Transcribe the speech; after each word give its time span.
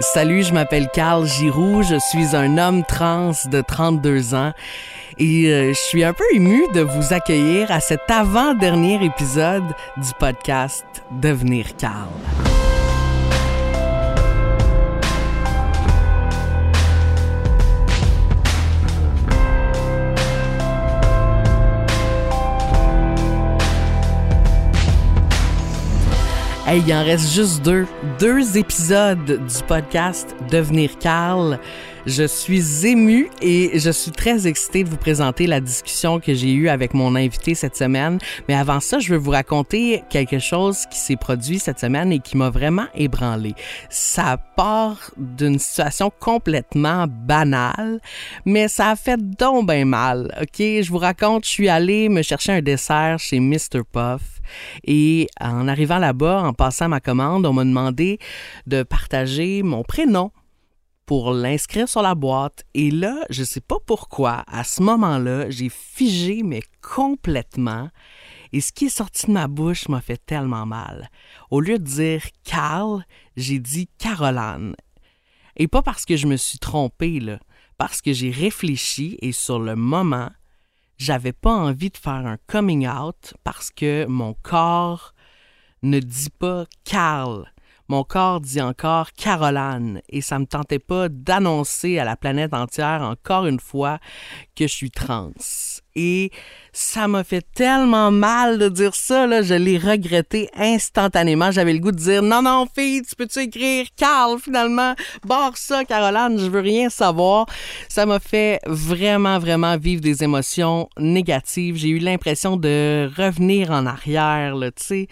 Salut, 0.00 0.42
je 0.42 0.52
m'appelle 0.52 0.90
Carl 0.92 1.26
Giroux, 1.26 1.82
je 1.82 1.98
suis 1.98 2.36
un 2.36 2.58
homme 2.58 2.84
trans 2.84 3.32
de 3.50 3.62
32 3.62 4.34
ans 4.34 4.52
et 5.16 5.46
euh, 5.46 5.68
je 5.72 5.78
suis 5.78 6.04
un 6.04 6.12
peu 6.12 6.24
ému 6.34 6.62
de 6.74 6.82
vous 6.82 7.14
accueillir 7.14 7.70
à 7.70 7.80
cet 7.80 8.10
avant-dernier 8.10 9.02
épisode 9.02 9.64
du 9.96 10.10
podcast 10.18 10.84
Devenir 11.10 11.76
Carl. 11.78 12.08
Hey, 26.68 26.82
il 26.84 26.92
en 26.92 27.04
reste 27.04 27.32
juste 27.32 27.62
deux. 27.62 27.86
Deux 28.18 28.58
épisodes 28.58 29.24
du 29.24 29.62
podcast 29.68 30.34
Devenir 30.50 30.98
Carl. 30.98 31.60
Je 32.06 32.22
suis 32.22 32.86
ému 32.86 33.28
et 33.42 33.80
je 33.80 33.90
suis 33.90 34.12
très 34.12 34.46
excitée 34.46 34.84
de 34.84 34.88
vous 34.88 34.96
présenter 34.96 35.48
la 35.48 35.60
discussion 35.60 36.20
que 36.20 36.34
j'ai 36.34 36.52
eue 36.52 36.68
avec 36.68 36.94
mon 36.94 37.16
invité 37.16 37.56
cette 37.56 37.74
semaine. 37.74 38.18
Mais 38.48 38.54
avant 38.54 38.78
ça, 38.78 39.00
je 39.00 39.12
veux 39.12 39.18
vous 39.18 39.32
raconter 39.32 40.04
quelque 40.08 40.38
chose 40.38 40.84
qui 40.88 41.00
s'est 41.00 41.16
produit 41.16 41.58
cette 41.58 41.80
semaine 41.80 42.12
et 42.12 42.20
qui 42.20 42.36
m'a 42.36 42.48
vraiment 42.48 42.86
ébranlé. 42.94 43.54
Ça 43.90 44.36
part 44.36 45.10
d'une 45.16 45.58
situation 45.58 46.12
complètement 46.20 47.06
banale, 47.08 48.00
mais 48.44 48.68
ça 48.68 48.90
a 48.90 48.96
fait 48.96 49.20
donc 49.20 49.66
bien 49.66 49.84
mal. 49.84 50.32
OK, 50.40 50.58
je 50.58 50.88
vous 50.88 50.98
raconte, 50.98 51.44
je 51.44 51.50
suis 51.50 51.68
allée 51.68 52.08
me 52.08 52.22
chercher 52.22 52.52
un 52.52 52.62
dessert 52.62 53.18
chez 53.18 53.40
Mr. 53.40 53.82
Puff 53.90 54.40
et 54.84 55.26
en 55.40 55.66
arrivant 55.66 55.98
là-bas, 55.98 56.44
en 56.44 56.52
passant 56.52 56.88
ma 56.88 57.00
commande, 57.00 57.46
on 57.46 57.52
m'a 57.52 57.64
demandé 57.64 58.20
de 58.68 58.84
partager 58.84 59.64
mon 59.64 59.82
prénom 59.82 60.30
pour 61.06 61.32
l'inscrire 61.32 61.88
sur 61.88 62.02
la 62.02 62.14
boîte. 62.14 62.64
Et 62.74 62.90
là, 62.90 63.24
je 63.30 63.40
ne 63.40 63.46
sais 63.46 63.60
pas 63.60 63.78
pourquoi, 63.86 64.44
à 64.48 64.64
ce 64.64 64.82
moment-là, 64.82 65.48
j'ai 65.48 65.68
figé, 65.68 66.42
mais 66.42 66.62
complètement. 66.82 67.88
Et 68.52 68.60
ce 68.60 68.72
qui 68.72 68.86
est 68.86 68.96
sorti 68.96 69.26
de 69.26 69.32
ma 69.32 69.48
bouche 69.48 69.88
m'a 69.88 70.00
fait 70.00 70.20
tellement 70.24 70.66
mal. 70.66 71.08
Au 71.50 71.60
lieu 71.60 71.78
de 71.78 71.84
dire 71.84 72.22
Carl, 72.44 73.04
j'ai 73.36 73.58
dit 73.58 73.88
Caroline. 73.98 74.74
Et 75.56 75.68
pas 75.68 75.82
parce 75.82 76.04
que 76.04 76.16
je 76.16 76.26
me 76.26 76.36
suis 76.36 76.58
trompée, 76.58 77.20
là, 77.20 77.38
parce 77.78 78.02
que 78.02 78.12
j'ai 78.12 78.30
réfléchi 78.30 79.16
et 79.22 79.32
sur 79.32 79.58
le 79.58 79.76
moment, 79.76 80.30
j'avais 80.98 81.32
pas 81.32 81.52
envie 81.52 81.90
de 81.90 81.96
faire 81.96 82.26
un 82.26 82.38
coming 82.46 82.88
out 82.88 83.34
parce 83.44 83.70
que 83.70 84.06
mon 84.06 84.34
corps 84.34 85.14
ne 85.82 86.00
dit 86.00 86.30
pas 86.30 86.64
Carl. 86.84 87.52
Mon 87.88 88.02
corps 88.02 88.40
dit 88.40 88.60
encore 88.60 89.12
Caroline 89.12 90.00
et 90.08 90.20
ça 90.20 90.38
me 90.38 90.46
tentait 90.46 90.80
pas 90.80 91.08
d'annoncer 91.08 91.98
à 91.98 92.04
la 92.04 92.16
planète 92.16 92.52
entière 92.52 93.02
encore 93.02 93.46
une 93.46 93.60
fois 93.60 93.98
que 94.56 94.66
je 94.66 94.72
suis 94.72 94.90
trans. 94.90 95.30
Et 95.96 96.30
ça 96.72 97.08
m'a 97.08 97.24
fait 97.24 97.44
tellement 97.54 98.10
mal 98.10 98.58
de 98.58 98.68
dire 98.68 98.94
ça, 98.94 99.26
là. 99.26 99.40
Je 99.40 99.54
l'ai 99.54 99.78
regretté 99.78 100.50
instantanément. 100.54 101.50
J'avais 101.50 101.72
le 101.72 101.78
goût 101.78 101.90
de 101.90 101.96
dire, 101.96 102.22
non, 102.22 102.42
non, 102.42 102.66
fille, 102.72 103.00
tu 103.00 103.16
peux-tu 103.16 103.40
écrire 103.40 103.86
Carl, 103.96 104.38
finalement? 104.38 104.94
Barre 105.24 105.56
ça, 105.56 105.86
Caroline, 105.86 106.38
je 106.38 106.50
veux 106.50 106.60
rien 106.60 106.90
savoir. 106.90 107.46
Ça 107.88 108.04
m'a 108.04 108.20
fait 108.20 108.60
vraiment, 108.66 109.38
vraiment 109.38 109.78
vivre 109.78 110.02
des 110.02 110.22
émotions 110.22 110.90
négatives. 110.98 111.76
J'ai 111.76 111.88
eu 111.88 111.98
l'impression 111.98 112.58
de 112.58 113.10
revenir 113.16 113.70
en 113.70 113.86
arrière, 113.86 114.54
là, 114.54 114.70
tu 114.70 114.84
sais, 114.84 115.08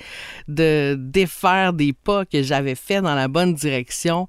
de 0.48 0.97
défaire 0.98 1.73
des 1.73 1.95
pas 1.95 2.27
que 2.27 2.43
j'avais 2.43 2.75
fait 2.75 3.01
dans 3.01 3.15
la 3.15 3.29
bonne 3.29 3.55
direction. 3.55 4.29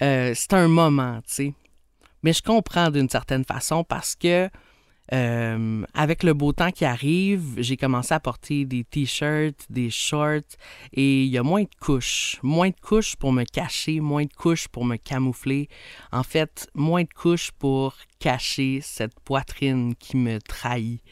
Euh, 0.00 0.32
c'est 0.34 0.54
un 0.54 0.68
moment, 0.68 1.18
tu 1.26 1.34
sais. 1.34 1.54
Mais 2.22 2.32
je 2.32 2.42
comprends 2.42 2.88
d'une 2.88 3.10
certaine 3.10 3.44
façon 3.44 3.84
parce 3.84 4.14
que 4.14 4.48
euh, 5.12 5.84
avec 5.94 6.22
le 6.22 6.32
beau 6.32 6.52
temps 6.52 6.70
qui 6.70 6.84
arrive, 6.84 7.54
j'ai 7.58 7.76
commencé 7.76 8.14
à 8.14 8.20
porter 8.20 8.64
des 8.64 8.84
t-shirts, 8.84 9.66
des 9.68 9.90
shorts 9.90 10.56
et 10.92 11.24
il 11.24 11.28
y 11.28 11.38
a 11.38 11.42
moins 11.42 11.62
de 11.62 11.74
couches. 11.80 12.38
Moins 12.42 12.70
de 12.70 12.80
couches 12.80 13.16
pour 13.16 13.32
me 13.32 13.44
cacher, 13.44 14.00
moins 14.00 14.24
de 14.24 14.32
couches 14.32 14.68
pour 14.68 14.84
me 14.84 14.96
camoufler. 14.96 15.68
En 16.12 16.22
fait, 16.22 16.68
moins 16.74 17.02
de 17.02 17.12
couches 17.12 17.50
pour 17.50 17.94
cacher 18.20 18.80
cette 18.82 19.18
poitrine 19.20 19.94
qui 19.96 20.16
me 20.16 20.40
trahit. 20.40 21.02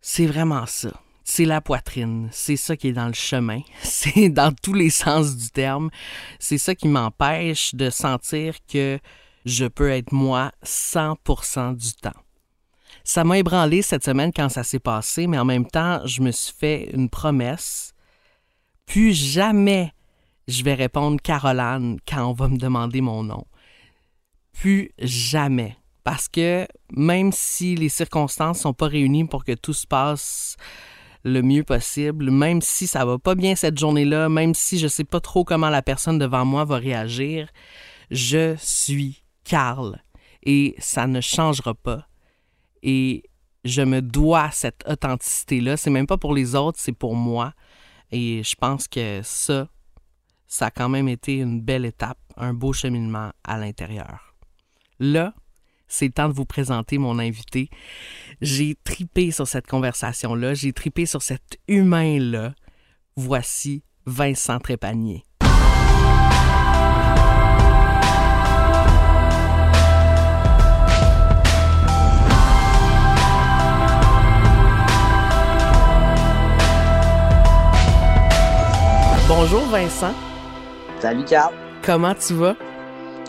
C'est 0.00 0.26
vraiment 0.26 0.66
ça. 0.66 0.92
C'est 1.24 1.44
la 1.44 1.60
poitrine. 1.60 2.28
C'est 2.32 2.56
ça 2.56 2.76
qui 2.76 2.88
est 2.88 2.92
dans 2.92 3.06
le 3.06 3.12
chemin. 3.12 3.60
C'est 3.82 4.28
dans 4.28 4.52
tous 4.52 4.74
les 4.74 4.90
sens 4.90 5.36
du 5.36 5.50
terme. 5.50 5.90
C'est 6.38 6.58
ça 6.58 6.74
qui 6.74 6.88
m'empêche 6.88 7.74
de 7.74 7.90
sentir 7.90 8.54
que 8.66 8.98
je 9.44 9.66
peux 9.66 9.90
être 9.90 10.12
moi 10.12 10.52
100% 10.64 11.76
du 11.76 11.92
temps. 11.94 12.21
Ça 13.04 13.24
m'a 13.24 13.38
ébranlé 13.38 13.82
cette 13.82 14.04
semaine 14.04 14.32
quand 14.34 14.48
ça 14.48 14.64
s'est 14.64 14.78
passé, 14.78 15.26
mais 15.26 15.38
en 15.38 15.44
même 15.44 15.66
temps, 15.66 16.00
je 16.04 16.22
me 16.22 16.30
suis 16.30 16.54
fait 16.56 16.90
une 16.92 17.08
promesse. 17.08 17.92
Plus 18.86 19.12
jamais 19.12 19.92
je 20.48 20.64
vais 20.64 20.74
répondre 20.74 21.20
Caroline 21.22 21.98
quand 22.06 22.28
on 22.28 22.32
va 22.32 22.48
me 22.48 22.58
demander 22.58 23.00
mon 23.00 23.22
nom. 23.22 23.44
Plus 24.52 24.90
jamais. 24.98 25.76
Parce 26.04 26.28
que 26.28 26.66
même 26.90 27.32
si 27.32 27.76
les 27.76 27.88
circonstances 27.88 28.60
sont 28.60 28.74
pas 28.74 28.88
réunies 28.88 29.24
pour 29.24 29.44
que 29.44 29.52
tout 29.52 29.72
se 29.72 29.86
passe 29.86 30.56
le 31.24 31.42
mieux 31.42 31.62
possible, 31.62 32.30
même 32.32 32.60
si 32.60 32.88
ça 32.88 33.04
va 33.04 33.18
pas 33.18 33.36
bien 33.36 33.54
cette 33.54 33.78
journée-là, 33.78 34.28
même 34.28 34.54
si 34.54 34.78
je 34.80 34.88
sais 34.88 35.04
pas 35.04 35.20
trop 35.20 35.44
comment 35.44 35.70
la 35.70 35.82
personne 35.82 36.18
devant 36.18 36.44
moi 36.44 36.64
va 36.64 36.78
réagir, 36.78 37.48
je 38.10 38.56
suis 38.58 39.22
Carl 39.44 40.02
et 40.42 40.74
ça 40.78 41.06
ne 41.06 41.20
changera 41.20 41.74
pas 41.74 42.08
et 42.82 43.24
je 43.64 43.82
me 43.82 44.02
dois 44.02 44.50
cette 44.50 44.84
authenticité-là. 44.88 45.76
C'est 45.76 45.90
même 45.90 46.06
pas 46.06 46.18
pour 46.18 46.34
les 46.34 46.54
autres, 46.54 46.78
c'est 46.80 46.92
pour 46.92 47.14
moi. 47.14 47.54
Et 48.10 48.42
je 48.42 48.54
pense 48.56 48.88
que 48.88 49.20
ça, 49.22 49.68
ça 50.46 50.66
a 50.66 50.70
quand 50.70 50.88
même 50.88 51.08
été 51.08 51.36
une 51.36 51.60
belle 51.60 51.84
étape, 51.84 52.18
un 52.36 52.52
beau 52.52 52.72
cheminement 52.72 53.30
à 53.44 53.58
l'intérieur. 53.58 54.34
Là, 54.98 55.34
c'est 55.88 56.06
le 56.06 56.12
temps 56.12 56.28
de 56.28 56.34
vous 56.34 56.46
présenter 56.46 56.98
mon 56.98 57.18
invité. 57.18 57.68
J'ai 58.40 58.76
tripé 58.82 59.30
sur 59.30 59.46
cette 59.46 59.66
conversation-là, 59.66 60.54
j'ai 60.54 60.72
tripé 60.72 61.06
sur 61.06 61.22
cet 61.22 61.58
humain-là. 61.68 62.54
Voici 63.16 63.84
Vincent 64.06 64.58
Trépanier. 64.58 65.22
Bonjour 79.34 79.62
Vincent. 79.62 80.12
Salut 81.00 81.24
Carl. 81.24 81.54
Comment 81.82 82.14
tu 82.14 82.34
vas? 82.34 82.54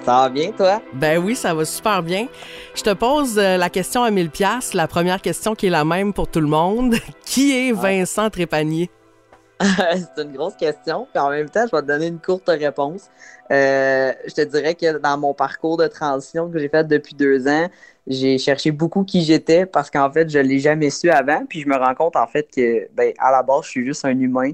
Ça 0.03 0.23
va 0.23 0.29
bien 0.29 0.51
toi? 0.51 0.81
Ben 0.93 1.17
oui, 1.17 1.33
ça 1.33 1.53
va 1.53 1.63
super 1.63 2.03
bien. 2.03 2.27
Je 2.75 2.81
te 2.81 2.93
pose 2.93 3.39
euh, 3.39 3.55
la 3.55 3.69
question 3.69 4.03
à 4.03 4.11
1000 4.11 4.29
pièces, 4.29 4.73
la 4.73 4.89
première 4.89 5.21
question 5.21 5.55
qui 5.55 5.67
est 5.67 5.69
la 5.69 5.85
même 5.85 6.11
pour 6.11 6.27
tout 6.27 6.41
le 6.41 6.47
monde. 6.47 6.95
Qui 7.25 7.57
est 7.57 7.71
Vincent 7.71 8.29
Trépanier? 8.29 8.89
c'est 9.61 10.21
une 10.21 10.33
grosse 10.33 10.57
question, 10.57 11.07
puis 11.13 11.23
en 11.23 11.29
même 11.29 11.49
temps, 11.49 11.65
je 11.71 11.73
vais 11.73 11.81
te 11.81 11.87
donner 11.87 12.07
une 12.07 12.19
courte 12.19 12.49
réponse. 12.49 13.09
Euh, 13.49 14.11
je 14.27 14.33
te 14.33 14.41
dirais 14.41 14.75
que 14.75 14.97
dans 14.97 15.17
mon 15.17 15.33
parcours 15.33 15.77
de 15.77 15.87
transition 15.87 16.49
que 16.49 16.59
j'ai 16.59 16.67
fait 16.67 16.85
depuis 16.85 17.15
deux 17.15 17.47
ans, 17.47 17.69
j'ai 18.07 18.37
cherché 18.39 18.71
beaucoup 18.71 19.05
qui 19.05 19.21
j'étais 19.21 19.65
parce 19.65 19.89
qu'en 19.89 20.11
fait, 20.11 20.29
je 20.29 20.39
l'ai 20.39 20.59
jamais 20.59 20.89
su 20.89 21.09
avant, 21.09 21.45
puis 21.45 21.61
je 21.61 21.69
me 21.69 21.77
rends 21.77 21.95
compte 21.95 22.17
en 22.17 22.27
fait 22.27 22.49
que, 22.53 22.89
ben, 22.93 23.13
à 23.19 23.31
la 23.31 23.41
base, 23.41 23.63
je 23.63 23.69
suis 23.69 23.85
juste 23.85 24.03
un 24.03 24.19
humain 24.19 24.51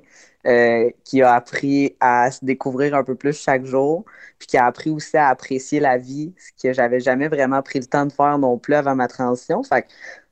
euh, 0.48 0.90
qui 1.04 1.22
a 1.22 1.34
appris 1.34 1.96
à 2.00 2.32
se 2.32 2.44
découvrir 2.44 2.96
un 2.96 3.04
peu 3.04 3.16
plus 3.16 3.34
chaque 3.34 3.66
jour, 3.66 4.06
puis 4.38 4.48
qui 4.48 4.58
a 4.58 4.66
appris 4.66 4.90
aussi 4.90 5.18
à 5.18 5.28
apprécier 5.28 5.80
la 5.80 5.98
vie, 5.98 6.34
ce 6.38 6.68
que 6.68 6.74
j'avais 6.74 7.00
jamais 7.00 7.28
vraiment 7.28 7.62
pris 7.62 7.80
le 7.80 7.86
temps 7.86 8.06
de 8.06 8.12
faire 8.12 8.38
non 8.38 8.58
plus 8.58 8.74
avant 8.74 8.96
ma 8.96 9.08
transition. 9.08 9.64
Fait 9.64 9.82
que 9.82 9.88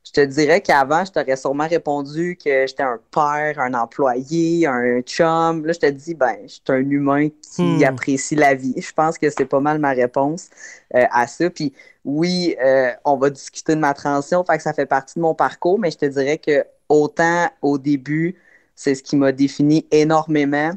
je 0.08 0.14
te 0.14 0.22
dirais 0.22 0.62
qu'avant, 0.62 1.04
je 1.04 1.12
t'aurais 1.12 1.36
sûrement 1.36 1.68
répondu 1.68 2.38
que 2.38 2.66
j'étais 2.66 2.84
un 2.84 3.00
père, 3.12 3.60
un 3.60 3.74
employé, 3.74 4.66
un 4.66 5.02
chum. 5.02 5.66
Là, 5.66 5.74
je 5.74 5.80
te 5.80 5.90
dis, 5.90 6.14
ben, 6.14 6.38
je 6.44 6.54
suis 6.54 6.62
un 6.70 6.90
humain 6.90 7.28
qui 7.42 7.62
hmm. 7.62 7.84
apprécie 7.84 8.36
la 8.36 8.54
vie. 8.54 8.76
Je 8.78 8.94
pense 8.94 9.18
que 9.18 9.30
c'est 9.30 9.46
pas 9.46 9.60
mal 9.60 9.80
ma 9.80 9.92
réponse 9.92 10.50
euh, 10.96 11.04
à 11.12 11.28
ça. 11.28 11.50
Puis 11.50 11.74
oui, 12.06 12.56
euh, 12.64 12.92
on 13.04 13.18
va 13.18 13.30
discuter 13.30 13.76
de 13.76 13.82
ma 13.82 13.94
transition, 13.94 14.46
fait 14.46 14.56
que 14.56 14.64
ça 14.64 14.72
fait 14.72 14.86
partie 14.86 15.16
de 15.16 15.22
mon 15.22 15.36
parcours, 15.36 15.78
mais 15.78 15.92
je 15.92 15.98
te 15.98 16.06
dirais 16.06 16.38
que 16.38 16.64
autant 16.88 17.50
au 17.62 17.78
début, 17.78 18.38
c'est 18.78 18.96
ce 18.96 19.04
qui 19.04 19.18
m'a 19.18 19.34
défini 19.34 19.88
énormément. 19.92 20.72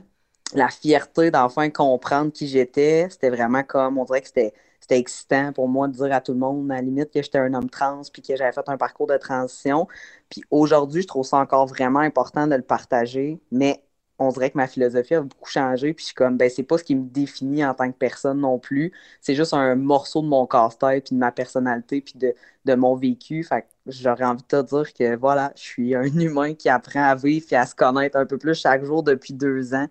La 0.55 0.69
fierté 0.69 1.31
d'enfin 1.31 1.71
comprendre 1.71 2.33
qui 2.33 2.49
j'étais, 2.49 3.09
c'était 3.11 3.31
vraiment 3.31 3.63
comme, 3.65 3.99
on 3.99 4.05
dirait 4.05 4.23
que 4.23 4.29
c'était 4.29 4.55
excitant 4.91 5.53
pour 5.53 5.69
moi 5.69 5.87
de 5.89 5.93
dire 5.95 6.13
à 6.13 6.21
tout 6.21 6.33
le 6.33 6.39
monde, 6.39 6.71
à 6.73 6.77
la 6.77 6.83
limite, 6.83 7.13
que 7.13 7.23
j'étais 7.23 7.39
un 7.39 7.55
homme 7.55 7.71
trans 7.71 8.03
puis 8.13 8.23
que 8.23 8.37
j'avais 8.37 8.53
fait 8.53 8.69
un 8.69 8.77
parcours 8.79 9.07
de 9.07 9.17
transition. 9.19 9.87
Puis 10.31 10.43
aujourd'hui, 10.51 11.03
je 11.03 11.07
trouve 11.09 11.25
ça 11.27 11.39
encore 11.39 11.67
vraiment 11.67 12.01
important 12.01 12.47
de 12.49 12.57
le 12.57 12.63
partager. 12.63 13.41
Mais 13.53 13.85
on 14.19 14.31
dirait 14.31 14.51
que 14.51 14.59
ma 14.59 14.67
philosophie 14.67 15.15
a 15.15 15.23
beaucoup 15.23 15.49
changé. 15.51 15.95
Puis 15.95 16.03
je 16.05 16.07
suis 16.09 16.15
comme, 16.15 16.37
ben, 16.37 16.51
c'est 16.51 16.63
pas 16.65 16.79
ce 16.79 16.85
qui 16.85 16.95
me 16.97 17.09
définit 17.09 17.65
en 17.65 17.75
tant 17.75 17.91
que 17.93 17.97
personne 17.97 18.41
non 18.41 18.59
plus. 18.59 18.93
C'est 19.21 19.35
juste 19.35 19.55
un 19.55 19.77
morceau 19.77 20.23
de 20.23 20.27
mon 20.29 20.47
casse-tête, 20.47 21.07
puis 21.07 21.15
de 21.15 21.21
ma 21.21 21.33
personnalité, 21.33 22.01
puis 22.01 22.15
de, 22.19 22.35
de 22.65 22.75
mon 22.75 22.97
vécu. 22.97 23.45
Fait 23.45 23.67
j'aurais 23.87 24.25
envie 24.25 24.43
de 24.43 24.63
te 24.63 24.63
dire 24.63 24.93
que 24.93 25.17
voilà, 25.17 25.53
je 25.57 25.63
suis 25.63 25.95
un 25.95 26.03
humain 26.19 26.55
qui 26.55 26.69
apprend 26.69 27.03
à 27.03 27.15
vivre 27.15 27.47
et 27.51 27.57
à 27.57 27.67
se 27.67 27.75
connaître 27.75 28.17
un 28.17 28.27
peu 28.27 28.39
plus 28.39 28.55
chaque 28.55 28.85
jour 28.85 29.03
depuis 29.03 29.33
deux 29.33 29.75
ans. 29.75 29.87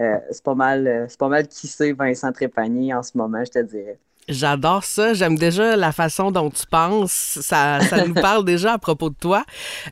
Euh, 0.00 0.16
c'est 0.30 0.44
pas 0.44 0.54
mal, 0.54 0.86
euh, 0.86 1.06
c'est 1.08 1.18
pas 1.18 1.28
mal 1.28 1.48
qui 1.48 1.66
c'est 1.66 1.92
Vincent 1.92 2.32
Trépanier 2.32 2.94
en 2.94 3.02
ce 3.02 3.16
moment, 3.16 3.44
je 3.44 3.50
te 3.50 3.58
dirais. 3.62 3.98
J'adore 4.28 4.84
ça. 4.84 5.14
J'aime 5.14 5.36
déjà 5.36 5.76
la 5.76 5.90
façon 5.92 6.30
dont 6.30 6.48
tu 6.50 6.66
penses. 6.66 7.12
Ça, 7.12 7.80
ça 7.80 8.06
nous 8.06 8.14
parle 8.20 8.44
déjà 8.44 8.74
à 8.74 8.78
propos 8.78 9.10
de 9.10 9.16
toi. 9.16 9.44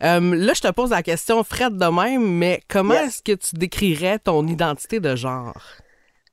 Euh, 0.02 0.34
là, 0.36 0.52
je 0.54 0.60
te 0.60 0.70
pose 0.70 0.90
la 0.90 1.02
question 1.02 1.42
Fred 1.42 1.76
de 1.76 1.86
même, 1.86 2.38
mais 2.38 2.62
comment 2.68 2.94
est-ce 2.94 3.22
que 3.22 3.32
tu 3.32 3.56
décrirais 3.56 4.18
ton 4.18 4.46
identité 4.46 5.00
de 5.00 5.16
genre? 5.16 5.60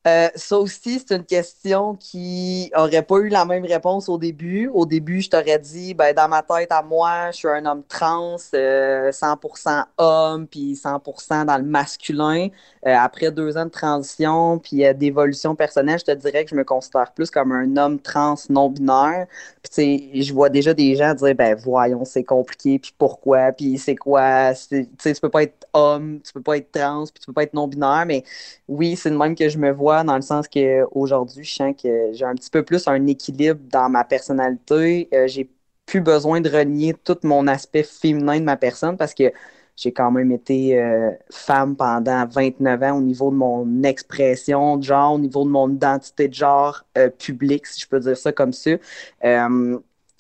Euh, 0.08 0.30
ça 0.36 0.58
aussi, 0.58 1.00
c'est 1.06 1.16
une 1.16 1.26
question 1.26 1.96
qui 1.96 2.72
aurait 2.76 3.04
pas 3.04 3.18
eu 3.18 3.28
la 3.28 3.44
même 3.44 3.66
réponse 3.66 4.08
au 4.08 4.18
début. 4.18 4.70
Au 4.74 4.86
début, 4.86 5.22
je 5.22 5.30
t'aurais 5.30 5.60
dit, 5.60 5.94
ben, 5.94 6.14
dans 6.16 6.30
ma 6.30 6.42
tête 6.44 6.72
à 6.72 6.82
moi, 6.82 7.32
je 7.32 7.38
suis 7.38 7.48
un 7.50 7.66
homme 7.66 7.84
trans, 7.90 8.38
100% 8.38 8.56
euh, 8.56 9.84
homme, 9.98 10.48
puis 10.48 10.76
100% 10.76 11.46
dans 11.46 11.58
le 11.58 11.64
masculin. 11.64 12.48
Euh, 12.86 12.96
après 12.96 13.32
deux 13.32 13.58
ans 13.58 13.66
de 13.66 13.70
transition, 13.70 14.60
puis 14.60 14.84
d'évolution 14.96 15.56
personnelle, 15.56 16.00
je 16.00 16.06
te 16.06 16.12
dirais 16.12 16.46
que 16.46 16.52
je 16.52 16.56
me 16.56 16.64
considère 16.64 17.12
plus 17.12 17.30
comme 17.30 17.52
un 17.52 17.76
homme 17.76 18.00
trans 18.00 18.36
non-binaire. 18.50 19.28
Puis, 19.62 20.24
je 20.24 20.34
vois 20.34 20.50
déjà 20.50 20.74
des 20.74 20.96
gens 20.96 21.14
dire, 21.16 21.36
ben, 21.36 21.56
voyons, 21.56 22.06
c'est 22.06 22.24
compliqué, 22.24 22.80
puis 22.80 22.94
pourquoi, 22.98 23.52
puis 23.52 23.78
c'est 23.78 23.96
quoi, 23.96 24.54
tu 24.54 24.88
sais, 25.00 25.14
tu 25.14 25.20
peux 25.22 25.30
pas 25.30 25.44
être 25.44 25.68
homme, 25.74 26.22
tu 26.24 26.32
peux 26.32 26.42
pas 26.42 26.58
être 26.58 26.72
trans, 26.72 27.04
puis 27.06 27.20
tu 27.20 27.26
peux 27.26 27.34
pas 27.34 27.44
être 27.44 27.54
non-binaire, 27.54 28.06
mais 28.08 28.24
oui, 28.70 28.96
c'est 28.96 29.10
le 29.10 29.18
même 29.18 29.36
que 29.36 29.50
je 29.50 29.58
me 29.58 29.72
vois 29.72 29.97
dans 30.04 30.16
le 30.16 30.22
sens 30.22 30.48
qu'aujourd'hui, 30.48 31.44
je 31.44 31.54
sens 31.56 31.74
que 31.82 32.12
j'ai 32.14 32.26
un 32.26 32.36
petit 32.36 32.50
peu 32.50 32.64
plus 32.64 32.88
un 32.88 33.06
équilibre 33.08 33.60
dans 33.72 33.90
ma 33.90 34.04
personnalité. 34.04 35.10
Euh, 35.14 35.28
j'ai 35.28 35.50
plus 35.86 36.02
besoin 36.02 36.42
de 36.42 36.50
renier 36.50 36.94
tout 36.94 37.18
mon 37.24 37.48
aspect 37.48 37.84
féminin 37.84 38.40
de 38.40 38.44
ma 38.46 38.58
personne 38.58 38.98
parce 38.98 39.14
que 39.14 39.32
j'ai 39.76 39.94
quand 39.94 40.12
même 40.12 40.32
été 40.32 40.80
euh, 40.82 41.12
femme 41.32 41.76
pendant 41.76 42.26
29 42.28 42.82
ans 42.84 42.98
au 42.98 43.02
niveau 43.02 43.30
de 43.32 43.36
mon 43.36 43.84
expression 43.84 44.78
de 44.78 44.84
genre, 44.84 45.14
au 45.14 45.20
niveau 45.20 45.46
de 45.46 45.50
mon 45.50 45.70
identité 45.70 46.28
de 46.28 46.34
genre 46.34 46.84
euh, 46.98 47.10
public, 47.10 47.66
si 47.68 47.82
je 47.82 47.88
peux 47.88 48.00
dire 48.00 48.18
ça 48.18 48.32
comme 48.32 48.54
ça 48.54 48.72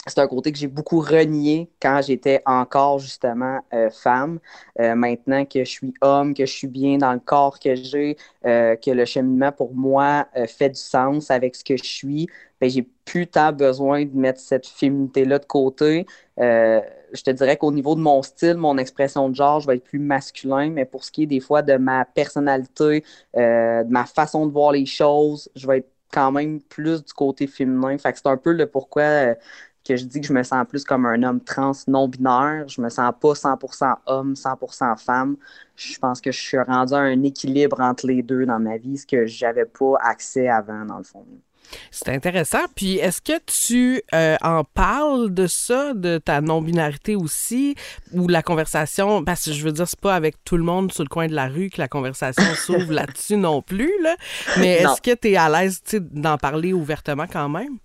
c'est 0.07 0.19
un 0.19 0.27
côté 0.27 0.51
que 0.51 0.57
j'ai 0.57 0.67
beaucoup 0.67 0.99
renié 0.99 1.69
quand 1.81 2.01
j'étais 2.05 2.41
encore 2.45 2.99
justement 2.99 3.59
euh, 3.73 3.89
femme. 3.89 4.39
Euh, 4.79 4.95
maintenant 4.95 5.45
que 5.45 5.59
je 5.59 5.69
suis 5.69 5.93
homme, 6.01 6.33
que 6.33 6.45
je 6.45 6.51
suis 6.51 6.67
bien 6.67 6.97
dans 6.97 7.13
le 7.13 7.19
corps 7.19 7.59
que 7.59 7.75
j'ai, 7.75 8.17
euh, 8.45 8.75
que 8.75 8.91
le 8.91 9.05
cheminement 9.05 9.51
pour 9.51 9.73
moi 9.73 10.27
fait 10.47 10.69
du 10.69 10.79
sens 10.79 11.31
avec 11.31 11.55
ce 11.55 11.63
que 11.63 11.77
je 11.77 11.83
suis, 11.83 12.27
ben, 12.61 12.69
j'ai 12.69 12.87
plus 13.05 13.27
tant 13.27 13.51
besoin 13.51 14.05
de 14.05 14.15
mettre 14.15 14.39
cette 14.39 14.67
féminité-là 14.67 15.39
de 15.39 15.45
côté. 15.45 16.05
je 16.37 17.21
te 17.23 17.31
dirais 17.31 17.57
qu'au 17.57 17.71
niveau 17.71 17.95
de 17.95 18.01
mon 18.01 18.21
style, 18.21 18.55
mon 18.55 18.77
expression 18.77 19.29
de 19.29 19.35
genre, 19.35 19.59
je 19.61 19.67
vais 19.67 19.75
être 19.77 19.83
plus 19.83 19.99
masculin, 19.99 20.69
mais 20.69 20.85
pour 20.85 21.03
ce 21.03 21.11
qui 21.11 21.23
est 21.23 21.25
des 21.27 21.39
fois 21.39 21.61
de 21.61 21.77
ma 21.77 22.05
personnalité, 22.05 23.03
de 23.35 23.89
ma 23.89 24.05
façon 24.05 24.45
de 24.47 24.51
voir 24.51 24.71
les 24.71 24.85
choses, 24.85 25.49
je 25.55 25.67
vais 25.67 25.79
être 25.79 25.91
quand 26.11 26.31
même 26.31 26.61
plus 26.61 27.03
du 27.03 27.13
côté 27.13 27.47
féminin. 27.47 27.97
Fait 27.97 28.11
que 28.13 28.17
c'est 28.19 28.27
un 28.27 28.37
peu 28.37 28.51
le 28.53 28.65
pourquoi 28.67 29.35
que 29.87 29.95
je 29.95 30.05
dis 30.05 30.21
que 30.21 30.27
je 30.27 30.33
me 30.33 30.43
sens 30.43 30.65
plus 30.67 30.83
comme 30.83 31.05
un 31.05 31.23
homme 31.23 31.41
trans 31.41 31.71
non-binaire. 31.87 32.67
Je 32.67 32.81
me 32.81 32.89
sens 32.89 33.13
pas 33.19 33.33
100% 33.33 33.95
homme, 34.05 34.33
100% 34.33 35.03
femme. 35.03 35.37
Je 35.75 35.97
pense 35.99 36.21
que 36.21 36.31
je 36.31 36.39
suis 36.39 36.59
rendu 36.59 36.93
à 36.93 36.99
un 36.99 37.23
équilibre 37.23 37.79
entre 37.79 38.07
les 38.07 38.21
deux 38.23 38.45
dans 38.45 38.59
ma 38.59 38.77
vie, 38.77 38.97
ce 38.97 39.05
que 39.05 39.25
j'avais 39.25 39.65
pas 39.65 39.95
accès 40.01 40.49
avant, 40.49 40.85
dans 40.85 40.97
le 40.97 41.03
fond. 41.03 41.25
C'est 41.91 42.09
intéressant. 42.09 42.65
Puis 42.75 42.97
est-ce 42.97 43.21
que 43.21 43.39
tu 43.45 44.01
euh, 44.13 44.37
en 44.41 44.63
parles 44.63 45.33
de 45.33 45.47
ça, 45.47 45.93
de 45.93 46.17
ta 46.17 46.41
non-binarité 46.41 47.15
aussi, 47.15 47.75
ou 48.13 48.27
la 48.27 48.41
conversation, 48.41 49.23
parce 49.23 49.45
que 49.45 49.51
je 49.51 49.63
veux 49.63 49.71
dire, 49.71 49.87
c'est 49.87 49.99
pas 49.99 50.15
avec 50.15 50.43
tout 50.43 50.57
le 50.57 50.63
monde 50.63 50.91
sur 50.93 51.03
le 51.03 51.09
coin 51.09 51.27
de 51.27 51.33
la 51.33 51.47
rue 51.47 51.69
que 51.69 51.79
la 51.79 51.87
conversation 51.87 52.43
s'ouvre 52.55 52.93
là-dessus 52.93 53.37
non 53.37 53.61
plus, 53.61 53.91
là. 54.01 54.15
mais 54.59 54.75
est-ce 54.75 55.01
que 55.01 55.13
tu 55.13 55.29
es 55.29 55.35
à 55.35 55.49
l'aise 55.49 55.81
d'en 55.93 56.37
parler 56.37 56.73
ouvertement 56.73 57.25
quand 57.31 57.49
même? 57.49 57.77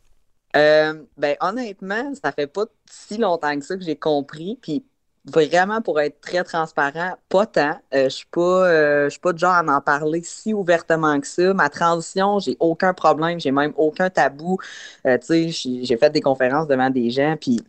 Euh, 0.57 1.05
ben 1.17 1.37
honnêtement, 1.41 2.13
ça 2.23 2.33
fait 2.33 2.47
pas 2.47 2.67
si 2.91 3.17
longtemps 3.17 3.59
que 3.59 3.65
ça 3.65 3.77
que 3.77 3.83
j'ai 3.83 3.97
compris. 3.97 4.59
Puis 4.61 4.85
vraiment 5.25 5.81
pour 5.81 6.01
être 6.01 6.21
très 6.21 6.45
transparent, 6.45 7.17
pas 7.29 7.47
tant. 7.47 7.81
Euh, 7.95 8.05
je 8.05 8.09
suis 8.11 8.27
pas 8.31 8.41
euh, 8.69 9.09
suis 9.11 9.21
pas 9.21 9.33
de 9.33 9.39
genre 9.39 9.53
à 9.53 9.63
en 9.65 9.81
parler 9.81 10.23
si 10.25 10.53
ouvertement 10.53 11.19
que 11.21 11.27
ça. 11.27 11.55
Ma 11.55 11.71
transition, 11.71 12.39
j'ai 12.39 12.57
aucun 12.61 12.93
problème, 12.93 13.41
j'ai 13.41 13.53
même 13.53 13.73
aucun 13.77 14.11
tabou. 14.11 14.59
tu 15.05 15.11
sais, 15.23 15.49
j'ai 15.51 15.97
fait 15.97 16.11
des 16.11 16.21
conférences 16.21 16.67
devant 16.69 16.91
des 16.91 17.11
gens, 17.11 17.37
puis 17.41 17.61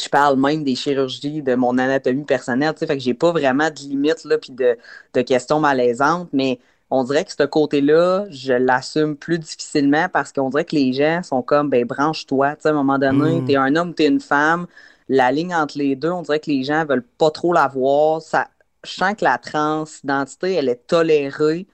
je 0.00 0.08
parle 0.08 0.38
même 0.40 0.64
des 0.64 0.74
chirurgies, 0.76 1.42
de 1.42 1.54
mon 1.54 1.76
anatomie 1.78 2.24
personnelle, 2.24 2.72
tu 2.74 2.80
sais, 2.80 2.86
fait 2.86 2.96
que 2.96 3.02
j'ai 3.02 3.14
pas 3.14 3.32
vraiment 3.32 3.70
de 3.70 3.78
limites 3.80 4.24
là, 4.24 4.38
puis 4.38 4.52
de, 4.52 4.78
de 5.14 5.22
questions 5.22 5.60
malaisantes, 5.60 6.28
mais 6.32 6.60
on 6.90 7.04
dirait 7.04 7.24
que 7.24 7.32
ce 7.32 7.44
côté-là, 7.44 8.26
je 8.30 8.52
l'assume 8.52 9.16
plus 9.16 9.38
difficilement 9.38 10.08
parce 10.12 10.32
qu'on 10.32 10.50
dirait 10.50 10.64
que 10.64 10.74
les 10.74 10.92
gens 10.92 11.22
sont 11.22 11.42
comme, 11.42 11.70
ben, 11.70 11.84
branche-toi. 11.84 12.56
Tu 12.56 12.62
sais, 12.62 12.68
à 12.68 12.72
un 12.72 12.74
moment 12.74 12.98
donné, 12.98 13.40
mm. 13.40 13.44
t'es 13.46 13.56
un 13.56 13.76
homme, 13.76 13.94
t'es 13.94 14.06
une 14.06 14.20
femme. 14.20 14.66
La 15.08 15.30
ligne 15.30 15.54
entre 15.54 15.78
les 15.78 15.96
deux, 15.96 16.10
on 16.10 16.22
dirait 16.22 16.40
que 16.40 16.50
les 16.50 16.64
gens 16.64 16.84
veulent 16.84 17.06
pas 17.18 17.30
trop 17.30 17.52
la 17.52 17.68
voir. 17.68 18.20
Ça, 18.22 18.48
je 18.84 18.90
sens 18.90 19.14
que 19.14 19.24
la 19.24 19.38
transidentité, 19.38 20.54
elle 20.54 20.68
est 20.68 20.86
tolérée, 20.86 21.66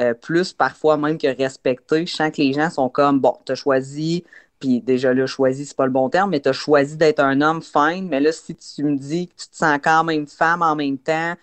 euh, 0.00 0.14
plus 0.14 0.52
parfois 0.52 0.96
même 0.96 1.18
que 1.18 1.26
respectée. 1.26 2.06
Je 2.06 2.14
sens 2.14 2.30
que 2.30 2.40
les 2.40 2.52
gens 2.52 2.70
sont 2.70 2.88
comme, 2.88 3.20
bon, 3.20 3.36
t'as 3.44 3.56
choisi, 3.56 4.24
puis 4.60 4.80
déjà 4.80 5.12
là, 5.14 5.26
choisi, 5.26 5.66
c'est 5.66 5.76
pas 5.76 5.86
le 5.86 5.92
bon 5.92 6.08
terme, 6.10 6.30
mais 6.30 6.40
t'as 6.40 6.52
choisi 6.52 6.96
d'être 6.96 7.20
un 7.20 7.40
homme 7.40 7.62
fine. 7.62 8.08
Mais 8.08 8.20
là, 8.20 8.30
si 8.30 8.54
tu 8.54 8.84
me 8.84 8.96
dis 8.96 9.28
que 9.28 9.34
tu 9.42 9.48
te 9.48 9.56
sens 9.56 9.78
quand 9.82 10.04
même 10.04 10.26
femme 10.26 10.62
en 10.62 10.76
même 10.76 10.98
temps, 10.98 11.34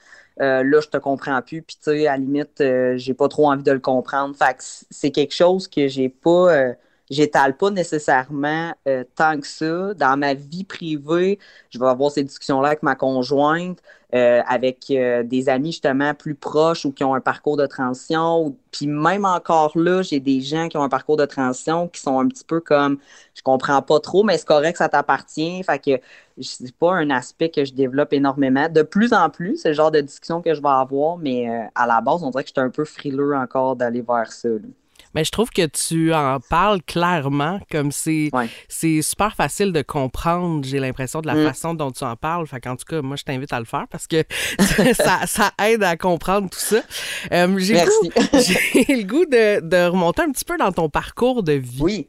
euh, 0.41 0.63
là, 0.63 0.81
je 0.81 0.87
te 0.87 0.97
comprends 0.97 1.41
plus. 1.41 1.61
Puis, 1.61 1.77
tu 1.77 1.91
sais, 1.91 2.07
à 2.07 2.11
la 2.11 2.17
limite, 2.17 2.61
euh, 2.61 2.97
j'ai 2.97 3.13
pas 3.13 3.27
trop 3.27 3.49
envie 3.49 3.63
de 3.63 3.71
le 3.71 3.79
comprendre. 3.79 4.35
Fait 4.35 4.53
que 4.55 4.63
c'est 4.63 5.11
quelque 5.11 5.33
chose 5.33 5.67
que 5.67 5.87
j'ai 5.87 6.09
pas, 6.09 6.53
euh, 6.55 6.73
j'étale 7.09 7.57
pas 7.57 7.69
nécessairement 7.71 8.73
tant 9.15 9.39
que 9.39 9.47
ça. 9.47 9.93
Dans 9.93 10.17
ma 10.17 10.33
vie 10.33 10.63
privée, 10.63 11.39
je 11.69 11.79
vais 11.79 11.87
avoir 11.87 12.11
ces 12.11 12.23
discussions-là 12.23 12.69
avec 12.69 12.83
ma 12.83 12.95
conjointe. 12.95 13.79
Euh, 14.15 14.41
avec 14.47 14.85
euh, 14.89 15.21
des 15.23 15.49
amis 15.49 15.73
justement 15.73 16.13
plus 16.13 16.33
proches 16.33 16.85
ou 16.85 16.93
qui 16.93 17.03
ont 17.03 17.13
un 17.13 17.19
parcours 17.19 17.57
de 17.57 17.65
transition. 17.65 18.55
Puis 18.71 18.87
même 18.87 19.25
encore 19.25 19.77
là, 19.77 20.01
j'ai 20.01 20.21
des 20.21 20.39
gens 20.39 20.69
qui 20.69 20.77
ont 20.77 20.83
un 20.83 20.87
parcours 20.87 21.17
de 21.17 21.25
transition 21.25 21.89
qui 21.89 21.99
sont 21.99 22.17
un 22.17 22.27
petit 22.29 22.45
peu 22.45 22.61
comme 22.61 22.99
je 23.35 23.41
comprends 23.41 23.81
pas 23.81 23.99
trop, 23.99 24.23
mais 24.23 24.37
c'est 24.37 24.47
correct, 24.47 24.77
ça 24.77 24.87
t'appartient. 24.87 25.61
Fait 25.63 25.79
que 25.79 26.01
c'est 26.41 26.73
pas 26.77 26.93
un 26.93 27.09
aspect 27.09 27.49
que 27.49 27.65
je 27.65 27.73
développe 27.73 28.13
énormément. 28.13 28.69
De 28.69 28.81
plus 28.81 29.11
en 29.11 29.29
plus, 29.29 29.57
c'est 29.57 29.69
le 29.69 29.75
genre 29.75 29.91
de 29.91 29.99
discussion 29.99 30.41
que 30.41 30.53
je 30.53 30.61
vais 30.61 30.69
avoir, 30.69 31.17
mais 31.17 31.49
euh, 31.49 31.65
à 31.75 31.85
la 31.85 31.99
base, 31.99 32.23
on 32.23 32.29
dirait 32.29 32.43
que 32.43 32.49
j'étais 32.49 32.61
un 32.61 32.69
peu 32.69 32.85
frileux 32.85 33.35
encore 33.35 33.75
d'aller 33.75 34.01
vers 34.01 34.31
ça. 34.31 34.47
Mais 35.17 35.23
je 35.23 35.31
trouve 35.31 35.49
que 35.49 35.65
tu 35.65 36.13
en 36.13 36.39
parles 36.39 36.79
clairement, 36.83 37.59
comme 37.71 37.91
c'est 37.91 38.29
c'est 38.69 39.01
super 39.01 39.35
facile 39.35 39.73
de 39.73 39.81
comprendre, 39.81 40.63
j'ai 40.63 40.79
l'impression, 40.79 41.21
de 41.21 41.25
la 41.25 41.33
mm. 41.33 41.47
façon 41.47 41.73
dont 41.73 41.89
tu 41.89 42.03
en 42.03 42.15
parles. 42.15 42.45
Fait 42.45 42.61
qu'en 42.61 42.75
tout 42.75 42.85
cas, 42.85 43.01
moi, 43.01 43.15
je 43.15 43.23
t'invite 43.23 43.51
à 43.51 43.57
le 43.57 43.65
faire 43.65 43.87
parce 43.89 44.05
que 44.05 44.23
ça, 44.93 45.25
ça, 45.25 45.53
aide 45.59 45.81
à 45.81 45.97
comprendre 45.97 46.51
tout 46.51 46.59
ça. 46.59 46.83
Euh, 47.31 47.47
j'ai 47.57 47.73
le 47.73 49.03
goût 49.05 49.25
de, 49.25 49.59
de, 49.67 49.87
remonter 49.87 50.21
un 50.21 50.31
petit 50.31 50.45
peu 50.45 50.55
dans 50.55 50.71
ton 50.71 50.87
parcours 50.87 51.41
de 51.41 51.53
vie. 51.53 51.81
Oui. 51.81 52.07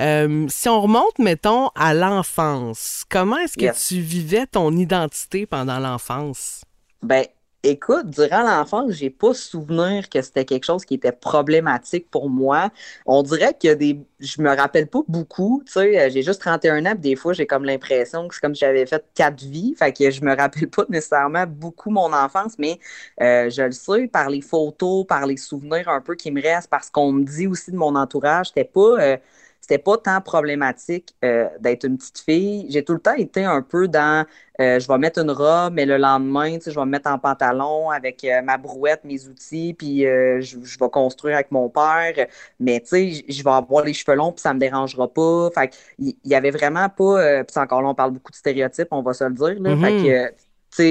Euh, 0.00 0.46
si 0.48 0.68
on 0.68 0.80
remonte, 0.80 1.20
mettons, 1.20 1.68
à 1.76 1.94
l'enfance, 1.94 3.04
comment 3.08 3.38
est-ce 3.38 3.56
que 3.56 3.86
tu 3.86 4.00
vivais 4.00 4.48
ton 4.48 4.76
identité 4.76 5.46
pendant 5.46 5.78
l'enfance? 5.78 6.64
Ben, 7.04 7.24
Écoute, 7.64 8.10
durant 8.10 8.42
l'enfance, 8.42 8.90
j'ai 8.90 9.08
pas 9.08 9.34
souvenir 9.34 10.08
que 10.08 10.20
c'était 10.20 10.44
quelque 10.44 10.64
chose 10.64 10.84
qui 10.84 10.94
était 10.94 11.12
problématique 11.12 12.10
pour 12.10 12.28
moi. 12.28 12.70
On 13.06 13.22
dirait 13.22 13.56
a 13.64 13.74
des. 13.76 14.00
Je 14.18 14.42
me 14.42 14.50
rappelle 14.50 14.88
pas 14.88 14.98
beaucoup. 15.06 15.62
Tu 15.64 15.72
sais, 15.72 16.10
j'ai 16.10 16.22
juste 16.24 16.40
31 16.40 16.84
ans, 16.86 16.94
des 16.96 17.14
fois, 17.14 17.34
j'ai 17.34 17.46
comme 17.46 17.64
l'impression 17.64 18.26
que 18.26 18.34
c'est 18.34 18.40
comme 18.40 18.56
si 18.56 18.60
j'avais 18.62 18.84
fait 18.84 19.04
quatre 19.14 19.44
vies. 19.44 19.76
Fait 19.78 19.92
que 19.92 20.10
je 20.10 20.22
me 20.24 20.34
rappelle 20.36 20.68
pas 20.70 20.84
nécessairement 20.88 21.46
beaucoup 21.46 21.90
mon 21.90 22.12
enfance, 22.12 22.54
mais 22.58 22.80
euh, 23.20 23.48
je 23.48 23.62
le 23.62 23.70
sais 23.72 24.08
par 24.08 24.28
les 24.28 24.40
photos, 24.40 25.06
par 25.06 25.24
les 25.26 25.36
souvenirs 25.36 25.88
un 25.88 26.00
peu 26.00 26.16
qui 26.16 26.32
me 26.32 26.42
restent, 26.42 26.68
parce 26.68 26.90
qu'on 26.90 27.12
me 27.12 27.22
dit 27.24 27.46
aussi 27.46 27.70
de 27.70 27.76
mon 27.76 27.94
entourage, 27.94 28.48
c'était 28.48 28.64
pas. 28.64 29.00
Euh, 29.00 29.16
c'était 29.62 29.78
pas 29.78 29.96
tant 29.96 30.20
problématique 30.20 31.14
euh, 31.24 31.48
d'être 31.60 31.84
une 31.84 31.96
petite 31.96 32.18
fille. 32.18 32.66
J'ai 32.68 32.84
tout 32.84 32.94
le 32.94 32.98
temps 32.98 33.14
été 33.14 33.44
un 33.44 33.62
peu 33.62 33.86
dans 33.86 34.26
euh, 34.60 34.80
je 34.80 34.88
vais 34.88 34.98
mettre 34.98 35.20
une 35.20 35.30
robe, 35.30 35.74
mais 35.74 35.86
le 35.86 35.98
lendemain, 35.98 36.58
je 36.64 36.70
vais 36.70 36.84
me 36.84 36.90
mettre 36.90 37.08
en 37.08 37.18
pantalon 37.18 37.90
avec 37.90 38.24
euh, 38.24 38.42
ma 38.42 38.58
brouette, 38.58 39.04
mes 39.04 39.26
outils, 39.28 39.72
puis 39.72 40.00
je, 40.00 40.78
vais 40.78 40.90
construire 40.90 41.36
avec 41.36 41.52
mon 41.52 41.68
père. 41.68 42.12
Mais 42.58 42.80
tu 42.80 42.88
sais, 42.88 43.24
je 43.28 43.42
vais 43.44 43.50
avoir 43.50 43.84
les 43.84 43.94
cheveux 43.94 44.16
longs, 44.16 44.32
puis 44.32 44.42
ça 44.42 44.52
me 44.52 44.58
dérangera 44.58 45.06
pas. 45.08 45.48
Fait 45.54 45.70
il 45.98 46.16
y, 46.24 46.34
avait 46.34 46.50
vraiment 46.50 46.88
pas. 46.88 47.44
puis 47.44 47.58
encore 47.58 47.82
là, 47.82 47.88
on 47.88 47.94
parle 47.94 48.10
beaucoup 48.10 48.32
de 48.32 48.36
stéréotypes, 48.36 48.88
on 48.90 49.02
va 49.02 49.14
se 49.14 49.24
le 49.24 49.34
dire. 49.34 49.60
Là, 49.60 49.76
Fait 49.76 49.92
mm-hmm. 49.92 50.28
que 50.28 50.34
sais, 50.34 50.34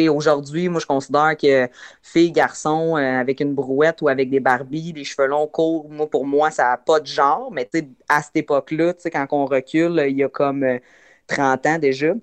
aujourd'hui, 0.10 0.70
moi, 0.70 0.80
je 0.80 0.86
considère 0.86 1.36
que 1.38 1.70
fille, 2.02 2.32
garçon, 2.32 2.98
euh, 2.98 3.20
avec 3.20 3.40
une 3.40 3.54
brouette 3.54 4.02
ou 4.02 4.10
avec 4.10 4.30
des 4.30 4.40
Barbies, 4.40 4.94
des 4.94 5.04
cheveux 5.04 5.28
longs, 5.28 5.48
courts, 5.48 5.90
moi, 5.90 6.10
pour 6.10 6.26
moi, 6.26 6.52
ça 6.52 6.64
n'a 6.70 6.78
pas 6.78 7.00
de 7.00 7.08
genre. 7.08 7.52
Mais 7.52 7.70
à 8.10 8.22
cette 8.22 8.36
époque-là, 8.38 8.94
quand 9.12 9.28
on 9.32 9.46
recule, 9.46 10.04
il 10.10 10.18
y 10.18 10.24
a 10.24 10.30
comme 10.30 10.66
30 11.28 11.66
ans 11.66 11.78
déjà, 11.80 12.14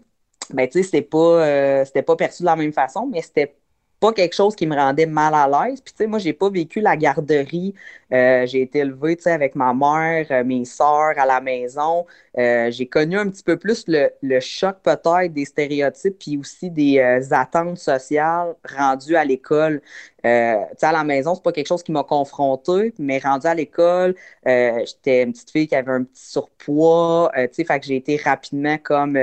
ben, 0.50 0.68
tu 0.68 0.82
pas, 1.02 1.84
c'était 1.84 2.02
pas 2.02 2.16
perçu 2.16 2.42
de 2.42 2.46
la 2.46 2.56
même 2.56 2.72
façon, 2.72 3.06
mais 3.06 3.22
c'était 3.22 3.57
pas 4.00 4.12
quelque 4.12 4.34
chose 4.34 4.54
qui 4.54 4.66
me 4.66 4.76
rendait 4.76 5.06
mal 5.06 5.34
à 5.34 5.46
l'aise. 5.46 5.80
Puis, 5.80 5.92
tu 5.92 5.98
sais, 6.04 6.06
moi, 6.06 6.18
j'ai 6.18 6.32
pas 6.32 6.50
vécu 6.50 6.80
la 6.80 6.96
garderie. 6.96 7.74
Euh, 8.12 8.46
j'ai 8.46 8.62
été 8.62 8.78
élevée, 8.80 9.16
tu 9.16 9.24
sais, 9.24 9.32
avec 9.32 9.54
ma 9.54 9.74
mère, 9.74 10.26
euh, 10.30 10.44
mes 10.44 10.64
soeurs 10.64 11.18
à 11.18 11.26
la 11.26 11.40
maison. 11.40 12.06
Euh, 12.38 12.70
j'ai 12.70 12.86
connu 12.86 13.18
un 13.18 13.28
petit 13.28 13.42
peu 13.42 13.56
plus 13.56 13.84
le, 13.88 14.10
le 14.22 14.40
choc 14.40 14.76
peut-être 14.82 15.32
des 15.32 15.44
stéréotypes 15.44 16.18
puis 16.18 16.36
aussi 16.38 16.70
des 16.70 17.00
attentes 17.32 17.78
sociales 17.78 18.54
rendues 18.64 19.16
à 19.16 19.24
l'école. 19.24 19.80
tu 20.22 20.28
sais, 20.28 20.86
à 20.86 20.92
la 20.92 21.04
maison, 21.04 21.34
c'est 21.34 21.42
pas 21.42 21.52
quelque 21.52 21.66
chose 21.66 21.82
qui 21.82 21.92
m'a 21.92 22.04
confrontée, 22.04 22.94
mais 22.98 23.18
rendu 23.18 23.46
à 23.46 23.54
l'école, 23.54 24.14
j'étais 24.44 25.22
une 25.24 25.32
petite 25.32 25.50
fille 25.50 25.68
qui 25.68 25.74
avait 25.74 25.92
un 25.92 26.04
petit 26.04 26.24
surpoids. 26.24 27.30
tu 27.34 27.48
sais, 27.52 27.64
fait 27.64 27.80
que 27.80 27.86
j'ai 27.86 27.96
été 27.96 28.16
rapidement 28.16 28.78
comme 28.78 29.16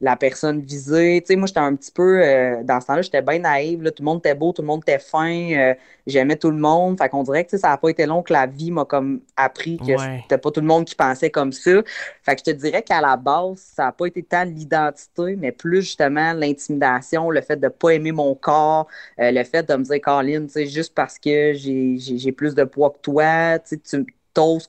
la 0.00 0.16
personne 0.16 0.60
visée. 0.60 1.20
Tu 1.22 1.28
sais, 1.32 1.36
moi, 1.36 1.46
j'étais 1.46 1.60
un 1.60 1.74
petit 1.74 1.90
peu, 1.90 2.22
euh, 2.22 2.62
dans 2.62 2.80
ce 2.80 2.86
temps-là, 2.86 3.02
j'étais 3.02 3.22
bien 3.22 3.40
naïve. 3.40 3.82
Tout 3.90 4.02
le 4.02 4.04
monde 4.04 4.18
était 4.18 4.34
beau, 4.34 4.52
tout 4.52 4.62
le 4.62 4.68
monde 4.68 4.82
était 4.86 4.98
fin. 4.98 5.52
Euh, 5.52 5.74
j'aimais 6.06 6.36
tout 6.36 6.50
le 6.50 6.56
monde. 6.56 6.98
Fait 6.98 7.08
qu'on 7.08 7.24
dirait 7.24 7.44
que 7.44 7.56
ça 7.56 7.68
n'a 7.68 7.76
pas 7.76 7.88
été 7.88 8.06
long 8.06 8.22
que 8.22 8.32
la 8.32 8.46
vie 8.46 8.70
m'a 8.70 8.84
comme 8.84 9.20
appris 9.36 9.76
que 9.78 9.96
c'était 10.22 10.38
pas 10.38 10.50
tout 10.50 10.60
le 10.60 10.66
monde 10.66 10.84
qui 10.84 10.94
pensait 10.94 11.30
comme 11.30 11.52
ça. 11.52 11.82
Fait 12.22 12.36
que 12.36 12.42
je 12.46 12.52
te 12.52 12.56
dirais 12.56 12.82
qu'à 12.82 13.00
la 13.00 13.16
base, 13.16 13.58
ça 13.58 13.86
n'a 13.86 13.92
pas 13.92 14.06
été 14.06 14.22
tant 14.22 14.44
l'identité, 14.44 15.36
mais 15.36 15.50
plus 15.50 15.82
justement 15.82 16.32
l'intimidation, 16.32 17.30
le 17.30 17.40
fait 17.40 17.56
de 17.56 17.68
pas 17.68 17.90
aimer 17.90 18.12
mon 18.12 18.34
corps, 18.36 18.86
euh, 19.18 19.32
le 19.32 19.42
fait 19.42 19.68
de 19.68 19.74
me 19.74 19.82
dire, 19.82 20.00
Caroline, 20.00 20.46
tu 20.46 20.52
sais, 20.52 20.66
juste 20.66 20.94
parce 20.94 21.18
que 21.18 21.54
j'ai 21.54 22.32
plus 22.32 22.54
de 22.54 22.64
poids 22.64 22.90
que 22.90 23.00
toi, 23.02 23.58
tu 23.58 23.78
tu 23.80 24.06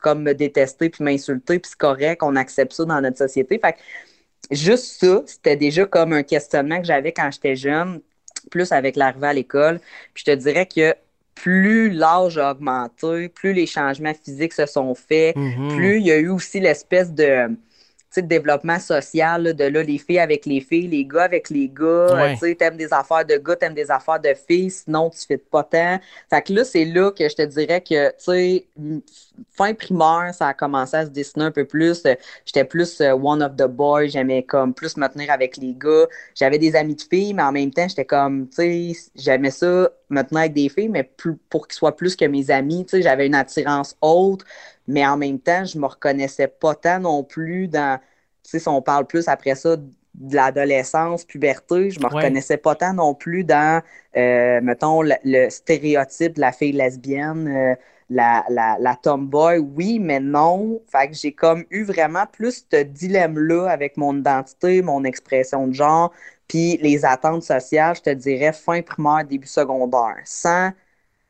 comme 0.01 0.23
me 0.23 0.33
détester 0.33 0.89
puis 0.89 1.03
m'insulter, 1.03 1.59
puis 1.59 1.69
c'est 1.69 1.77
correct, 1.77 2.23
on 2.23 2.35
accepte 2.35 2.73
ça 2.73 2.85
dans 2.85 3.01
notre 3.01 3.17
société. 3.17 3.59
Fait 3.59 3.73
que 3.73 3.77
juste 4.51 4.99
ça, 4.99 5.23
c'était 5.25 5.55
déjà 5.55 5.85
comme 5.85 6.13
un 6.13 6.23
questionnement 6.23 6.79
que 6.79 6.87
j'avais 6.87 7.11
quand 7.11 7.29
j'étais 7.31 7.55
jeune, 7.55 8.01
plus 8.49 8.71
avec 8.71 8.95
l'arrivée 8.95 9.27
à 9.27 9.33
l'école. 9.33 9.79
Puis 10.13 10.23
je 10.25 10.31
te 10.31 10.35
dirais 10.35 10.65
que 10.65 10.93
plus 11.35 11.89
l'âge 11.89 12.37
a 12.37 12.51
augmenté, 12.51 13.29
plus 13.29 13.53
les 13.53 13.65
changements 13.65 14.13
physiques 14.13 14.53
se 14.53 14.65
sont 14.65 14.93
faits, 14.95 15.35
mm-hmm. 15.35 15.75
plus 15.75 15.99
il 15.99 16.05
y 16.05 16.11
a 16.11 16.17
eu 16.17 16.29
aussi 16.29 16.59
l'espèce 16.59 17.11
de 17.13 17.49
de 18.17 18.21
développement 18.21 18.79
social, 18.79 19.53
de 19.53 19.63
là, 19.65 19.83
les 19.83 19.97
filles 19.97 20.19
avec 20.19 20.45
les 20.45 20.61
filles, 20.61 20.87
les 20.87 21.05
gars 21.05 21.23
avec 21.23 21.49
les 21.49 21.69
gars, 21.69 22.31
tu 22.31 22.37
sais, 22.37 22.55
t'aimes 22.55 22.77
des 22.77 22.91
affaires 22.91 23.25
de 23.25 23.37
gars, 23.37 23.55
t'aimes 23.55 23.73
des 23.73 23.91
affaires 23.91 24.19
de 24.19 24.33
filles, 24.33 24.71
sinon 24.71 25.09
tu 25.09 25.19
fais 25.25 25.37
pas 25.37 25.63
tant. 25.63 25.99
Fait 26.29 26.41
que 26.41 26.53
là, 26.53 26.63
c'est 26.63 26.85
là 26.85 27.11
que 27.11 27.27
je 27.27 27.35
te 27.35 27.41
dirais 27.43 27.81
que, 27.81 28.09
tu 28.09 28.15
sais, 28.17 28.65
fin 29.51 29.73
primaire, 29.73 30.33
ça 30.33 30.47
a 30.47 30.53
commencé 30.53 30.97
à 30.97 31.05
se 31.05 31.11
dessiner 31.11 31.45
un 31.45 31.51
peu 31.51 31.65
plus. 31.65 32.03
J'étais 32.45 32.65
plus 32.65 33.01
euh, 33.01 33.13
one 33.13 33.41
of 33.41 33.55
the 33.55 33.67
boys, 33.67 34.07
j'aimais 34.07 34.43
comme 34.43 34.73
plus 34.73 34.97
me 34.97 35.07
tenir 35.07 35.31
avec 35.31 35.57
les 35.57 35.73
gars. 35.73 36.07
J'avais 36.35 36.57
des 36.57 36.75
amis 36.75 36.95
de 36.95 37.01
filles, 37.01 37.33
mais 37.33 37.43
en 37.43 37.51
même 37.51 37.71
temps, 37.71 37.87
j'étais 37.87 38.05
comme, 38.05 38.47
tu 38.49 38.93
sais, 38.93 39.11
j'aimais 39.15 39.51
ça, 39.51 39.89
me 40.09 40.21
tenir 40.21 40.41
avec 40.41 40.53
des 40.53 40.69
filles, 40.69 40.89
mais 40.89 41.03
plus, 41.03 41.35
pour 41.49 41.67
qu'ils 41.67 41.75
soient 41.75 41.95
plus 41.95 42.15
que 42.15 42.25
mes 42.25 42.51
amis, 42.51 42.85
tu 42.85 42.97
sais, 42.97 43.01
j'avais 43.01 43.27
une 43.27 43.35
attirance 43.35 43.95
haute 44.01 44.43
mais 44.89 45.05
en 45.05 45.17
même 45.17 45.39
temps, 45.39 45.63
je 45.65 45.77
me 45.77 45.85
reconnaissais 45.85 46.47
pas 46.47 46.73
tant 46.73 46.99
non 46.99 47.23
plus 47.23 47.67
dans, 47.67 47.99
tu 48.43 48.49
sais, 48.49 48.59
si 48.59 48.67
on 48.67 48.81
parle 48.81 49.05
plus 49.05 49.27
après 49.27 49.53
ça 49.53 49.77
de 49.77 50.35
l'adolescence, 50.35 51.25
puberté, 51.25 51.91
je 51.91 51.99
me 51.99 52.07
reconnaissais 52.07 52.57
pas 52.57 52.73
tant 52.73 52.93
non 52.93 53.13
plus 53.13 53.43
dans, 53.43 53.83
euh, 54.17 54.59
mettons, 54.61 55.03
le, 55.03 55.49
stéréotype 55.49 56.33
de 56.33 56.41
la 56.41 56.51
fille 56.51 56.71
lesbienne, 56.71 57.47
euh, 57.47 57.75
la, 58.09 58.43
la, 58.49 58.95
tomboy, 58.95 59.59
oui, 59.59 59.99
mais 59.99 60.19
non. 60.19 60.81
Fait 60.91 61.09
que 61.09 61.13
j'ai 61.15 61.31
comme 61.33 61.65
eu 61.69 61.83
vraiment 61.83 62.25
plus 62.25 62.65
ce 62.71 62.83
dilemme-là 62.83 63.67
avec 63.69 63.97
mon 63.97 64.17
identité, 64.17 64.81
mon 64.81 65.03
expression 65.03 65.67
de 65.67 65.73
genre, 65.73 66.11
puis 66.47 66.77
les 66.77 67.05
attentes 67.05 67.43
sociales, 67.43 67.95
je 67.95 68.01
te 68.01 68.09
dirais, 68.09 68.53
fin 68.53 68.81
primaire, 68.81 69.25
début 69.25 69.47
secondaire, 69.47 70.17
sans 70.25 70.71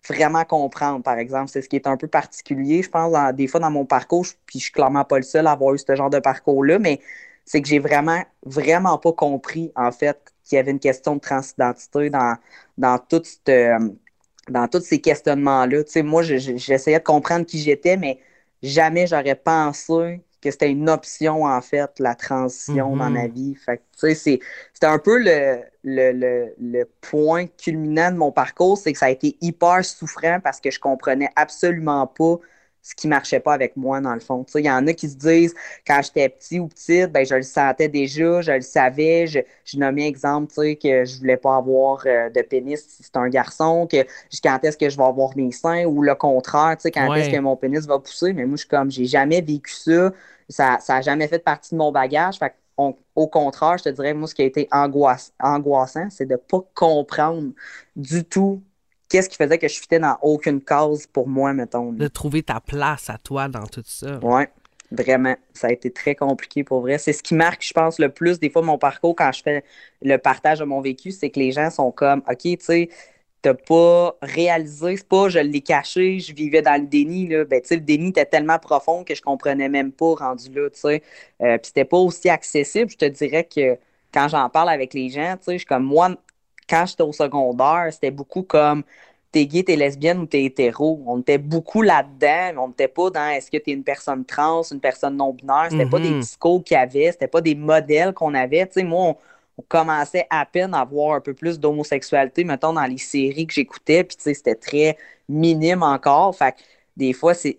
vraiment 0.07 0.45
comprendre, 0.45 1.03
par 1.03 1.17
exemple. 1.17 1.50
C'est 1.50 1.62
ce 1.62 1.69
qui 1.69 1.75
est 1.75 1.88
un 1.88 1.98
peu 1.98 2.07
particulier, 2.07 2.83
je 2.83 2.89
pense, 2.89 3.13
des 3.36 3.48
fois 3.48 3.59
dans 3.59 3.71
mon 3.71 3.86
parcours, 3.86 4.25
puis 4.45 4.59
je 4.59 4.65
suis 4.65 4.74
clairement 4.74 5.05
pas 5.05 5.17
le 5.17 5.24
seul 5.24 5.48
à 5.48 5.51
avoir 5.51 5.74
eu 5.75 5.77
ce 5.79 5.95
genre 5.95 6.09
de 6.09 6.19
parcours-là, 6.19 6.79
mais 6.79 7.01
c'est 7.45 7.62
que 7.62 7.67
j'ai 7.67 7.79
vraiment, 7.79 8.24
vraiment 8.45 8.98
pas 8.98 9.12
compris, 9.13 9.71
en 9.75 9.91
fait, 9.91 10.33
qu'il 10.43 10.55
y 10.57 10.59
avait 10.59 10.71
une 10.71 10.79
question 10.79 11.15
de 11.15 11.19
transidentité 11.21 12.09
dans, 12.09 12.38
dans 12.77 12.98
toute 13.00 13.50
dans 14.49 14.67
tous 14.67 14.81
ces 14.81 14.99
questionnements-là. 14.99 15.83
Tu 15.83 15.91
sais, 15.91 16.03
moi, 16.03 16.21
j'essayais 16.23 16.99
de 16.99 17.03
comprendre 17.03 17.45
qui 17.45 17.59
j'étais, 17.59 17.97
mais 17.97 18.19
jamais 18.61 19.07
j'aurais 19.07 19.35
pensé 19.35 20.21
que 20.41 20.51
c'était 20.51 20.69
une 20.69 20.89
option, 20.89 21.43
en 21.43 21.61
fait, 21.61 21.91
la 21.99 22.15
transition 22.15 22.95
dans 22.95 23.09
ma 23.09 23.27
mm-hmm. 23.27 23.33
vie. 23.33 23.55
Fait 23.55 23.81
tu 23.99 24.15
sais, 24.15 24.39
c'était 24.73 24.87
un 24.87 24.99
peu 24.99 25.17
le, 25.17 25.61
le, 25.83 26.53
le, 26.57 26.85
point 27.01 27.47
culminant 27.47 28.11
de 28.11 28.17
mon 28.17 28.31
parcours, 28.31 28.77
c'est 28.77 28.93
que 28.93 28.99
ça 28.99 29.07
a 29.07 29.09
été 29.09 29.37
hyper 29.41 29.83
souffrant 29.83 30.39
parce 30.41 30.61
que 30.61 30.71
je 30.71 30.79
comprenais 30.79 31.29
absolument 31.35 32.07
pas 32.07 32.39
ce 32.81 32.95
qui 32.95 33.07
marchait 33.07 33.39
pas 33.39 33.53
avec 33.53 33.75
moi, 33.75 34.01
dans 34.01 34.13
le 34.13 34.19
fond. 34.19 34.45
Il 34.55 34.65
y 34.65 34.71
en 34.71 34.88
a 34.88 34.93
qui 34.93 35.09
se 35.09 35.15
disent, 35.15 35.53
quand 35.86 36.01
j'étais 36.03 36.29
petit 36.29 36.59
ou 36.59 36.67
petite, 36.67 37.12
ben, 37.12 37.25
je 37.25 37.36
le 37.36 37.41
sentais 37.41 37.88
déjà, 37.88 38.41
je 38.41 38.51
le 38.51 38.62
savais. 38.62 39.27
Je, 39.27 39.39
je 39.65 39.77
nommais 39.77 40.07
exemple 40.07 40.53
que 40.75 41.05
je 41.05 41.19
voulais 41.19 41.38
pas 41.38 41.57
avoir 41.57 42.03
euh, 42.05 42.29
de 42.29 42.41
pénis 42.41 42.81
si 42.81 43.03
c'est 43.03 43.17
un 43.17 43.29
garçon, 43.29 43.88
que 43.88 44.05
quand 44.43 44.59
est-ce 44.63 44.77
que 44.77 44.89
je 44.89 44.98
vais 44.98 45.03
avoir 45.03 45.36
mes 45.36 45.51
seins, 45.51 45.86
ou 45.86 46.01
le 46.01 46.15
contraire, 46.15 46.77
quand 46.93 47.15
est-ce 47.15 47.29
que 47.29 47.39
mon 47.39 47.55
pénis 47.55 47.86
va 47.86 48.00
pousser. 48.00 48.33
Mais 48.33 48.45
moi, 48.45 48.55
je 48.55 48.62
suis 48.62 48.69
comme, 48.69 48.91
j'ai 48.91 49.05
jamais 49.05 49.41
vécu 49.41 49.74
ça. 49.74 50.12
Ça 50.48 50.79
n'a 50.88 51.01
jamais 51.01 51.27
fait 51.27 51.39
partie 51.39 51.75
de 51.75 51.79
mon 51.79 51.91
bagage. 51.91 52.39
Fait 52.39 52.53
au 53.15 53.27
contraire, 53.27 53.77
je 53.77 53.83
te 53.86 53.89
dirais, 53.89 54.13
moi, 54.13 54.27
ce 54.27 54.36
qui 54.36 54.41
a 54.41 54.45
été 54.45 54.67
angoissant, 54.71 56.07
c'est 56.09 56.25
de 56.25 56.33
ne 56.33 56.38
pas 56.38 56.62
comprendre 56.74 57.51
du 57.95 58.24
tout 58.24 58.62
qu'est-ce 59.09 59.27
qui 59.27 59.35
faisait 59.35 59.57
que 59.57 59.67
je 59.67 59.79
fitais 59.79 59.99
dans 59.99 60.17
aucune 60.21 60.61
cause 60.61 61.07
pour 61.07 61.27
moi, 61.27 61.53
mettons. 61.53 61.91
De 61.91 62.07
trouver 62.07 62.43
ta 62.43 62.59
place 62.61 63.09
à 63.09 63.17
toi 63.17 63.47
dans 63.47 63.65
tout 63.65 63.83
ça. 63.83 64.19
Oui, 64.21 64.43
vraiment. 64.91 65.35
Ça 65.53 65.67
a 65.67 65.71
été 65.71 65.91
très 65.91 66.15
compliqué 66.15 66.63
pour 66.63 66.81
vrai. 66.81 66.97
C'est 66.97 67.13
ce 67.13 67.23
qui 67.23 67.35
marque, 67.35 67.65
je 67.65 67.73
pense, 67.73 67.99
le 67.99 68.09
plus 68.09 68.39
des 68.39 68.49
fois 68.49 68.61
mon 68.61 68.77
parcours 68.77 69.15
quand 69.15 69.31
je 69.31 69.41
fais 69.41 69.63
le 70.01 70.17
partage 70.17 70.59
de 70.59 70.65
mon 70.65 70.81
vécu, 70.81 71.11
c'est 71.11 71.29
que 71.29 71.39
les 71.39 71.51
gens 71.51 71.69
sont 71.69 71.91
comme, 71.91 72.21
OK, 72.29 72.41
tu 72.41 72.57
sais, 72.59 72.89
t'as 73.41 73.53
pas 73.53 74.15
réalisé, 74.21 74.97
c'est 74.97 75.07
pas 75.07 75.29
je 75.29 75.39
l'ai 75.39 75.61
caché, 75.61 76.19
je 76.19 76.33
vivais 76.33 76.61
dans 76.61 76.79
le 76.79 76.87
déni, 76.87 77.27
là. 77.27 77.45
Ben, 77.45 77.61
le 77.69 77.77
déni 77.77 78.09
était 78.09 78.25
tellement 78.25 78.59
profond 78.59 79.03
que 79.03 79.15
je 79.15 79.21
comprenais 79.21 79.69
même 79.69 79.91
pas 79.91 80.13
rendu 80.15 80.49
là, 80.53 80.69
tu 80.69 80.79
sais. 80.79 81.03
Euh, 81.41 81.57
puis 81.57 81.67
c'était 81.67 81.85
pas 81.85 81.97
aussi 81.97 82.29
accessible. 82.29 82.91
Je 82.91 82.97
te 82.97 83.05
dirais 83.05 83.45
que 83.45 83.77
quand 84.13 84.27
j'en 84.27 84.49
parle 84.49 84.69
avec 84.69 84.93
les 84.93 85.09
gens, 85.09 85.35
tu 85.37 85.45
sais, 85.45 85.57
je 85.57 85.65
comme 85.65 85.83
moi, 85.83 86.15
quand 86.69 86.85
j'étais 86.85 87.03
au 87.03 87.13
secondaire, 87.13 87.88
c'était 87.91 88.11
beaucoup 88.11 88.43
comme 88.43 88.83
t'es 89.31 89.45
gay, 89.45 89.63
t'es 89.63 89.75
lesbienne 89.75 90.19
ou 90.19 90.25
t'es 90.25 90.43
hétéro. 90.43 91.01
On 91.05 91.19
était 91.19 91.38
beaucoup 91.38 91.81
là-dedans, 91.81 92.51
mais 92.53 92.57
on 92.57 92.67
n'était 92.69 92.88
pas 92.88 93.09
dans 93.09 93.29
est-ce 93.29 93.51
que 93.51 93.57
t'es 93.57 93.71
une 93.71 93.83
personne 93.83 94.25
trans, 94.25 94.63
une 94.71 94.79
personne 94.79 95.17
non-binaire? 95.17 95.67
C'était 95.69 95.85
pas 95.85 95.99
des 95.99 96.09
mm-hmm. 96.09 96.19
discours 96.19 96.63
qu'il 96.63 96.75
y 96.75 96.79
avait, 96.79 97.11
c'était 97.11 97.27
pas 97.27 97.41
des 97.41 97.55
modèles 97.55 98.13
qu'on 98.13 98.33
avait. 98.33 98.65
Tu 98.67 98.73
sais, 98.73 98.83
moi, 98.83 99.01
on, 99.01 99.17
on 99.59 99.63
commençait 99.67 100.25
à 100.29 100.45
peine 100.45 100.73
à 100.73 100.85
voir 100.85 101.15
un 101.15 101.21
peu 101.21 101.33
plus 101.33 101.59
d'homosexualité, 101.59 102.43
mettons, 102.43 102.73
dans 102.73 102.85
les 102.85 102.97
séries 102.97 103.45
que 103.45 103.53
j'écoutais, 103.53 104.03
puis 104.03 104.15
tu 104.17 104.23
sais, 104.23 104.33
c'était 104.33 104.55
très 104.55 104.97
minime 105.27 105.83
encore. 105.83 106.35
Fait 106.35 106.55
des 106.97 107.13
fois, 107.13 107.33
c'est 107.33 107.55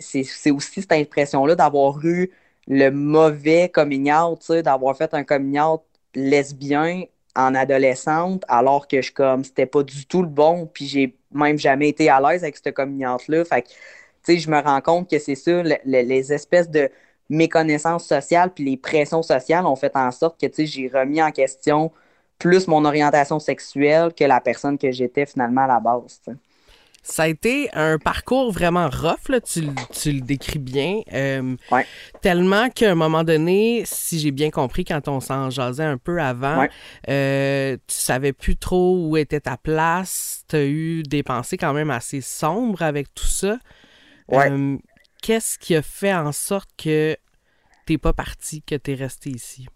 aussi 0.51 0.81
cette 0.81 0.93
impression-là 0.93 1.55
d'avoir 1.55 2.05
eu 2.05 2.31
le 2.69 2.91
mauvais 2.91 3.69
coming 3.69 4.13
out, 4.13 4.41
tu 4.41 4.47
sais, 4.47 4.63
d'avoir 4.63 4.97
fait 4.97 5.13
un 5.15 5.25
coming 5.25 5.59
out 5.61 5.83
lesbien 6.15 7.05
en 7.37 7.55
adolescente, 7.55 8.45
alors 8.49 8.89
que 8.89 9.03
je 9.03 9.13
comme 9.13 9.45
c'était 9.45 9.67
pas 9.67 9.83
du 9.83 10.07
tout 10.07 10.23
le 10.23 10.29
bon, 10.29 10.67
puis 10.67 10.87
j'ai 10.87 11.17
même 11.33 11.59
jamais 11.59 11.89
été 11.89 12.09
à 12.11 12.21
l'aise 12.21 12.43
avec 12.43 12.57
ce 12.57 12.71
coming 12.71 13.07
out-là. 13.07 13.45
Fait 13.45 13.63
que, 13.63 13.69
tu 13.69 13.75
sais, 14.23 14.39
je 14.39 14.51
me 14.51 14.61
rends 14.61 14.81
compte 14.81 15.09
que 15.11 15.19
c'est 15.19 15.35
ça, 15.35 15.63
les 15.85 16.33
espèces 16.33 16.71
de 16.71 16.91
méconnaissance 17.31 18.07
sociale 18.07 18.53
puis 18.53 18.65
les 18.65 18.77
pressions 18.77 19.23
sociales 19.23 19.65
ont 19.65 19.77
fait 19.77 19.95
en 19.97 20.11
sorte 20.11 20.39
que 20.41 20.65
j'ai 20.65 20.89
remis 20.89 21.23
en 21.23 21.31
question 21.31 21.93
plus 22.39 22.67
mon 22.67 22.85
orientation 22.85 23.39
sexuelle 23.39 24.13
que 24.15 24.25
la 24.25 24.41
personne 24.41 24.77
que 24.79 24.91
j'étais 24.91 25.27
finalement 25.27 25.63
à 25.63 25.69
la 25.69 25.81
base. 25.81 26.21
Ça 27.03 27.23
a 27.23 27.29
été 27.29 27.71
un 27.73 27.97
parcours 27.99 28.53
vraiment 28.53 28.89
rough, 28.91 29.31
là, 29.31 29.41
tu, 29.41 29.63
le 29.63 30.21
décris 30.21 30.59
bien. 30.59 31.01
Euh, 31.15 31.57
tellement 32.21 32.69
qu'à 32.69 32.91
un 32.91 32.95
moment 32.95 33.25
donné, 33.25 33.85
si 33.87 34.19
j'ai 34.19 34.31
bien 34.31 34.51
compris, 34.51 34.85
quand 34.85 35.09
on 35.09 35.21
s'en 35.21 35.49
jasait 35.49 35.85
un 35.85 35.97
peu 35.97 36.21
avant, 36.21 36.67
euh, 37.09 37.77
tu 37.87 37.95
savais 37.95 38.35
plus 38.35 38.57
trop 38.57 39.09
où 39.09 39.17
était 39.17 39.41
ta 39.41 39.57
place. 39.57 40.45
Tu 40.49 40.57
as 40.57 40.67
eu 40.67 41.03
des 41.03 41.23
pensées 41.23 41.57
quand 41.57 41.73
même 41.73 41.91
assez 41.91 42.21
sombres 42.21 42.83
avec 42.83 43.15
tout 43.15 43.27
ça. 43.27 43.59
Euh, 44.33 44.77
qu'est-ce 45.23 45.59
qui 45.59 45.75
a 45.75 45.83
fait 45.83 46.15
en 46.15 46.33
sorte 46.33 46.69
que 46.77 47.17
t'es 47.87 47.97
pas 47.97 48.13
parti, 48.13 48.63
que 48.63 48.75
tu 48.75 48.93
es 48.93 48.95
resté 48.95 49.31
ici? 49.31 49.67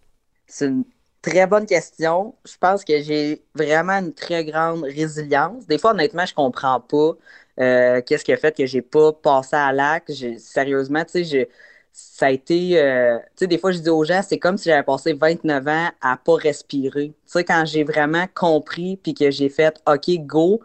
C'est 0.46 0.66
une 0.66 0.84
Très 1.24 1.46
bonne 1.46 1.64
question. 1.64 2.34
Je 2.44 2.56
pense 2.58 2.84
que 2.84 3.00
j'ai 3.02 3.42
vraiment 3.54 3.94
une 3.94 4.12
très 4.12 4.44
grande 4.44 4.82
résilience. 4.84 5.66
Des 5.66 5.78
fois, 5.78 5.92
honnêtement, 5.92 6.26
je 6.26 6.34
comprends 6.34 6.80
pas 6.80 7.12
euh, 7.60 8.02
qu'est-ce 8.02 8.24
qui 8.24 8.32
a 8.32 8.36
fait 8.36 8.54
que 8.54 8.66
j'ai 8.66 8.82
pas 8.82 9.10
passé 9.14 9.56
à 9.56 9.72
l'acte. 9.72 10.12
Sérieusement, 10.38 11.02
tu 11.06 11.24
sais, 11.24 11.48
ça 11.92 12.26
a 12.26 12.30
été. 12.30 12.78
Euh, 12.78 13.18
tu 13.18 13.24
sais, 13.36 13.46
des 13.46 13.56
fois, 13.58 13.72
je 13.72 13.78
dis 13.78 13.88
aux 13.88 14.04
gens, 14.04 14.20
c'est 14.22 14.38
comme 14.38 14.58
si 14.58 14.68
j'avais 14.68 14.82
passé 14.82 15.14
29 15.14 15.66
ans 15.66 15.88
à 16.02 16.18
pas 16.18 16.34
respirer. 16.34 17.08
Tu 17.08 17.14
sais, 17.24 17.42
quand 17.44 17.64
j'ai 17.64 17.84
vraiment 17.84 18.26
compris 18.34 18.98
puis 18.98 19.14
que 19.14 19.30
j'ai 19.30 19.48
fait 19.48 19.80
OK, 19.86 20.10
go, 20.26 20.60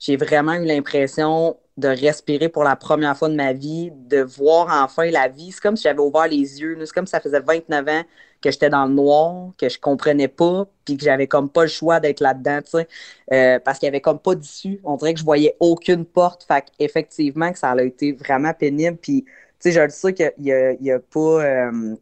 j'ai 0.00 0.16
vraiment 0.16 0.54
eu 0.54 0.64
l'impression 0.64 1.56
de 1.76 1.88
respirer 1.88 2.48
pour 2.48 2.64
la 2.64 2.74
première 2.76 3.16
fois 3.16 3.28
de 3.28 3.34
ma 3.34 3.52
vie, 3.52 3.90
de 3.94 4.22
voir 4.22 4.68
enfin 4.84 5.08
la 5.10 5.28
vie. 5.28 5.52
C'est 5.52 5.60
comme 5.62 5.76
si 5.76 5.84
j'avais 5.84 6.00
ouvert 6.00 6.26
les 6.26 6.60
yeux. 6.60 6.76
C'est 6.84 6.92
comme 6.92 7.06
si 7.06 7.12
ça 7.12 7.20
faisait 7.20 7.40
29 7.40 7.88
ans 7.88 8.02
que 8.42 8.50
j'étais 8.50 8.70
dans 8.70 8.86
le 8.86 8.94
noir, 8.94 9.52
que 9.58 9.68
je 9.68 9.78
comprenais 9.78 10.28
pas, 10.28 10.66
puis 10.84 10.96
que 10.96 11.04
j'avais 11.04 11.26
comme 11.26 11.50
pas 11.50 11.62
le 11.62 11.68
choix 11.68 12.00
d'être 12.00 12.20
là-dedans, 12.20 12.60
tu 12.62 12.70
sais, 12.70 12.88
euh, 13.32 13.58
parce 13.60 13.78
qu'il 13.78 13.86
y 13.86 13.88
avait 13.88 14.00
comme 14.00 14.18
pas 14.18 14.34
d'issue. 14.34 14.80
On 14.84 14.96
dirait 14.96 15.14
que 15.14 15.20
je 15.20 15.24
voyais 15.24 15.56
aucune 15.60 16.04
porte. 16.04 16.44
Fait 16.44 16.64
effectivement, 16.78 17.52
que 17.52 17.58
ça 17.58 17.70
a 17.70 17.82
été 17.82 18.12
vraiment 18.12 18.54
pénible. 18.54 18.96
Puis, 18.96 19.24
tu 19.24 19.30
sais, 19.60 19.72
je 19.72 19.80
le 19.80 19.90
sais 19.90 20.14
qu'il 20.14 20.32
y 20.38 20.90
a, 20.90 20.98
pas... 20.98 21.44
Euh, 21.44 21.96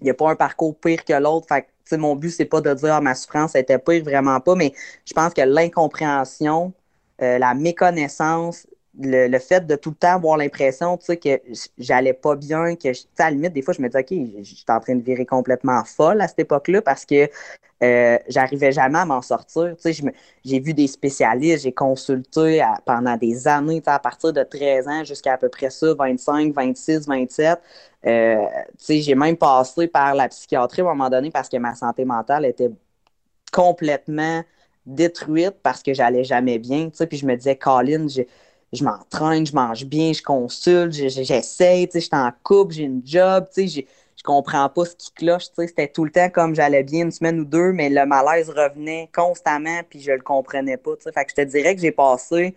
il 0.00 0.08
y 0.08 0.10
a 0.10 0.14
pas 0.14 0.30
un 0.30 0.36
parcours 0.36 0.78
pire 0.78 1.04
que 1.04 1.14
l'autre. 1.14 1.46
Fait 1.48 1.66
que, 1.90 1.96
mon 1.96 2.16
but, 2.16 2.30
c'est 2.30 2.44
pas 2.44 2.60
de 2.60 2.74
dire 2.74 2.94
ah, 2.94 3.00
ma 3.00 3.14
souffrance 3.14 3.54
était 3.54 3.78
pire, 3.78 4.02
vraiment 4.04 4.40
pas, 4.40 4.54
mais 4.54 4.72
je 5.04 5.12
pense 5.14 5.32
que 5.32 5.42
l'incompréhension, 5.42 6.72
euh, 7.22 7.38
la 7.38 7.54
méconnaissance, 7.54 8.66
le, 8.98 9.38
fait 9.38 9.66
de 9.66 9.76
tout 9.76 9.90
le 9.90 9.96
temps 9.96 10.14
avoir 10.14 10.36
l'impression, 10.36 10.96
que 10.96 11.40
j'allais 11.78 12.12
pas 12.12 12.36
bien, 12.36 12.76
que, 12.76 12.88
à 13.18 13.24
la 13.24 13.30
limite, 13.30 13.52
des 13.52 13.62
fois, 13.62 13.74
je 13.74 13.82
me 13.82 13.88
disais, 13.88 14.00
OK, 14.00 14.42
j'étais 14.42 14.72
en 14.72 14.80
train 14.80 14.94
de 14.94 15.02
virer 15.02 15.26
complètement 15.26 15.82
folle 15.84 16.20
à 16.20 16.28
cette 16.28 16.40
époque-là 16.40 16.82
parce 16.82 17.04
que 17.04 17.28
euh, 17.82 18.18
j'arrivais 18.28 18.72
jamais 18.72 18.98
à 18.98 19.04
m'en 19.04 19.20
sortir. 19.20 19.74
J'ai 20.44 20.60
vu 20.60 20.74
des 20.74 20.86
spécialistes, 20.86 21.64
j'ai 21.64 21.72
consulté 21.72 22.64
pendant 22.86 23.16
des 23.16 23.48
années, 23.48 23.82
à 23.86 23.98
partir 23.98 24.32
de 24.32 24.42
13 24.42 24.88
ans 24.88 25.04
jusqu'à 25.04 25.34
à 25.34 25.38
peu 25.38 25.48
près 25.48 25.70
ça, 25.70 25.92
25, 25.94 26.54
26, 26.54 27.06
27. 27.08 27.58
tu 28.02 28.10
sais, 28.78 29.00
j'ai 29.00 29.14
même 29.14 29.36
passé 29.36 29.88
par 29.88 30.14
la 30.14 30.28
psychiatrie 30.28 30.82
à 30.82 30.84
un 30.84 30.88
moment 30.88 31.10
donné 31.10 31.30
parce 31.30 31.48
que 31.48 31.56
ma 31.56 31.74
santé 31.74 32.04
mentale 32.04 32.44
était 32.46 32.70
complètement 33.52 34.42
détruite 34.86 35.56
parce 35.62 35.82
que 35.82 35.94
j'allais 35.94 36.24
jamais 36.24 36.58
bien. 36.58 36.90
Puis 36.90 37.18
je 37.18 37.26
me 37.26 37.36
disais, 37.36 37.56
Colin, 37.56 38.06
j'ai 38.08 38.28
je 38.74 38.84
m'entraîne, 38.84 39.46
je 39.46 39.54
mange 39.54 39.84
bien, 39.86 40.12
je 40.12 40.22
consulte, 40.22 40.92
j'essaie, 40.92 41.88
je 41.92 41.98
suis 42.00 42.10
en 42.12 42.30
couple, 42.42 42.74
j'ai 42.74 42.84
une 42.84 43.02
job, 43.04 43.46
je, 43.56 43.62
je 44.16 44.22
comprends 44.24 44.68
pas 44.68 44.84
ce 44.84 44.96
qui 44.96 45.12
cloche, 45.12 45.44
c'était 45.56 45.88
tout 45.88 46.04
le 46.04 46.10
temps 46.10 46.30
comme 46.30 46.54
j'allais 46.54 46.82
bien 46.84 47.04
une 47.04 47.10
semaine 47.12 47.40
ou 47.40 47.44
deux, 47.44 47.72
mais 47.72 47.90
le 47.90 48.06
malaise 48.06 48.50
revenait 48.50 49.10
constamment, 49.14 49.80
puis 49.88 50.00
je 50.00 50.12
le 50.12 50.20
comprenais 50.22 50.76
pas, 50.76 50.92
Fait 51.14 51.24
que 51.24 51.30
je 51.30 51.34
te 51.36 51.40
dirais 51.42 51.74
que 51.74 51.80
j'ai 51.82 51.92
passé, 51.92 52.54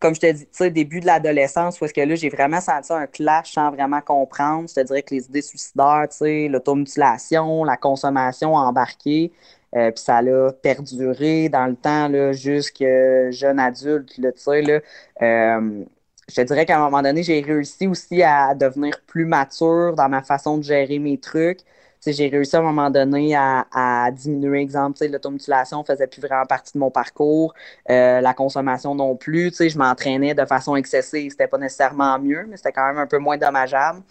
comme 0.00 0.14
je 0.14 0.20
te 0.20 0.32
dis, 0.32 0.70
début 0.70 1.00
de 1.00 1.06
l'adolescence, 1.06 1.78
parce 1.78 1.92
que 1.92 2.00
là, 2.02 2.14
j'ai 2.14 2.28
vraiment 2.28 2.60
senti 2.60 2.92
un 2.92 3.06
clash 3.06 3.52
sans 3.54 3.70
vraiment 3.70 4.00
comprendre. 4.02 4.68
Je 4.68 4.74
te 4.74 4.80
dirais 4.80 5.02
que 5.02 5.14
les 5.14 5.24
idées 5.26 5.40
suicidaires, 5.42 6.08
l'automutilation, 6.50 7.64
la 7.64 7.76
consommation 7.78 8.54
embarquée, 8.54 9.32
euh, 9.74 9.90
puis 9.90 10.02
ça 10.04 10.22
l'a 10.22 10.52
perduré 10.52 11.48
dans 11.48 11.66
le 11.66 11.76
temps 11.76 12.32
jusqu'à 12.32 13.30
jeune 13.30 13.58
adulte. 13.58 14.16
Là, 14.18 14.30
là, 14.60 14.80
euh, 15.22 15.84
je 16.28 16.34
te 16.34 16.40
dirais 16.42 16.64
qu'à 16.66 16.78
un 16.78 16.84
moment 16.84 17.02
donné, 17.02 17.22
j'ai 17.22 17.40
réussi 17.40 17.86
aussi 17.86 18.22
à 18.22 18.54
devenir 18.54 19.00
plus 19.06 19.26
mature 19.26 19.94
dans 19.96 20.08
ma 20.08 20.22
façon 20.22 20.58
de 20.58 20.62
gérer 20.62 20.98
mes 20.98 21.18
trucs. 21.18 21.60
J'ai 22.06 22.28
réussi 22.28 22.54
à 22.54 22.58
un 22.58 22.62
moment 22.62 22.90
donné 22.90 23.34
à, 23.34 24.10
diminuer, 24.12 24.60
exemple, 24.60 24.98
l'automutilation 25.06 25.80
ne 25.80 25.84
faisait 25.84 26.06
plus 26.06 26.20
vraiment 26.20 26.44
partie 26.44 26.74
de 26.74 26.78
mon 26.78 26.90
parcours, 26.90 27.54
euh, 27.90 28.20
la 28.20 28.34
consommation 28.34 28.94
non 28.94 29.16
plus. 29.16 29.52
Je 29.58 29.78
m'entraînais 29.78 30.34
de 30.34 30.44
façon 30.44 30.76
excessive. 30.76 31.30
C'était 31.30 31.48
pas 31.48 31.58
nécessairement 31.58 32.18
mieux, 32.18 32.46
mais 32.48 32.56
c'était 32.58 32.72
quand 32.72 32.86
même 32.86 32.98
un 32.98 33.06
peu 33.06 33.18
moins 33.18 33.38
dommageable. 33.38 34.02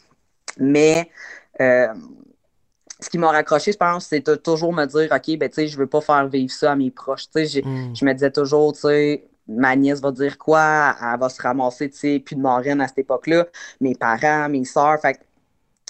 Mais 0.60 1.10
ce 3.04 3.10
qui 3.10 3.18
m'a 3.18 3.32
raccroché, 3.32 3.72
je 3.72 3.78
pense, 3.78 4.08
c'est 4.08 4.26
de 4.26 4.36
toujours 4.36 4.74
me 4.74 4.86
dire, 4.86 5.10
OK, 5.12 5.38
ben, 5.38 5.50
tu 5.50 5.56
sais, 5.56 5.68
je 5.68 5.78
veux 5.78 5.88
pas 5.88 6.02
faire 6.02 6.28
vivre 6.28 6.52
ça 6.52 6.72
à 6.72 6.76
mes 6.76 6.92
proches. 6.92 7.30
Tu 7.30 7.46
sais, 7.46 7.62
hmm. 7.62 7.96
je 7.96 8.06
me 8.06 8.14
disais 8.14 8.32
toujours, 8.32 8.74
tu 8.74 8.82
sais, 8.82 9.28
ma 9.48 9.76
nièce 9.76 10.00
va 10.00 10.12
dire 10.12 10.38
quoi? 10.38 10.96
Elle 11.02 11.20
va 11.20 11.30
se 11.30 11.42
ramasser, 11.42 11.90
tu 11.90 11.98
sais, 11.98 12.20
plus 12.20 12.36
de 12.36 12.42
marraine 12.42 12.82
à 12.82 12.88
cette 12.88 13.00
époque-là. 13.00 13.48
Mes 13.82 13.96
parents, 13.96 14.50
mes 14.50 14.66
soeurs. 14.66 15.00
Fait 15.02 15.20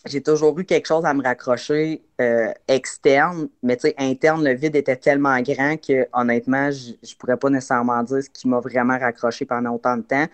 j'ai 0.05 0.21
toujours 0.21 0.59
eu 0.59 0.65
quelque 0.65 0.85
chose 0.85 1.05
à 1.05 1.13
me 1.13 1.23
raccrocher 1.23 2.03
euh, 2.19 2.51
externe, 2.67 3.47
mais 3.61 3.77
tu 3.77 3.87
sais, 3.87 3.95
interne, 3.97 4.43
le 4.43 4.53
vide 4.53 4.75
était 4.75 4.97
tellement 4.97 5.39
grand 5.39 5.77
que 5.77 6.07
honnêtement, 6.11 6.71
je, 6.71 6.91
je 7.01 7.15
pourrais 7.15 7.37
pas 7.37 7.49
nécessairement 7.49 8.03
dire 8.03 8.21
ce 8.21 8.29
qui 8.29 8.49
m'a 8.49 8.59
vraiment 8.59 8.99
raccroché 8.99 9.45
pendant 9.45 9.71
autant 9.71 9.95
de 9.95 10.01
temps 10.01 10.27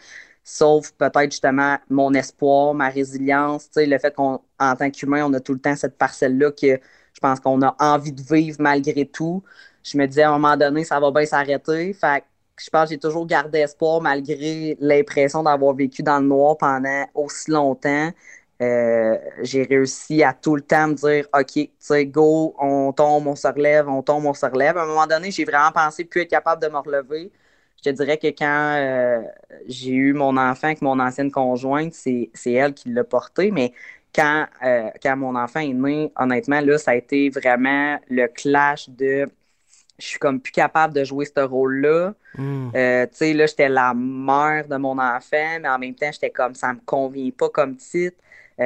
sauf 0.43 0.91
peut-être 0.91 1.31
justement 1.31 1.77
mon 1.89 2.13
espoir, 2.13 2.73
ma 2.73 2.89
résilience, 2.89 3.69
le 3.75 3.97
fait 3.97 4.13
qu'en 4.15 4.41
tant 4.57 4.89
qu'humain, 4.91 5.25
on 5.25 5.33
a 5.33 5.39
tout 5.39 5.53
le 5.53 5.59
temps 5.59 5.75
cette 5.75 5.97
parcelle-là 5.97 6.51
que 6.51 6.79
je 7.13 7.19
pense 7.21 7.39
qu'on 7.39 7.61
a 7.61 7.75
envie 7.79 8.11
de 8.13 8.21
vivre 8.21 8.57
malgré 8.59 9.05
tout. 9.05 9.43
Je 9.83 9.97
me 9.97 10.05
disais 10.07 10.23
à 10.23 10.29
un 10.29 10.39
moment 10.39 10.57
donné, 10.57 10.83
ça 10.83 10.99
va 10.99 11.11
bien 11.11 11.25
s'arrêter. 11.25 11.93
Fait 11.93 12.23
je 12.57 12.69
pense 12.69 12.85
que 12.85 12.89
j'ai 12.89 12.99
toujours 12.99 13.25
gardé 13.25 13.59
espoir 13.59 14.01
malgré 14.01 14.77
l'impression 14.81 15.43
d'avoir 15.43 15.73
vécu 15.73 16.03
dans 16.03 16.19
le 16.19 16.27
noir 16.27 16.57
pendant 16.57 17.05
aussi 17.13 17.51
longtemps. 17.51 18.11
Euh, 18.61 19.17
j'ai 19.41 19.63
réussi 19.63 20.21
à 20.23 20.33
tout 20.33 20.55
le 20.55 20.61
temps 20.61 20.89
me 20.89 20.93
dire 20.93 21.25
OK, 21.33 21.53
tu 21.53 22.05
go, 22.07 22.53
on 22.59 22.91
tombe, 22.91 23.27
on 23.27 23.35
se 23.35 23.47
relève, 23.47 23.87
on 23.87 24.01
tombe, 24.03 24.25
on 24.25 24.33
se 24.33 24.45
relève. 24.45 24.77
À 24.77 24.83
un 24.83 24.85
moment 24.87 25.07
donné, 25.07 25.31
j'ai 25.31 25.45
vraiment 25.45 25.71
pensé 25.71 26.03
plus 26.03 26.21
être 26.21 26.29
capable 26.29 26.61
de 26.61 26.67
me 26.67 26.77
relever 26.77 27.31
je 27.79 27.89
te 27.89 27.95
dirais 27.95 28.17
que 28.17 28.27
quand 28.27 28.75
euh, 28.77 29.21
j'ai 29.67 29.91
eu 29.91 30.13
mon 30.13 30.35
enfant 30.35 30.67
avec 30.67 30.81
mon 30.81 30.99
ancienne 30.99 31.31
conjointe, 31.31 31.93
c'est 31.93 32.29
elle 32.45 32.73
qui 32.73 32.89
l'a 32.89 33.05
porté, 33.05 33.51
mais 33.51 33.73
quand, 34.13 34.47
euh, 34.65 34.89
quand 35.01 35.15
mon 35.15 35.35
enfant 35.35 35.61
est 35.61 35.73
né, 35.73 36.11
honnêtement, 36.17 36.59
là, 36.59 36.77
ça 36.77 36.91
a 36.91 36.95
été 36.95 37.29
vraiment 37.29 37.97
le 38.09 38.27
clash 38.27 38.89
de 38.89 39.27
je 39.97 40.05
suis 40.05 40.19
comme 40.19 40.39
plus 40.39 40.53
capable 40.53 40.93
de 40.93 41.03
jouer 41.03 41.25
ce 41.25 41.41
rôle-là. 41.41 42.13
Hmm. 42.37 42.69
Euh, 42.73 43.05
tu 43.07 43.17
sais, 43.17 43.33
là, 43.33 43.45
j'étais 43.47 43.67
la 43.67 43.93
mère 43.93 44.65
de 44.65 44.77
mon 44.77 44.97
enfant, 44.97 45.59
mais 45.61 45.67
en 45.67 45.77
même 45.77 45.93
temps, 45.93 46.09
j'étais 46.11 46.29
comme 46.29 46.55
ça 46.55 46.73
me 46.73 46.79
convient 46.85 47.29
pas 47.31 47.49
comme 47.49 47.75
titre. 47.75 48.15
tu 48.57 48.63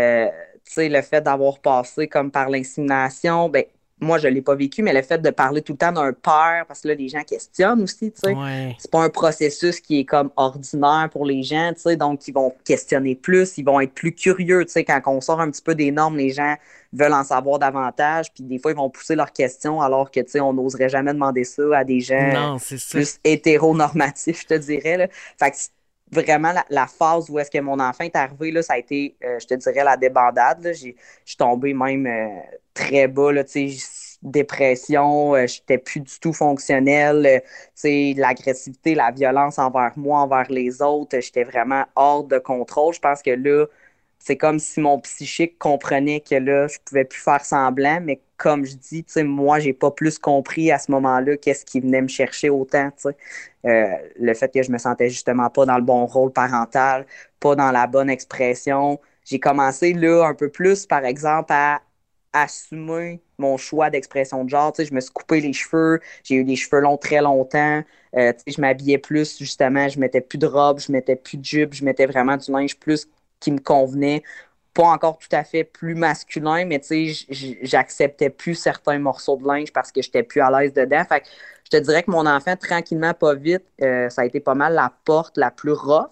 sais, 0.63 0.89
le 0.89 1.01
fait 1.01 1.21
d'avoir 1.21 1.57
passé 1.59 2.07
comme 2.07 2.29
par 2.29 2.49
l'insémination, 2.49 3.49
ben, 3.49 3.63
moi, 4.03 4.17
je 4.19 4.27
ne 4.27 4.33
l'ai 4.33 4.41
pas 4.41 4.55
vécu, 4.55 4.83
mais 4.83 4.93
le 4.93 5.01
fait 5.01 5.19
de 5.19 5.29
parler 5.29 5.61
tout 5.61 5.73
le 5.73 5.77
temps 5.77 5.91
d'un 5.91 6.13
père, 6.13 6.65
parce 6.67 6.81
que 6.81 6.89
là, 6.89 6.93
les 6.93 7.07
gens 7.09 7.23
questionnent 7.23 7.81
aussi, 7.81 8.11
tu 8.11 8.19
sais. 8.23 8.35
C'est 8.77 8.91
pas 8.91 9.01
un 9.01 9.09
processus 9.09 9.79
qui 9.79 9.99
est 9.99 10.05
comme 10.05 10.29
ordinaire 10.35 11.09
pour 11.11 11.25
les 11.25 11.41
gens, 11.43 11.71
tu 11.73 11.81
sais. 11.81 11.95
Donc, 11.95 12.27
ils 12.27 12.33
vont 12.33 12.53
questionner 12.63 13.15
plus, 13.15 13.57
ils 13.57 13.65
vont 13.65 13.79
être 13.79 13.93
plus 13.93 14.13
curieux, 14.13 14.65
tu 14.65 14.71
sais. 14.71 14.83
Quand 14.83 15.01
on 15.07 15.21
sort 15.21 15.41
un 15.41 15.49
petit 15.49 15.61
peu 15.61 15.73
des 15.75 15.91
normes, 15.91 16.17
les 16.17 16.29
gens 16.29 16.55
veulent 16.91 17.13
en 17.13 17.23
savoir 17.23 17.57
davantage, 17.57 18.31
puis 18.33 18.43
des 18.43 18.59
fois, 18.59 18.71
ils 18.71 18.77
vont 18.77 18.89
pousser 18.89 19.15
leurs 19.15 19.31
questions, 19.31 19.81
alors 19.81 20.11
que, 20.11 20.19
tu 20.19 20.29
sais, 20.31 20.39
on 20.39 20.53
n'oserait 20.53 20.89
jamais 20.89 21.13
demander 21.13 21.43
ça 21.43 21.63
à 21.75 21.83
des 21.83 22.01
gens 22.01 22.57
plus 22.91 23.19
hétéronormatifs, 23.23 24.41
je 24.41 24.47
te 24.47 24.53
dirais, 24.53 24.97
là. 24.97 25.07
Fait 25.39 25.51
que 25.51 25.57
vraiment 26.11 26.53
la, 26.69 26.87
phase 26.87 27.29
où 27.29 27.39
est-ce 27.39 27.51
que 27.51 27.59
mon 27.59 27.79
enfant 27.79 28.03
est 28.03 28.15
arrivé, 28.15 28.51
là, 28.51 28.61
ça 28.61 28.73
a 28.73 28.77
été, 28.77 29.15
euh, 29.23 29.39
je 29.39 29.47
te 29.47 29.53
dirais, 29.55 29.83
la 29.83 29.97
débandade. 29.97 30.61
Je 30.63 30.91
suis 31.25 31.37
tombée 31.37 31.73
même 31.73 32.05
euh, 32.05 32.39
très 32.73 33.07
bas, 33.07 33.31
là, 33.31 33.43
dépression, 34.23 35.35
euh, 35.35 35.47
j'étais 35.47 35.77
plus 35.77 35.99
du 35.99 36.19
tout 36.19 36.33
fonctionnelle, 36.33 37.43
l'agressivité, 37.83 38.95
la 38.95 39.11
violence 39.11 39.59
envers 39.59 39.91
moi, 39.97 40.19
envers 40.19 40.49
les 40.49 40.81
autres, 40.81 41.19
j'étais 41.19 41.43
vraiment 41.43 41.85
hors 41.95 42.23
de 42.23 42.37
contrôle. 42.39 42.93
Je 42.93 42.99
pense 42.99 43.21
que 43.21 43.31
là, 43.31 43.65
c'est 44.19 44.37
comme 44.37 44.59
si 44.59 44.79
mon 44.79 44.99
psychique 45.01 45.57
comprenait 45.59 46.21
que 46.21 46.35
là, 46.35 46.67
je 46.67 46.77
pouvais 46.85 47.03
plus 47.05 47.19
faire 47.21 47.43
semblant, 47.43 47.99
mais 48.01 48.21
comme 48.37 48.65
je 48.65 48.75
dis, 48.75 49.05
moi, 49.23 49.59
j'ai 49.59 49.73
pas 49.73 49.91
plus 49.91 50.17
compris 50.17 50.71
à 50.71 50.79
ce 50.79 50.91
moment-là 50.91 51.37
qu'est-ce 51.37 51.65
qui 51.65 51.79
venait 51.81 52.01
me 52.01 52.07
chercher 52.07 52.49
autant. 52.49 52.89
Euh, 53.05 53.11
le 53.63 54.33
fait 54.33 54.53
que 54.53 54.63
je 54.63 54.71
me 54.71 54.77
sentais 54.77 55.09
justement 55.09 55.49
pas 55.49 55.65
dans 55.65 55.77
le 55.77 55.83
bon 55.83 56.05
rôle 56.05 56.31
parental, 56.33 57.05
pas 57.39 57.55
dans 57.55 57.71
la 57.71 57.87
bonne 57.87 58.09
expression. 58.09 58.99
J'ai 59.25 59.39
commencé 59.39 59.93
là 59.93 60.25
un 60.27 60.33
peu 60.33 60.49
plus, 60.49 60.85
par 60.85 61.05
exemple, 61.05 61.53
à 61.53 61.81
assumer 62.33 63.21
mon 63.37 63.57
choix 63.57 63.89
d'expression 63.89 64.43
de 64.43 64.49
genre. 64.49 64.73
Tu 64.73 64.83
sais, 64.83 64.89
je 64.89 64.93
me 64.93 64.99
suis 64.99 65.11
coupé 65.11 65.39
les 65.39 65.53
cheveux, 65.53 65.99
j'ai 66.23 66.35
eu 66.35 66.43
des 66.43 66.55
cheveux 66.55 66.81
longs 66.81 66.97
très 66.97 67.21
longtemps. 67.21 67.83
Euh, 68.15 68.33
tu 68.33 68.39
sais, 68.39 68.55
je 68.57 68.61
m'habillais 68.61 68.97
plus, 68.97 69.37
justement, 69.37 69.87
je 69.87 69.99
mettais 69.99 70.21
plus 70.21 70.37
de 70.39 70.47
robe, 70.47 70.79
je 70.79 70.91
mettais 70.91 71.15
plus 71.15 71.37
de 71.37 71.45
jupe, 71.45 71.73
je 71.73 71.85
mettais 71.85 72.05
vraiment 72.05 72.37
du 72.37 72.51
linge 72.51 72.77
plus 72.77 73.07
qui 73.39 73.51
me 73.51 73.59
convenait. 73.59 74.23
Pas 74.73 74.85
encore 74.87 75.19
tout 75.19 75.27
à 75.31 75.43
fait 75.43 75.63
plus 75.63 75.93
masculin, 75.93 76.65
mais 76.65 76.79
tu 76.79 77.13
sais, 77.13 77.57
j'acceptais 77.61 78.31
plus 78.31 78.55
certains 78.55 78.97
morceaux 78.97 79.37
de 79.37 79.45
linge 79.47 79.71
parce 79.71 79.91
que 79.91 80.01
j'étais 80.01 80.23
plus 80.23 80.41
à 80.41 80.49
l'aise 80.49 80.73
dedans. 80.73 81.03
Fait 81.07 81.23
te 81.77 81.83
dirais 81.83 82.03
que 82.03 82.11
mon 82.11 82.25
enfant, 82.25 82.55
tranquillement, 82.55 83.13
pas 83.13 83.35
vite, 83.35 83.63
euh, 83.81 84.09
ça 84.09 84.21
a 84.21 84.25
été 84.25 84.39
pas 84.39 84.55
mal 84.55 84.73
la 84.73 84.91
porte 85.05 85.37
la 85.37 85.51
plus 85.51 85.71
rough. 85.71 86.11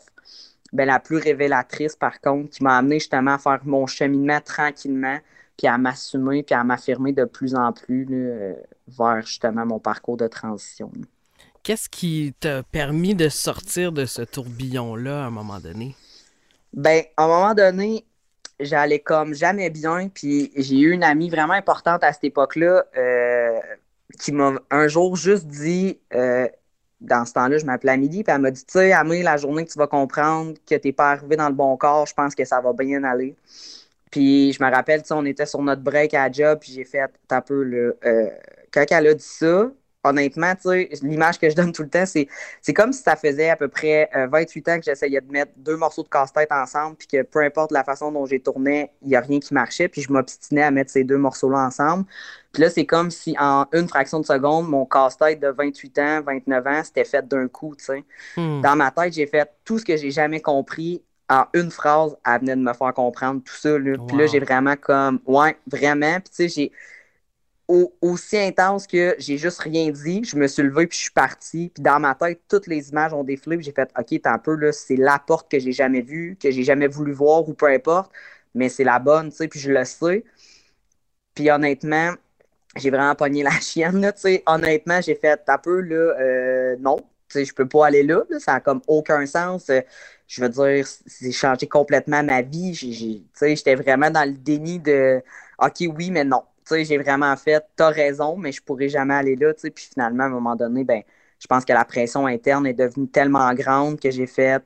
Ben, 0.74 0.86
la 0.86 1.00
plus 1.00 1.18
révélatrice, 1.18 1.98
par 1.98 2.22
contre, 2.22 2.50
qui 2.52 2.64
m'a 2.64 2.78
amené 2.78 3.00
justement 3.00 3.34
à 3.34 3.38
faire 3.38 3.60
mon 3.66 3.88
cheminement 3.88 4.40
tranquillement, 4.40 5.18
puis 5.58 5.68
à 5.68 5.78
m'assumer, 5.78 6.44
puis 6.44 6.56
à 6.56 6.64
m'affirmer 6.64 7.12
de 7.12 7.26
plus 7.26 7.56
en 7.56 7.74
plus, 7.74 8.08
euh, 8.10 8.54
vers 8.88 9.22
justement 9.22 9.66
mon 9.66 9.80
parcours 9.80 10.16
de 10.16 10.28
transition. 10.28 10.90
Qu'est-ce 11.62 11.90
qui 11.90 12.34
t'a 12.40 12.64
permis 12.64 13.16
de 13.16 13.28
sortir 13.28 13.92
de 13.92 14.06
ce 14.06 14.22
tourbillon-là 14.22 15.24
à 15.24 15.28
un 15.28 15.30
moment 15.30 15.60
donné? 15.60 15.94
Ben, 16.74 17.04
à 17.18 17.26
un 17.26 17.28
moment 17.28 17.54
donné, 17.54 18.06
j'allais 18.62 19.00
comme 19.00 19.34
jamais 19.34 19.70
bien, 19.70 20.08
puis 20.08 20.52
j'ai 20.56 20.80
eu 20.80 20.92
une 20.92 21.04
amie 21.04 21.30
vraiment 21.30 21.54
importante 21.54 22.04
à 22.04 22.14
cette 22.14 22.24
époque-là 22.24 22.86
euh, 22.98 23.60
qui 24.20 24.32
m'a 24.32 24.54
un 24.70 24.88
jour 24.88 25.16
juste 25.16 25.48
dit, 25.48 26.00
euh, 26.14 26.48
dans 27.00 27.26
ce 27.26 27.34
temps-là, 27.34 27.58
je 27.58 27.66
m'appelais 27.66 27.94
Amélie, 27.94 28.24
puis 28.24 28.34
elle 28.34 28.42
m'a 28.42 28.52
dit, 28.52 28.64
tu 28.66 28.74
sais, 28.74 28.90
la 28.90 29.38
journée 29.38 29.66
que 29.66 29.72
tu 29.72 29.80
vas 29.80 29.88
comprendre 29.88 30.54
que 30.70 30.76
t'es 30.76 30.92
pas 30.92 31.12
arrivé 31.12 31.36
dans 31.36 31.50
le 31.50 31.56
bon 31.56 31.76
corps, 31.78 32.06
je 32.06 32.14
pense 32.14 32.36
que 32.36 32.46
ça 32.46 32.62
va 32.62 32.74
bien 32.74 33.04
aller. 33.04 33.36
Puis 34.12 34.54
je 34.54 34.64
me 34.64 34.70
rappelle, 34.70 35.02
tu 35.02 35.08
sais, 35.08 35.14
on 35.14 35.26
était 35.26 35.46
sur 35.46 35.62
notre 35.62 35.82
break 35.82 36.14
à 36.14 36.32
job, 36.32 36.60
puis 36.62 36.74
j'ai 36.74 36.86
fait 36.86 37.06
un 37.30 37.42
peu 37.42 37.64
le. 37.64 37.98
Euh, 38.06 38.30
quand 38.72 38.86
elle 38.92 39.08
a 39.08 39.14
dit 39.14 39.24
ça, 39.24 39.72
honnêtement, 40.04 40.54
tu 40.56 40.70
sais, 40.70 40.90
l'image 41.04 41.40
que 41.40 41.50
je 41.50 41.56
donne 41.56 41.72
tout 41.72 41.84
le 41.84 41.90
temps, 41.90 42.06
c'est, 42.06 42.28
c'est 42.62 42.74
comme 42.74 42.92
si 42.92 43.04
ça 43.04 43.16
faisait 43.16 43.50
à 43.50 43.56
peu 43.56 43.68
près 43.68 44.10
28 44.14 44.68
euh, 44.68 44.72
ans 44.72 44.80
que 44.80 44.86
j'essayais 44.86 45.22
de 45.22 45.32
mettre 45.32 45.52
deux 45.58 45.78
morceaux 45.78 46.04
de 46.04 46.10
casse-tête 46.10 46.52
ensemble, 46.52 46.96
puis 46.96 47.08
que 47.08 47.22
peu 47.22 47.40
importe 47.44 47.72
la 47.72 47.84
façon 47.84 48.12
dont 48.12 48.26
j'ai 48.26 48.40
tourné, 48.40 48.92
il 49.02 49.10
n'y 49.10 49.16
a 49.16 49.22
rien 49.22 49.40
qui 49.40 49.54
marchait, 49.54 49.88
puis 49.88 50.02
je 50.02 50.12
m'obstinais 50.12 50.64
à 50.64 50.72
mettre 50.72 50.92
ces 50.92 51.04
deux 51.04 51.18
morceaux-là 51.18 51.60
ensemble. 51.60 52.06
Puis 52.52 52.64
là, 52.64 52.70
c'est 52.70 52.86
comme 52.86 53.12
si 53.12 53.36
en 53.40 53.66
une 53.74 53.88
fraction 53.88 54.20
de 54.20 54.26
seconde, 54.26 54.68
mon 54.68 54.86
casse-tête 54.86 55.40
de 55.40 55.48
28 55.48 56.00
ans, 56.00 56.22
29 56.26 56.68
ans, 56.68 56.82
c'était 56.84 57.06
fait 57.06 57.28
d'un 57.28 57.48
coup, 57.48 57.76
tu 57.78 57.86
sais. 57.86 58.04
Hmm. 58.38 58.62
Dans 58.62 58.76
ma 58.76 58.92
tête, 58.92 59.14
j'ai 59.14 59.28
fait 59.28 59.50
tout 59.64 59.78
ce 59.78 59.86
que 59.86 59.96
j'ai 59.96 60.12
jamais 60.12 60.42
compris 60.42 61.04
en 61.30 61.46
une 61.54 61.72
phrase, 61.72 62.18
elle 62.26 62.42
venait 62.42 62.58
de 62.58 62.62
me 62.62 62.74
faire 62.74 62.94
comprendre 62.94 63.42
tout 63.42 63.56
ça. 63.56 63.80
Là. 63.80 63.96
Puis 64.06 64.18
là, 64.18 64.28
j'ai 64.28 64.40
vraiment 64.40 64.76
comme, 64.76 65.22
ouais, 65.26 65.56
vraiment. 65.66 66.20
Puis 66.20 66.30
tu 66.36 66.36
sais, 66.36 66.50
j'ai 66.50 66.72
aussi 68.02 68.38
intense 68.38 68.88
que 68.88 69.16
j'ai 69.20 69.38
juste 69.38 69.60
rien 69.60 69.90
dit. 69.92 70.24
Je 70.24 70.36
me 70.36 70.48
suis 70.48 70.64
levé 70.64 70.88
puis 70.88 70.98
je 70.98 71.04
suis 71.04 71.12
parti. 71.12 71.72
Puis 71.74 71.84
dans 71.84 72.00
ma 72.00 72.16
tête, 72.16 72.42
toutes 72.50 72.68
les 72.68 72.90
images 72.90 73.14
ont 73.14 73.24
défilé. 73.24 73.62
J'ai 73.62 73.72
fait 73.72 73.90
OK, 73.98 74.08
t'es 74.08 74.28
un 74.28 74.40
peu 74.40 74.56
là, 74.56 74.72
c'est 74.72 74.96
la 74.96 75.20
porte 75.20 75.50
que 75.50 75.60
j'ai 75.60 75.72
jamais 75.72 76.02
vue, 76.02 76.38
que 76.42 76.52
j'ai 76.52 76.64
jamais 76.64 76.88
voulu 76.88 77.14
voir 77.14 77.48
ou 77.48 77.54
peu 77.54 77.68
importe. 77.68 78.12
Mais 78.56 78.70
c'est 78.70 78.84
la 78.84 79.00
bonne, 79.00 79.30
tu 79.32 79.38
sais, 79.38 79.48
puis 79.48 79.60
je 79.60 79.72
le 79.72 79.86
sais. 79.86 80.24
Puis 81.36 81.50
honnêtement, 81.52 82.14
j'ai 82.78 82.90
vraiment 82.92 83.16
pogné 83.16 83.44
la 83.44 83.52
chienne, 83.62 84.02
là, 84.02 84.14
tu 84.14 84.22
sais. 84.22 84.44
Honnêtement, 84.48 85.02
j'ai 85.02 85.16
fait 85.16 85.42
un 85.48 85.58
peu 85.58 85.82
là, 85.82 85.96
euh, 86.20 86.76
non, 86.80 86.98
tu 86.98 87.06
sais, 87.40 87.46
je 87.46 87.54
peux 87.54 87.68
pas 87.68 87.88
aller 87.88 88.04
là, 88.04 88.24
ça 88.40 88.54
n'a 88.54 88.60
comme 88.62 88.82
aucun 88.88 89.26
sens. 89.26 89.72
Je 90.28 90.42
veux 90.42 90.50
dire, 90.50 90.88
c'est 91.08 91.32
changé 91.32 91.68
complètement 91.68 92.24
ma 92.24 92.42
vie. 92.42 92.74
Tu 92.74 93.24
sais, 93.34 93.56
j'étais 93.56 93.76
vraiment 93.76 94.10
dans 94.12 94.28
le 94.28 94.36
déni 94.36 94.80
de 94.80 95.22
OK, 95.60 95.84
oui, 95.96 96.12
mais 96.12 96.24
non 96.26 96.44
j'ai 96.70 96.98
vraiment 96.98 97.36
fait, 97.38 97.64
t'as 97.76 97.90
raison, 97.90 98.38
mais 98.38 98.52
je 98.52 98.62
pourrais 98.62 98.90
jamais 98.90 99.14
aller 99.16 99.36
là, 99.36 99.54
tu 99.54 99.72
Puis 99.72 99.90
finalement, 99.94 100.24
à 100.24 100.28
un 100.28 100.30
moment 100.30 100.56
donné, 100.56 100.84
ben, 100.84 101.02
je 101.40 101.48
pense 101.48 101.66
que 101.66 101.74
la 101.74 101.86
pression 101.86 102.28
interne 102.28 102.68
est 102.68 102.74
devenue 102.74 103.08
tellement 103.08 103.54
grande 103.54 104.00
que 104.00 104.12
j'ai 104.12 104.28
fait, 104.28 104.64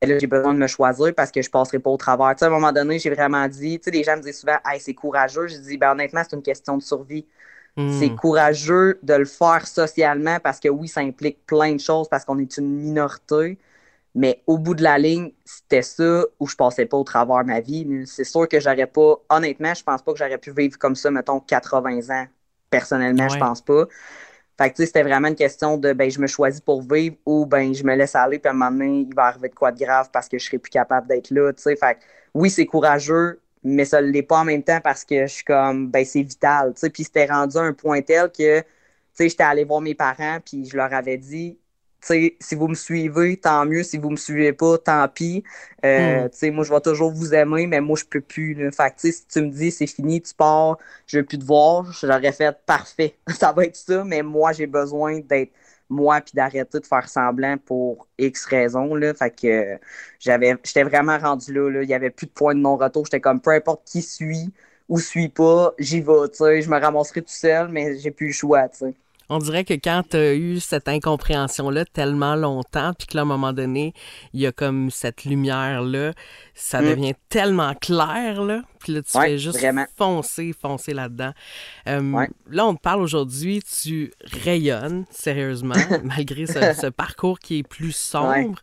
ben 0.00 0.10
là, 0.10 0.18
j'ai 0.18 0.26
besoin 0.26 0.52
de 0.54 0.58
me 0.58 0.66
choisir 0.66 1.14
parce 1.14 1.30
que 1.30 1.42
je 1.42 1.50
passerai 1.50 1.78
pas 1.78 1.90
au 1.90 1.96
travers. 1.96 2.34
Tu 2.36 2.44
à 2.44 2.48
un 2.48 2.50
moment 2.50 2.72
donné, 2.72 2.98
j'ai 2.98 3.10
vraiment 3.10 3.46
dit, 3.48 3.78
tu 3.78 3.84
sais, 3.84 3.90
les 3.90 4.04
gens 4.04 4.16
me 4.16 4.22
disent 4.22 4.40
souvent, 4.40 4.58
hey, 4.66 4.80
c'est 4.80 4.94
courageux. 4.94 5.46
Je 5.48 5.56
dis, 5.56 5.78
ben, 5.78 5.92
honnêtement, 5.92 6.22
c'est 6.28 6.36
une 6.36 6.42
question 6.42 6.76
de 6.76 6.82
survie. 6.82 7.26
Hmm. 7.76 7.90
C'est 7.98 8.14
courageux 8.14 8.98
de 9.02 9.14
le 9.14 9.24
faire 9.26 9.66
socialement 9.66 10.38
parce 10.40 10.60
que 10.60 10.68
oui, 10.68 10.88
ça 10.88 11.00
implique 11.00 11.44
plein 11.46 11.74
de 11.74 11.80
choses 11.80 12.08
parce 12.08 12.24
qu'on 12.24 12.38
est 12.38 12.56
une 12.58 12.68
minorité. 12.76 13.58
Mais 14.16 14.42
au 14.46 14.56
bout 14.56 14.74
de 14.74 14.82
la 14.82 14.96
ligne, 14.96 15.30
c'était 15.44 15.82
ça 15.82 16.24
où 16.40 16.46
je 16.48 16.56
passais 16.56 16.86
pas 16.86 16.96
au 16.96 17.04
travers 17.04 17.42
de 17.42 17.48
ma 17.48 17.60
vie. 17.60 17.86
C'est 18.06 18.24
sûr 18.24 18.48
que 18.48 18.58
j'aurais 18.58 18.86
pas, 18.86 19.16
honnêtement, 19.28 19.74
je 19.74 19.84
pense 19.84 20.00
pas 20.00 20.12
que 20.12 20.18
j'aurais 20.18 20.38
pu 20.38 20.52
vivre 20.52 20.78
comme 20.78 20.96
ça, 20.96 21.10
mettons, 21.10 21.38
80 21.38 22.00
ans. 22.08 22.26
Personnellement, 22.70 23.28
je 23.28 23.36
pense 23.38 23.60
pas. 23.60 23.84
Fait 24.58 24.70
que, 24.70 24.76
tu 24.76 24.82
sais, 24.82 24.86
c'était 24.86 25.02
vraiment 25.02 25.28
une 25.28 25.34
question 25.34 25.76
de, 25.76 25.92
ben, 25.92 26.10
je 26.10 26.18
me 26.18 26.26
choisis 26.26 26.62
pour 26.62 26.80
vivre 26.80 27.16
ou, 27.26 27.44
ben, 27.44 27.74
je 27.74 27.84
me 27.84 27.94
laisse 27.94 28.14
aller, 28.14 28.38
puis 28.38 28.48
à 28.48 28.52
un 28.52 28.54
moment 28.54 28.70
donné, 28.70 29.00
il 29.02 29.14
va 29.14 29.24
arriver 29.26 29.50
de 29.50 29.54
quoi 29.54 29.70
de 29.70 29.78
grave 29.78 30.08
parce 30.10 30.28
que 30.30 30.38
je 30.38 30.46
serai 30.46 30.58
plus 30.58 30.70
capable 30.70 31.06
d'être 31.08 31.30
là, 31.30 31.52
tu 31.52 31.62
sais. 31.62 31.76
Fait 31.76 31.96
que, 31.96 32.00
oui, 32.32 32.48
c'est 32.48 32.64
courageux, 32.64 33.40
mais 33.62 33.84
ça 33.84 34.00
l'est 34.00 34.22
pas 34.22 34.38
en 34.38 34.44
même 34.44 34.62
temps 34.62 34.80
parce 34.82 35.04
que 35.04 35.26
je 35.26 35.32
suis 35.34 35.44
comme, 35.44 35.90
ben, 35.90 36.06
c'est 36.06 36.22
vital, 36.22 36.72
tu 36.72 36.80
sais. 36.80 36.90
Puis 36.90 37.04
c'était 37.04 37.26
rendu 37.26 37.58
à 37.58 37.62
un 37.62 37.74
point 37.74 38.00
tel 38.00 38.30
que, 38.32 38.60
tu 38.60 38.66
sais, 39.12 39.28
j'étais 39.28 39.44
allé 39.44 39.64
voir 39.64 39.82
mes 39.82 39.94
parents, 39.94 40.38
puis 40.42 40.64
je 40.64 40.74
leur 40.76 40.92
avais 40.94 41.18
dit, 41.18 41.58
si 42.00 42.54
vous 42.54 42.68
me 42.68 42.74
suivez, 42.74 43.36
tant 43.36 43.64
mieux. 43.66 43.82
Si 43.82 43.98
vous 43.98 44.10
me 44.10 44.16
suivez 44.16 44.52
pas, 44.52 44.78
tant 44.78 45.08
pis. 45.08 45.42
Euh, 45.84 46.28
hmm. 46.28 46.50
Moi, 46.52 46.64
je 46.64 46.72
vais 46.72 46.80
toujours 46.80 47.12
vous 47.12 47.34
aimer, 47.34 47.66
mais 47.66 47.80
moi, 47.80 47.96
je 47.98 48.04
peux 48.04 48.20
plus. 48.20 48.54
Là. 48.54 48.70
Fait 48.70 48.90
que, 48.94 49.10
si 49.12 49.26
tu 49.26 49.42
me 49.42 49.50
dis 49.50 49.70
c'est 49.70 49.86
fini, 49.86 50.20
tu 50.22 50.34
pars, 50.34 50.78
je 51.06 51.18
veux 51.18 51.24
plus 51.24 51.38
te 51.38 51.44
voir, 51.44 51.90
j'aurais 51.92 52.32
fait 52.32 52.56
parfait. 52.66 53.16
ça 53.28 53.52
va 53.52 53.64
être 53.64 53.76
ça, 53.76 54.04
mais 54.04 54.22
moi, 54.22 54.52
j'ai 54.52 54.66
besoin 54.66 55.20
d'être 55.20 55.52
moi 55.88 56.20
puis 56.20 56.32
d'arrêter 56.34 56.80
de 56.80 56.86
faire 56.86 57.08
semblant 57.08 57.56
pour 57.58 58.08
X 58.18 58.44
raisons. 58.46 58.94
Là. 58.94 59.14
Fait 59.14 59.30
que 59.30 59.78
j'avais 60.18 60.56
j'étais 60.64 60.82
vraiment 60.82 61.18
rendu 61.18 61.52
là, 61.52 61.70
là. 61.70 61.82
Il 61.82 61.88
y 61.88 61.94
avait 61.94 62.10
plus 62.10 62.26
de 62.26 62.32
point 62.32 62.54
de 62.54 62.60
non-retour. 62.60 63.04
J'étais 63.06 63.20
comme 63.20 63.40
peu 63.40 63.50
importe 63.50 63.82
qui 63.86 64.02
suit 64.02 64.52
ou 64.88 64.98
suit 65.00 65.28
pas, 65.28 65.74
j'y 65.78 66.00
vais. 66.00 66.12
Je 66.62 66.70
me 66.70 66.80
ramasserai 66.80 67.22
tout 67.22 67.28
seul, 67.28 67.68
mais 67.68 67.98
j'ai 67.98 68.10
plus 68.10 68.28
le 68.28 68.32
choix. 68.32 68.68
sais. 68.72 68.94
On 69.28 69.38
dirait 69.38 69.64
que 69.64 69.74
quand 69.74 70.02
tu 70.10 70.16
as 70.16 70.34
eu 70.34 70.60
cette 70.60 70.88
incompréhension-là 70.88 71.84
tellement 71.84 72.36
longtemps, 72.36 72.92
puis 72.94 73.06
que 73.06 73.16
là, 73.16 73.22
à 73.22 73.24
un 73.24 73.28
moment 73.28 73.52
donné, 73.52 73.92
il 74.32 74.40
y 74.40 74.46
a 74.46 74.52
comme 74.52 74.90
cette 74.90 75.24
lumière-là, 75.24 76.12
ça 76.54 76.80
mm. 76.80 76.84
devient 76.88 77.14
tellement 77.28 77.74
clair, 77.74 78.42
là. 78.42 78.62
Puis 78.78 78.94
là, 78.94 79.02
tu 79.02 79.18
fais 79.18 79.36
juste 79.36 79.58
foncer, 79.96 80.52
foncer 80.52 80.94
là-dedans. 80.94 81.32
Euh, 81.88 82.26
là, 82.48 82.66
on 82.66 82.74
te 82.76 82.80
parle 82.80 83.02
aujourd'hui, 83.02 83.60
tu 83.60 84.12
rayonnes, 84.44 85.04
sérieusement, 85.10 85.74
malgré 86.04 86.46
ce, 86.46 86.88
parcours 86.90 87.40
qui 87.40 87.58
est 87.58 87.62
plus 87.68 87.90
sombre. 87.90 88.60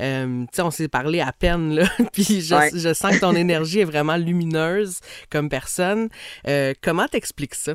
Euh, 0.00 0.42
tu 0.42 0.48
sais, 0.52 0.62
on 0.62 0.70
s'est 0.70 0.86
parlé 0.86 1.20
à 1.20 1.32
peine, 1.32 1.74
là, 1.74 1.88
puis 2.12 2.40
je, 2.40 2.92
sens 2.94 3.16
que 3.16 3.20
ton 3.20 3.34
énergie 3.34 3.80
est 3.80 3.84
vraiment 3.84 4.16
lumineuse 4.16 5.00
comme 5.28 5.48
personne. 5.48 6.08
Euh, 6.46 6.72
comment 6.80 7.08
t'expliques 7.08 7.56
ça? 7.56 7.74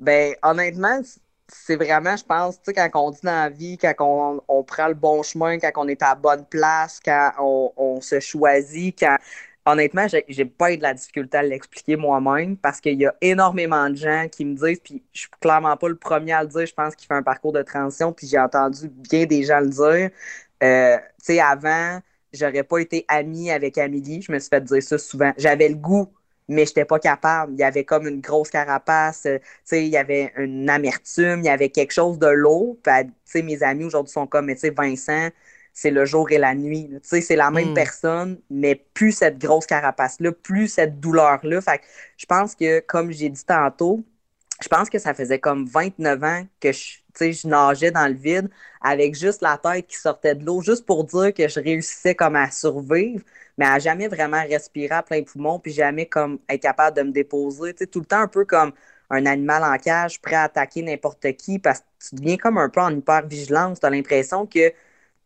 Ben, 0.00 0.34
honnêtement, 0.42 1.02
c'est 1.48 1.76
vraiment, 1.76 2.16
je 2.16 2.24
pense, 2.24 2.56
tu 2.62 2.72
sais, 2.72 2.74
quand 2.74 2.90
on 2.94 3.10
dit 3.10 3.20
dans 3.22 3.32
la 3.32 3.50
vie, 3.50 3.76
quand 3.76 4.40
on, 4.48 4.64
prend 4.64 4.88
le 4.88 4.94
bon 4.94 5.22
chemin, 5.22 5.58
quand 5.58 5.72
on 5.76 5.88
est 5.88 6.02
à 6.02 6.10
la 6.10 6.14
bonne 6.14 6.46
place, 6.46 7.00
quand 7.04 7.32
on, 7.76 8.00
se 8.00 8.18
choisit, 8.20 8.98
quand. 8.98 9.16
Honnêtement, 9.66 10.06
j'ai 10.08 10.44
pas 10.46 10.72
eu 10.72 10.78
de 10.78 10.82
la 10.82 10.94
difficulté 10.94 11.36
à 11.36 11.42
l'expliquer 11.42 11.94
moi-même 11.96 12.56
parce 12.56 12.80
qu'il 12.80 12.98
y 12.98 13.06
a 13.06 13.14
énormément 13.20 13.90
de 13.90 13.94
gens 13.94 14.26
qui 14.32 14.44
me 14.46 14.54
disent, 14.56 14.80
puis 14.80 15.02
je 15.12 15.20
suis 15.20 15.30
clairement 15.38 15.76
pas 15.76 15.88
le 15.88 15.96
premier 15.96 16.32
à 16.32 16.42
le 16.42 16.48
dire, 16.48 16.64
je 16.66 16.72
pense 16.72 16.96
qu'il 16.96 17.06
fait 17.06 17.14
un 17.14 17.22
parcours 17.22 17.52
de 17.52 17.62
transition, 17.62 18.12
puis 18.12 18.26
j'ai 18.26 18.38
entendu 18.38 18.88
bien 18.88 19.26
des 19.26 19.44
gens 19.44 19.60
le 19.60 19.68
dire. 19.68 20.10
Euh, 20.62 20.96
tu 20.98 21.34
sais, 21.34 21.40
avant, 21.40 22.00
j'aurais 22.32 22.64
pas 22.64 22.78
été 22.78 23.04
amie 23.08 23.50
avec 23.50 23.76
Amélie, 23.78 24.22
je 24.22 24.32
me 24.32 24.38
suis 24.38 24.48
fait 24.48 24.62
dire 24.62 24.82
ça 24.82 24.98
souvent. 24.98 25.32
J'avais 25.36 25.68
le 25.68 25.76
goût 25.76 26.08
mais 26.50 26.64
je 26.66 26.70
n'étais 26.70 26.84
pas 26.84 26.98
capable. 26.98 27.52
Il 27.54 27.60
y 27.60 27.64
avait 27.64 27.84
comme 27.84 28.06
une 28.06 28.20
grosse 28.20 28.50
carapace, 28.50 29.26
euh, 29.26 29.38
il 29.72 29.86
y 29.86 29.96
avait 29.96 30.32
une 30.36 30.68
amertume, 30.68 31.40
il 31.40 31.46
y 31.46 31.48
avait 31.48 31.70
quelque 31.70 31.92
chose 31.92 32.18
de 32.18 32.26
lourd. 32.26 32.76
mes 33.34 33.62
amis 33.62 33.84
aujourd'hui 33.84 34.12
sont 34.12 34.26
comme, 34.26 34.54
tu 34.54 34.70
Vincent, 34.70 35.30
c'est 35.72 35.90
le 35.90 36.04
jour 36.04 36.30
et 36.32 36.38
la 36.38 36.54
nuit. 36.54 36.90
C'est 37.02 37.36
la 37.36 37.50
même 37.50 37.70
hmm. 37.70 37.74
personne, 37.74 38.40
mais 38.50 38.74
plus 38.94 39.12
cette 39.12 39.38
grosse 39.38 39.66
carapace-là, 39.66 40.32
plus 40.32 40.68
cette 40.68 41.00
douleur-là. 41.00 41.60
Fait 41.60 41.80
je 42.16 42.26
pense 42.26 42.54
que, 42.54 42.80
comme 42.80 43.12
j'ai 43.12 43.28
dit 43.28 43.44
tantôt, 43.44 44.04
je 44.62 44.68
pense 44.68 44.90
que 44.90 44.98
ça 44.98 45.14
faisait 45.14 45.38
comme 45.38 45.66
29 45.66 46.22
ans 46.24 46.44
que 46.60 46.72
je, 46.72 46.98
je 47.18 47.46
nageais 47.48 47.90
dans 47.90 48.06
le 48.08 48.14
vide 48.14 48.50
avec 48.80 49.14
juste 49.14 49.42
la 49.42 49.58
tête 49.58 49.86
qui 49.86 49.96
sortait 49.96 50.34
de 50.34 50.44
l'eau, 50.44 50.62
juste 50.62 50.86
pour 50.86 51.04
dire 51.04 51.32
que 51.34 51.48
je 51.48 51.60
réussissais 51.60 52.14
comme 52.14 52.36
à 52.36 52.50
survivre 52.50 53.22
mais 53.60 53.66
à 53.66 53.78
jamais 53.78 54.08
vraiment 54.08 54.42
respirer 54.42 54.94
à 54.94 55.02
plein 55.02 55.22
poumon, 55.22 55.58
puis 55.58 55.70
jamais 55.72 56.06
comme 56.06 56.38
être 56.48 56.62
capable 56.62 56.96
de 56.96 57.02
me 57.02 57.12
déposer. 57.12 57.74
Tout 57.74 58.00
le 58.00 58.06
temps 58.06 58.20
un 58.20 58.28
peu 58.28 58.46
comme 58.46 58.72
un 59.10 59.26
animal 59.26 59.62
en 59.64 59.76
cage, 59.76 60.18
prêt 60.22 60.36
à 60.36 60.44
attaquer 60.44 60.82
n'importe 60.82 61.30
qui, 61.36 61.58
parce 61.58 61.80
que 61.80 61.84
tu 62.08 62.14
deviens 62.14 62.38
comme 62.38 62.56
un 62.56 62.70
peu 62.70 62.80
en 62.80 62.90
hyper-vigilance. 62.90 63.80
Tu 63.80 63.86
as 63.86 63.90
l'impression 63.90 64.46
que 64.46 64.70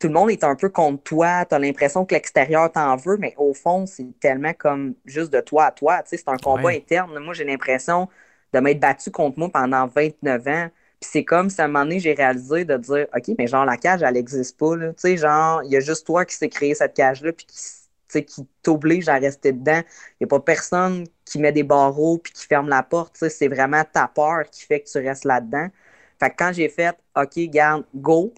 tout 0.01 0.09
le 0.09 0.15
monde 0.15 0.31
est 0.33 0.43
un 0.43 0.57
peu 0.57 0.69
contre 0.69 1.03
toi, 1.05 1.45
tu 1.47 1.55
as 1.55 1.59
l'impression 1.61 2.05
que 2.05 2.15
l'extérieur 2.15 2.73
t'en 2.73 2.97
veut, 2.97 3.17
mais 3.19 3.35
au 3.37 3.55
fond, 3.55 3.87
c'est 3.87 4.19
tellement 4.21 4.53
comme 4.55 4.95
juste 5.05 5.33
de 5.33 5.41
toi 5.41 5.67
à 5.67 5.73
toi. 5.73 6.03
C'est 6.05 6.29
un 6.29 6.37
combat 6.37 6.71
interne. 6.71 7.17
Moi, 7.21 7.35
j'ai 7.35 7.45
l'impression 7.45 8.09
de 8.55 8.61
m'être 8.61 8.81
battu 8.81 9.11
contre 9.11 9.39
moi 9.39 9.51
pendant 9.53 9.87
29 9.87 10.47
ans. 10.49 10.69
Puis 11.01 11.11
c'est 11.13 11.25
comme 11.25 11.51
si 11.51 11.61
à 11.61 11.65
un 11.65 11.69
moment 11.69 11.85
donné, 11.85 12.01
j'ai 12.01 12.15
réalisé 12.15 12.65
de 12.65 12.77
dire 12.77 13.07
OK, 13.15 13.35
mais 13.39 13.47
genre, 13.47 13.65
la 13.65 13.77
cage, 13.77 14.03
elle 14.03 14.15
n'existe 14.15 14.57
pas. 14.59 14.77
Tu 14.77 14.93
sais, 14.97 15.17
genre, 15.17 15.63
il 15.65 15.73
y 15.73 15.77
a 15.77 15.81
juste 15.81 16.07
toi 16.07 16.25
qui 16.25 16.35
s'est 16.37 16.49
créé 16.49 16.75
cette 16.75 16.95
cage-là, 16.95 17.33
puis 17.33 17.47
qui 17.47 17.57
qui 18.23 18.47
t'oblige 18.63 19.09
à 19.09 19.15
rester 19.15 19.53
dedans. 19.53 19.83
Il 20.13 20.17
n'y 20.21 20.25
a 20.25 20.29
pas 20.29 20.41
personne 20.41 21.05
qui 21.25 21.39
met 21.41 21.53
des 21.53 21.65
barreaux 21.65 22.19
puis 22.19 22.33
qui 22.33 22.47
ferme 22.47 22.69
la 22.69 22.83
porte. 22.83 23.17
C'est 23.29 23.49
vraiment 23.49 23.83
ta 23.93 24.09
peur 24.09 24.49
qui 24.51 24.65
fait 24.65 24.81
que 24.81 24.89
tu 24.89 24.99
restes 24.99 25.25
là-dedans. 25.25 25.69
Fait 26.21 26.31
que 26.31 26.37
quand 26.39 26.53
j'ai 26.53 26.69
fait 26.69 26.97
OK, 27.17 27.39
garde, 27.51 27.85
go, 27.95 28.33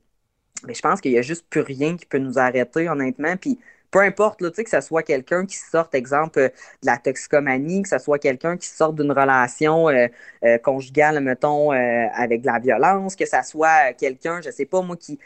mais 0.67 0.75
je 0.75 0.81
pense 0.81 1.01
qu'il 1.01 1.13
n'y 1.13 1.19
a 1.19 1.23
juste 1.23 1.47
plus 1.49 1.61
rien 1.61 1.97
qui 1.97 2.07
peut 2.07 2.19
nous 2.19 2.39
arrêter, 2.39 2.89
honnêtement. 2.89 3.37
Puis 3.37 3.59
peu 3.90 4.01
importe, 4.01 4.40
là, 4.40 4.51
que 4.51 4.68
ce 4.68 4.81
soit 4.81 5.03
quelqu'un 5.03 5.46
qui 5.46 5.57
sorte, 5.57 5.94
exemple, 5.94 6.38
euh, 6.38 6.49
de 6.83 6.87
la 6.87 6.96
toxicomanie, 6.99 7.83
que 7.83 7.88
ce 7.88 7.99
soit 7.99 8.18
quelqu'un 8.18 8.57
qui 8.57 8.66
sorte 8.68 8.96
d'une 8.96 9.12
relation 9.12 9.88
euh, 9.88 10.07
euh, 10.44 10.59
conjugale, 10.59 11.20
mettons, 11.20 11.70
avec 11.70 12.42
de 12.42 12.46
la 12.46 12.59
violence, 12.59 13.16
que 13.16 13.27
ce 13.27 13.37
soit 13.44 13.92
quelqu'un, 13.94 14.40
je 14.42 14.51
sais 14.51 14.64
pas, 14.64 14.83
moi, 14.83 14.96
qui, 14.96 15.18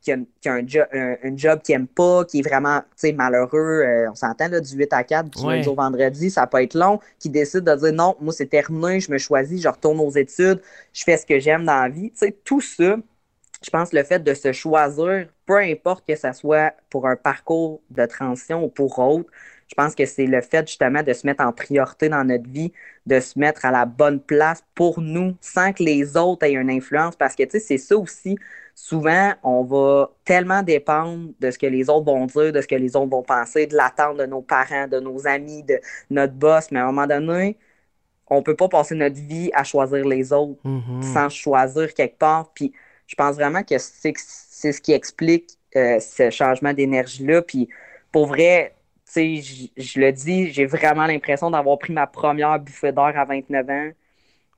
qui, 0.00 0.12
a, 0.12 0.16
un, 0.46 0.66
job, 0.66 0.86
un, 0.92 1.36
job 1.36 1.60
qu'il 1.62 1.76
n'aime 1.76 1.86
pas, 1.86 2.24
qui 2.24 2.40
est 2.40 2.42
vraiment, 2.42 2.82
malheureux, 3.14 4.06
on 4.10 4.14
s'entend, 4.14 4.48
du 4.48 4.76
8 4.76 4.92
à 4.92 5.04
4, 5.04 5.30
du 5.30 5.46
lundi 5.46 5.68
au 5.68 5.74
vendredi, 5.74 6.30
ça 6.30 6.46
peut 6.46 6.62
être 6.62 6.74
long, 6.74 7.00
qui 7.18 7.28
décide 7.28 7.64
de 7.64 7.74
dire 7.74 7.92
non, 7.92 8.16
moi, 8.20 8.32
c'est 8.32 8.46
terminé, 8.46 9.00
je 9.00 9.10
me 9.10 9.18
choisis, 9.18 9.62
je 9.62 9.68
retourne 9.68 10.00
aux 10.00 10.10
études, 10.10 10.60
je 10.92 11.04
fais 11.04 11.16
ce 11.16 11.26
que 11.26 11.38
j'aime 11.38 11.64
dans 11.64 11.82
la 11.82 11.88
vie. 11.88 12.10
Tu 12.10 12.18
sais, 12.18 12.36
tout 12.44 12.60
ça, 12.60 12.96
je 13.62 13.70
pense 13.70 13.92
le 13.92 14.02
fait 14.02 14.20
de 14.20 14.34
se 14.34 14.52
choisir, 14.52 15.28
peu 15.46 15.58
importe 15.58 16.06
que 16.06 16.16
ce 16.16 16.32
soit 16.32 16.74
pour 16.88 17.06
un 17.06 17.16
parcours 17.16 17.80
de 17.90 18.06
transition 18.06 18.64
ou 18.64 18.68
pour 18.68 18.98
autre, 18.98 19.30
je 19.70 19.74
pense 19.76 19.94
que 19.94 20.04
c'est 20.04 20.26
le 20.26 20.40
fait 20.40 20.66
justement 20.66 21.02
de 21.02 21.12
se 21.12 21.24
mettre 21.24 21.44
en 21.44 21.52
priorité 21.52 22.08
dans 22.08 22.24
notre 22.24 22.48
vie, 22.48 22.72
de 23.06 23.20
se 23.20 23.38
mettre 23.38 23.64
à 23.64 23.70
la 23.70 23.86
bonne 23.86 24.18
place 24.18 24.64
pour 24.74 25.00
nous 25.00 25.36
sans 25.40 25.72
que 25.72 25.84
les 25.84 26.16
autres 26.16 26.44
aient 26.44 26.54
une 26.54 26.70
influence. 26.70 27.14
Parce 27.14 27.36
que, 27.36 27.44
tu 27.44 27.52
sais, 27.52 27.60
c'est 27.60 27.78
ça 27.78 27.96
aussi. 27.96 28.36
Souvent, 28.74 29.32
on 29.44 29.62
va 29.62 30.10
tellement 30.24 30.64
dépendre 30.64 31.30
de 31.38 31.50
ce 31.52 31.58
que 31.58 31.66
les 31.66 31.88
autres 31.88 32.06
vont 32.06 32.26
dire, 32.26 32.52
de 32.52 32.60
ce 32.60 32.66
que 32.66 32.74
les 32.74 32.96
autres 32.96 33.10
vont 33.10 33.22
penser, 33.22 33.68
de 33.68 33.76
l'attente 33.76 34.16
de 34.16 34.26
nos 34.26 34.42
parents, 34.42 34.88
de 34.88 34.98
nos 34.98 35.24
amis, 35.28 35.62
de 35.62 35.78
notre 36.10 36.32
boss. 36.32 36.72
Mais 36.72 36.80
à 36.80 36.84
un 36.84 36.86
moment 36.86 37.06
donné, 37.06 37.56
on 38.26 38.38
ne 38.38 38.42
peut 38.42 38.56
pas 38.56 38.68
passer 38.68 38.96
notre 38.96 39.20
vie 39.20 39.50
à 39.54 39.62
choisir 39.62 40.04
les 40.04 40.32
autres 40.32 40.58
mm-hmm. 40.64 41.02
sans 41.12 41.28
choisir 41.28 41.94
quelque 41.94 42.18
part. 42.18 42.50
Puis, 42.54 42.72
je 43.10 43.16
pense 43.16 43.34
vraiment 43.34 43.64
que 43.64 43.76
c'est 43.76 44.14
ce 44.16 44.80
qui 44.80 44.92
explique 44.92 45.58
euh, 45.74 45.98
ce 45.98 46.30
changement 46.30 46.72
d'énergie-là. 46.72 47.42
Puis 47.42 47.68
pour 48.12 48.26
vrai, 48.26 48.72
je 49.16 50.00
le 50.00 50.12
dis, 50.12 50.52
j'ai 50.52 50.64
vraiment 50.64 51.06
l'impression 51.06 51.50
d'avoir 51.50 51.76
pris 51.78 51.92
ma 51.92 52.06
première 52.06 52.60
bouffée 52.60 52.92
d'air 52.92 53.12
à 53.18 53.24
29 53.24 53.68
ans, 53.68 53.90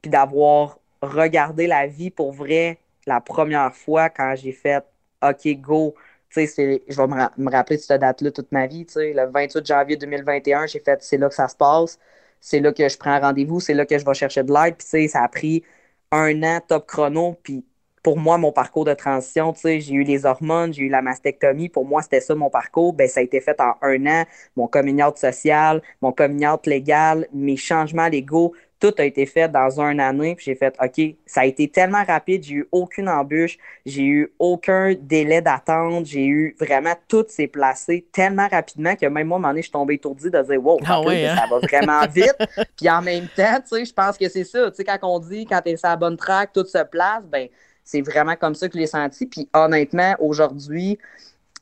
puis 0.02 0.10
d'avoir 0.10 0.78
regardé 1.00 1.66
la 1.66 1.86
vie 1.86 2.10
pour 2.10 2.32
vrai 2.32 2.78
la 3.06 3.22
première 3.22 3.74
fois 3.74 4.10
quand 4.10 4.34
j'ai 4.36 4.52
fait 4.52 4.84
OK, 5.22 5.48
go. 5.58 5.94
Je 6.30 6.40
vais 6.40 7.06
me, 7.38 7.50
rappeler 7.50 7.76
de 7.76 7.82
cette 7.82 8.00
date-là 8.00 8.30
toute 8.30 8.52
ma 8.52 8.66
vie. 8.66 8.84
Tu 8.84 8.94
sais, 8.94 9.12
le 9.14 9.30
28 9.30 9.66
janvier 9.66 9.96
2021, 9.96 10.66
j'ai 10.66 10.80
fait 10.80 11.02
c'est 11.02 11.18
là 11.18 11.28
que 11.28 11.34
ça 11.34 11.48
se 11.48 11.56
passe, 11.56 11.98
c'est 12.40 12.60
là 12.60 12.72
que 12.72 12.86
je 12.88 12.98
prends 12.98 13.18
rendez-vous, 13.18 13.60
c'est 13.60 13.74
là 13.74 13.86
que 13.86 13.98
je 13.98 14.04
vais 14.04 14.14
chercher 14.14 14.42
de 14.42 14.52
l'aide. 14.52 14.76
Puis, 14.76 15.08
ça 15.08 15.22
a 15.22 15.28
pris 15.28 15.62
un 16.10 16.42
an 16.42 16.60
top 16.66 16.86
chrono, 16.86 17.38
puis 17.42 17.64
pour 18.02 18.18
moi, 18.18 18.36
mon 18.36 18.50
parcours 18.50 18.84
de 18.84 18.94
transition, 18.94 19.52
tu 19.52 19.60
sais, 19.60 19.80
j'ai 19.80 19.94
eu 19.94 20.02
les 20.02 20.26
hormones, 20.26 20.74
j'ai 20.74 20.82
eu 20.82 20.88
la 20.88 21.02
mastectomie. 21.02 21.68
Pour 21.68 21.84
moi, 21.84 22.02
c'était 22.02 22.20
ça 22.20 22.34
mon 22.34 22.50
parcours. 22.50 22.92
Ben, 22.92 23.08
ça 23.08 23.20
a 23.20 23.22
été 23.22 23.40
fait 23.40 23.60
en 23.60 23.74
un 23.80 24.06
an. 24.06 24.24
Mon 24.56 24.66
coming 24.66 25.00
social, 25.14 25.82
mon 26.00 26.12
coming 26.12 26.46
légal, 26.66 27.28
mes 27.32 27.56
changements 27.56 28.08
légaux, 28.08 28.54
tout 28.80 28.92
a 28.98 29.04
été 29.04 29.26
fait 29.26 29.48
dans 29.48 29.80
un 29.80 30.00
année. 30.00 30.34
Puis 30.34 30.46
j'ai 30.46 30.56
fait, 30.56 30.74
OK, 30.82 31.14
ça 31.24 31.42
a 31.42 31.44
été 31.44 31.68
tellement 31.68 32.02
rapide. 32.02 32.42
J'ai 32.42 32.54
eu 32.54 32.68
aucune 32.72 33.08
embûche. 33.08 33.56
J'ai 33.86 34.02
eu 34.02 34.32
aucun 34.40 34.94
délai 35.00 35.40
d'attente. 35.40 36.06
J'ai 36.06 36.26
eu 36.26 36.56
vraiment 36.58 36.94
tout 37.06 37.24
s'est 37.28 37.46
placé 37.46 38.04
tellement 38.10 38.48
rapidement 38.48 38.96
que 38.96 39.06
même 39.06 39.28
moi, 39.28 39.36
à 39.36 39.38
un 39.38 39.42
moment 39.42 39.48
donné, 39.50 39.60
je 39.62 39.66
suis 39.66 39.72
tombée 39.72 39.94
étourdie 39.94 40.30
de 40.30 40.42
dire, 40.42 40.64
wow, 40.64 40.80
ah 40.84 41.00
hein? 41.06 41.36
ça 41.36 41.46
va 41.48 41.60
vraiment 41.60 42.04
vite. 42.12 42.36
puis 42.76 42.90
en 42.90 43.00
même 43.00 43.28
temps, 43.36 43.60
tu 43.60 43.76
sais, 43.76 43.84
je 43.84 43.92
pense 43.92 44.18
que 44.18 44.28
c'est 44.28 44.42
ça. 44.42 44.68
Tu 44.72 44.78
sais, 44.78 44.84
quand 44.84 44.98
on 45.02 45.20
dit, 45.20 45.46
quand 45.46 45.60
tu 45.64 45.70
es 45.70 45.76
sur 45.76 45.88
la 45.88 45.94
bonne 45.96 46.16
track, 46.16 46.52
tout 46.52 46.66
se 46.66 46.82
place, 46.82 47.22
ben, 47.30 47.46
c'est 47.84 48.00
vraiment 48.02 48.36
comme 48.36 48.54
ça 48.54 48.68
que 48.68 48.74
je 48.74 48.78
l'ai 48.78 48.86
senti. 48.86 49.26
Puis 49.26 49.48
honnêtement, 49.54 50.14
aujourd'hui, 50.18 50.98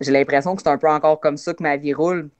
j'ai 0.00 0.12
l'impression 0.12 0.56
que 0.56 0.62
c'est 0.62 0.68
un 0.68 0.78
peu 0.78 0.88
encore 0.88 1.20
comme 1.20 1.36
ça 1.36 1.54
que 1.54 1.62
ma 1.62 1.76
vie 1.76 1.94
roule. 1.94 2.30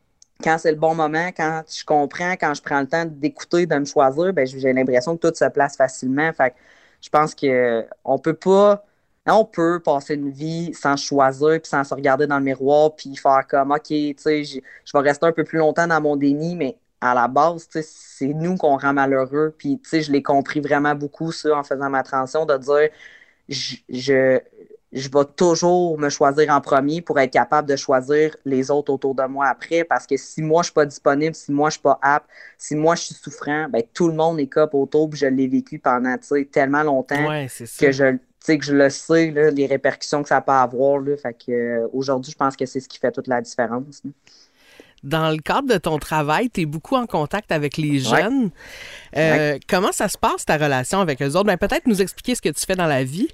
Quand 0.43 0.57
c'est 0.59 0.73
le 0.73 0.79
bon 0.79 0.95
moment, 0.95 1.29
quand 1.37 1.63
je 1.69 1.85
comprends, 1.85 2.33
quand 2.33 2.55
je 2.55 2.63
prends 2.63 2.81
le 2.81 2.87
temps 2.87 3.05
d'écouter, 3.05 3.67
de 3.67 3.75
me 3.77 3.85
choisir, 3.85 4.33
ben, 4.33 4.47
j'ai 4.47 4.73
l'impression 4.73 5.17
que 5.17 5.29
tout 5.29 5.35
se 5.35 5.49
place 5.51 5.77
facilement. 5.77 6.33
Fait 6.33 6.55
je 7.03 7.09
pense 7.09 7.35
qu'on 7.35 8.19
peut 8.19 8.35
pas. 8.35 8.85
On 9.27 9.45
peut 9.45 9.81
passer 9.81 10.15
une 10.15 10.31
vie 10.31 10.73
sans 10.75 10.97
choisir, 10.97 11.61
puis 11.61 11.69
sans 11.69 11.85
se 11.85 11.95
regarder 11.95 12.27
dans 12.27 12.39
le 12.39 12.45
miroir, 12.45 12.97
puis 12.97 13.15
faire 13.17 13.47
comme, 13.49 13.71
OK, 13.71 13.85
tu 13.85 14.15
sais, 14.17 14.45
je 14.45 14.61
vais 14.93 15.01
rester 15.01 15.27
un 15.27 15.33
peu 15.33 15.45
plus 15.45 15.59
longtemps 15.59 15.87
dans 15.87 16.01
mon 16.01 16.17
déni, 16.17 16.57
mais 16.57 16.79
à 17.01 17.15
la 17.15 17.29
base, 17.29 17.69
c'est 17.71 18.27
nous 18.27 18.57
qu'on 18.57 18.77
rend 18.77 18.93
malheureux. 18.95 19.55
Puis, 19.57 19.79
tu 19.79 19.89
sais, 19.89 20.03
je 20.03 20.11
l'ai 20.11 20.23
compris 20.23 20.61
vraiment 20.61 20.95
beaucoup, 20.95 21.33
ça, 21.33 21.57
en 21.57 21.63
faisant 21.63 21.91
ma 21.91 22.03
transition, 22.03 22.45
de 22.47 22.57
dire, 22.57 22.89
je, 23.51 23.77
je, 24.93 25.09
vais 25.09 25.25
toujours 25.37 25.99
me 25.99 26.09
choisir 26.09 26.51
en 26.51 26.61
premier 26.61 27.03
pour 27.03 27.19
être 27.19 27.33
capable 27.33 27.69
de 27.69 27.77
choisir 27.77 28.37
les 28.45 28.71
autres 28.71 28.93
autour 28.93 29.15
de 29.15 29.25
moi 29.25 29.49
après. 29.49 29.85
Parce 29.85 30.07
que 30.07 30.17
si 30.17 30.41
moi, 30.41 30.63
je 30.63 30.67
suis 30.67 30.75
pas 30.75 30.87
disponible, 30.87 31.35
si 31.35 31.53
moi, 31.53 31.69
je 31.69 31.75
suis 31.75 31.83
pas 31.83 31.99
apte, 32.01 32.29
si 32.57 32.75
moi, 32.75 32.95
je 32.95 33.03
suis 33.03 33.15
souffrant, 33.15 33.69
ben, 33.69 33.83
tout 33.93 34.09
le 34.09 34.15
monde 34.15 34.41
est 34.41 34.47
cop 34.47 34.75
autour. 34.75 35.15
je 35.15 35.27
l'ai 35.27 35.49
vécu 35.49 35.79
pendant 35.79 36.17
tellement 36.53 36.83
longtemps 36.83 37.47
que 37.79 37.93
je 37.93 38.17
que 38.47 38.65
je 38.65 38.75
le 38.75 38.89
sais, 38.89 39.31
les 39.53 39.67
répercussions 39.67 40.23
que 40.23 40.29
ça 40.29 40.41
peut 40.41 40.53
avoir. 40.53 40.99
Là, 40.99 41.17
fait 41.17 41.35
que, 41.35 41.53
euh, 41.53 41.89
aujourd'hui, 41.93 42.33
je 42.33 42.37
pense 42.37 42.57
que 42.57 42.67
c'est 42.67 42.81
ce 42.81 42.89
qui 42.89 42.99
fait 42.99 43.13
toute 43.13 43.27
la 43.27 43.41
différence. 43.41 44.03
Dans 45.03 45.31
le 45.31 45.39
cadre 45.39 45.69
de 45.69 45.79
ton 45.79 45.99
travail, 45.99 46.51
tu 46.51 46.63
es 46.63 46.67
beaucoup 46.67 46.97
en 46.97 47.07
contact 47.07 47.53
avec 47.53 47.77
les 47.77 48.01
jeunes. 48.01 48.51
Euh, 49.17 49.59
comment 49.69 49.93
ça 49.93 50.09
se 50.09 50.19
passe 50.19 50.45
ta 50.45 50.57
relation 50.57 51.01
avec 51.01 51.23
eux 51.23 51.31
autres? 51.31 51.45
Ben, 51.45 51.57
peut-être 51.57 51.87
nous 51.87 52.03
expliquer 52.03 52.35
ce 52.35 52.43
que 52.43 52.51
tu 52.51 52.65
fais 52.67 52.77
dans 52.77 52.87
la 52.87 53.05
vie. 53.05 53.29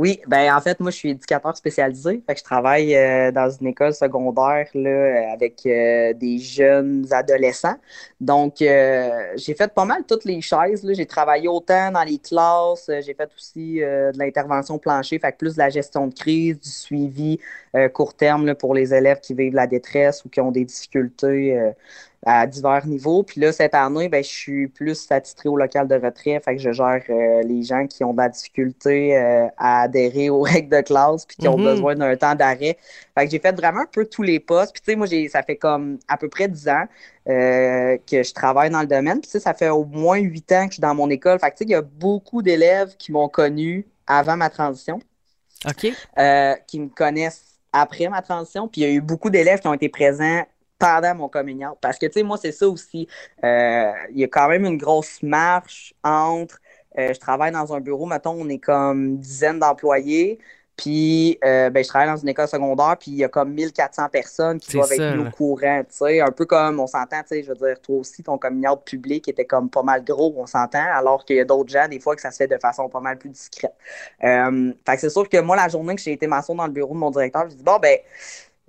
Oui, 0.00 0.18
ben 0.26 0.50
en 0.56 0.62
fait, 0.62 0.80
moi, 0.80 0.90
je 0.90 0.96
suis 0.96 1.10
éducateur 1.10 1.54
spécialisé. 1.54 2.22
Fait 2.26 2.32
que 2.32 2.38
je 2.38 2.44
travaille 2.44 2.96
euh, 2.96 3.30
dans 3.32 3.50
une 3.50 3.66
école 3.66 3.92
secondaire 3.92 4.66
là, 4.72 5.30
avec 5.34 5.60
euh, 5.66 6.14
des 6.14 6.38
jeunes 6.38 7.06
adolescents. 7.10 7.76
Donc, 8.18 8.62
euh, 8.62 9.10
j'ai 9.36 9.52
fait 9.52 9.74
pas 9.74 9.84
mal 9.84 10.04
toutes 10.08 10.24
les 10.24 10.40
chaises. 10.40 10.90
J'ai 10.90 11.04
travaillé 11.04 11.48
autant 11.48 11.92
dans 11.92 12.02
les 12.02 12.16
classes, 12.18 12.90
j'ai 13.04 13.12
fait 13.12 13.28
aussi 13.36 13.80
de 13.80 14.18
l'intervention 14.18 14.78
plancher, 14.78 15.18
fait 15.18 15.32
que 15.32 15.36
plus 15.36 15.52
de 15.54 15.58
la 15.58 15.68
gestion 15.68 16.06
de 16.06 16.14
crise, 16.14 16.58
du 16.58 16.70
suivi 16.70 17.38
court 17.92 18.14
terme 18.14 18.46
là, 18.46 18.54
pour 18.54 18.74
les 18.74 18.94
élèves 18.94 19.20
qui 19.20 19.34
vivent 19.34 19.54
la 19.54 19.66
détresse 19.66 20.24
ou 20.24 20.30
qui 20.30 20.40
ont 20.40 20.50
des 20.50 20.64
difficultés 20.64 21.72
à 22.26 22.46
divers 22.46 22.86
niveaux. 22.86 23.22
Puis 23.22 23.40
là, 23.40 23.50
cette 23.50 23.74
année, 23.74 24.08
ben, 24.08 24.22
je 24.22 24.28
suis 24.28 24.68
plus 24.68 25.10
attitré 25.10 25.48
au 25.48 25.56
local 25.56 25.88
de 25.88 25.94
retrait, 25.94 26.38
fait 26.40 26.56
que 26.56 26.60
je 26.60 26.70
gère 26.70 27.02
euh, 27.08 27.42
les 27.42 27.62
gens 27.62 27.86
qui 27.86 28.04
ont 28.04 28.12
de 28.12 28.18
la 28.18 28.28
difficulté 28.28 29.16
euh, 29.16 29.46
à 29.56 29.82
adhérer 29.82 30.28
aux 30.28 30.42
règles 30.42 30.76
de 30.76 30.82
classe 30.82 31.24
puis 31.24 31.38
qui 31.38 31.48
ont 31.48 31.56
mm-hmm. 31.56 31.64
besoin 31.64 31.94
d'un 31.94 32.16
temps 32.16 32.34
d'arrêt. 32.34 32.76
Fait 33.16 33.24
que 33.24 33.30
j'ai 33.30 33.38
fait 33.38 33.52
vraiment 33.52 33.80
un 33.80 33.88
peu 33.90 34.04
tous 34.04 34.22
les 34.22 34.38
postes. 34.38 34.72
Puis 34.72 34.82
tu 34.82 34.92
sais, 34.92 34.96
moi, 34.96 35.06
j'ai, 35.06 35.28
ça 35.28 35.42
fait 35.42 35.56
comme 35.56 35.98
à 36.08 36.18
peu 36.18 36.28
près 36.28 36.48
10 36.48 36.68
ans 36.68 36.84
euh, 37.28 37.96
que 38.10 38.22
je 38.22 38.34
travaille 38.34 38.70
dans 38.70 38.82
le 38.82 38.86
domaine. 38.86 39.20
Puis 39.20 39.30
tu 39.30 39.30
sais, 39.30 39.40
ça 39.40 39.54
fait 39.54 39.70
au 39.70 39.84
moins 39.84 40.18
8 40.18 40.52
ans 40.52 40.64
que 40.64 40.70
je 40.70 40.74
suis 40.74 40.80
dans 40.82 40.94
mon 40.94 41.08
école. 41.08 41.38
Fait 41.38 41.50
que 41.50 41.56
tu 41.56 41.58
sais, 41.58 41.64
il 41.64 41.72
y 41.72 41.74
a 41.74 41.82
beaucoup 41.82 42.42
d'élèves 42.42 42.96
qui 42.98 43.12
m'ont 43.12 43.28
connu 43.28 43.86
avant 44.06 44.36
ma 44.36 44.50
transition. 44.50 45.00
OK. 45.66 45.92
qui 46.66 46.80
me 46.80 46.88
connaissent 46.88 47.58
après 47.72 48.08
ma 48.08 48.22
transition. 48.22 48.68
Puis 48.68 48.80
il 48.82 48.84
y 48.88 48.90
a 48.90 48.94
eu 48.94 49.00
beaucoup 49.00 49.30
d'élèves 49.30 49.60
qui 49.60 49.68
ont 49.68 49.74
été 49.74 49.88
présents 49.90 50.42
pendant 50.80 51.14
mon 51.14 51.28
coming 51.28 51.64
Parce 51.80 51.98
que, 51.98 52.06
tu 52.06 52.14
sais, 52.14 52.22
moi, 52.24 52.38
c'est 52.40 52.50
ça 52.50 52.68
aussi. 52.68 53.06
Euh, 53.44 53.92
il 54.10 54.18
y 54.18 54.24
a 54.24 54.28
quand 54.28 54.48
même 54.48 54.64
une 54.64 54.78
grosse 54.78 55.22
marche 55.22 55.94
entre. 56.02 56.58
Euh, 56.98 57.12
je 57.14 57.20
travaille 57.20 57.52
dans 57.52 57.72
un 57.72 57.80
bureau, 57.80 58.06
mettons, 58.06 58.34
on 58.36 58.48
est 58.48 58.58
comme 58.58 59.04
une 59.04 59.18
dizaine 59.18 59.60
d'employés. 59.60 60.40
Puis, 60.76 61.38
euh, 61.44 61.68
ben, 61.68 61.84
je 61.84 61.88
travaille 61.88 62.08
dans 62.08 62.16
une 62.16 62.30
école 62.30 62.48
secondaire, 62.48 62.96
puis 62.98 63.10
il 63.10 63.18
y 63.18 63.24
a 63.24 63.28
comme 63.28 63.52
1400 63.52 64.08
personnes 64.08 64.58
qui 64.58 64.72
doivent 64.72 64.90
être 64.92 65.14
nous 65.14 65.30
courant, 65.30 65.82
tu 65.82 65.94
sais, 65.94 66.20
un 66.22 66.30
peu 66.30 66.46
comme 66.46 66.80
on 66.80 66.86
s'entend, 66.86 67.20
tu 67.20 67.28
sais, 67.28 67.42
je 67.42 67.50
veux 67.50 67.54
dire, 67.54 67.78
toi 67.82 67.98
aussi, 67.98 68.22
ton 68.22 68.38
coming 68.38 68.64
public 68.86 69.28
était 69.28 69.44
comme 69.44 69.68
pas 69.68 69.82
mal 69.82 70.02
gros, 70.02 70.32
on 70.38 70.46
s'entend, 70.46 70.86
alors 70.94 71.26
qu'il 71.26 71.36
y 71.36 71.40
a 71.40 71.44
d'autres 71.44 71.70
gens, 71.70 71.86
des 71.86 72.00
fois, 72.00 72.16
que 72.16 72.22
ça 72.22 72.30
se 72.30 72.38
fait 72.38 72.46
de 72.46 72.56
façon 72.56 72.88
pas 72.88 73.00
mal 73.00 73.18
plus 73.18 73.28
discrète. 73.28 73.74
fait 74.18 74.74
que 74.86 75.00
c'est 75.00 75.10
sûr 75.10 75.28
que 75.28 75.38
moi, 75.42 75.54
la 75.54 75.68
journée 75.68 75.94
que 75.96 76.00
j'ai 76.00 76.12
été 76.12 76.26
maçon 76.26 76.54
dans 76.54 76.66
le 76.66 76.72
bureau 76.72 76.94
de 76.94 76.98
mon 76.98 77.10
directeur, 77.10 77.46
je 77.50 77.56
dis, 77.56 77.62
bon, 77.62 77.78
ben, 77.78 77.98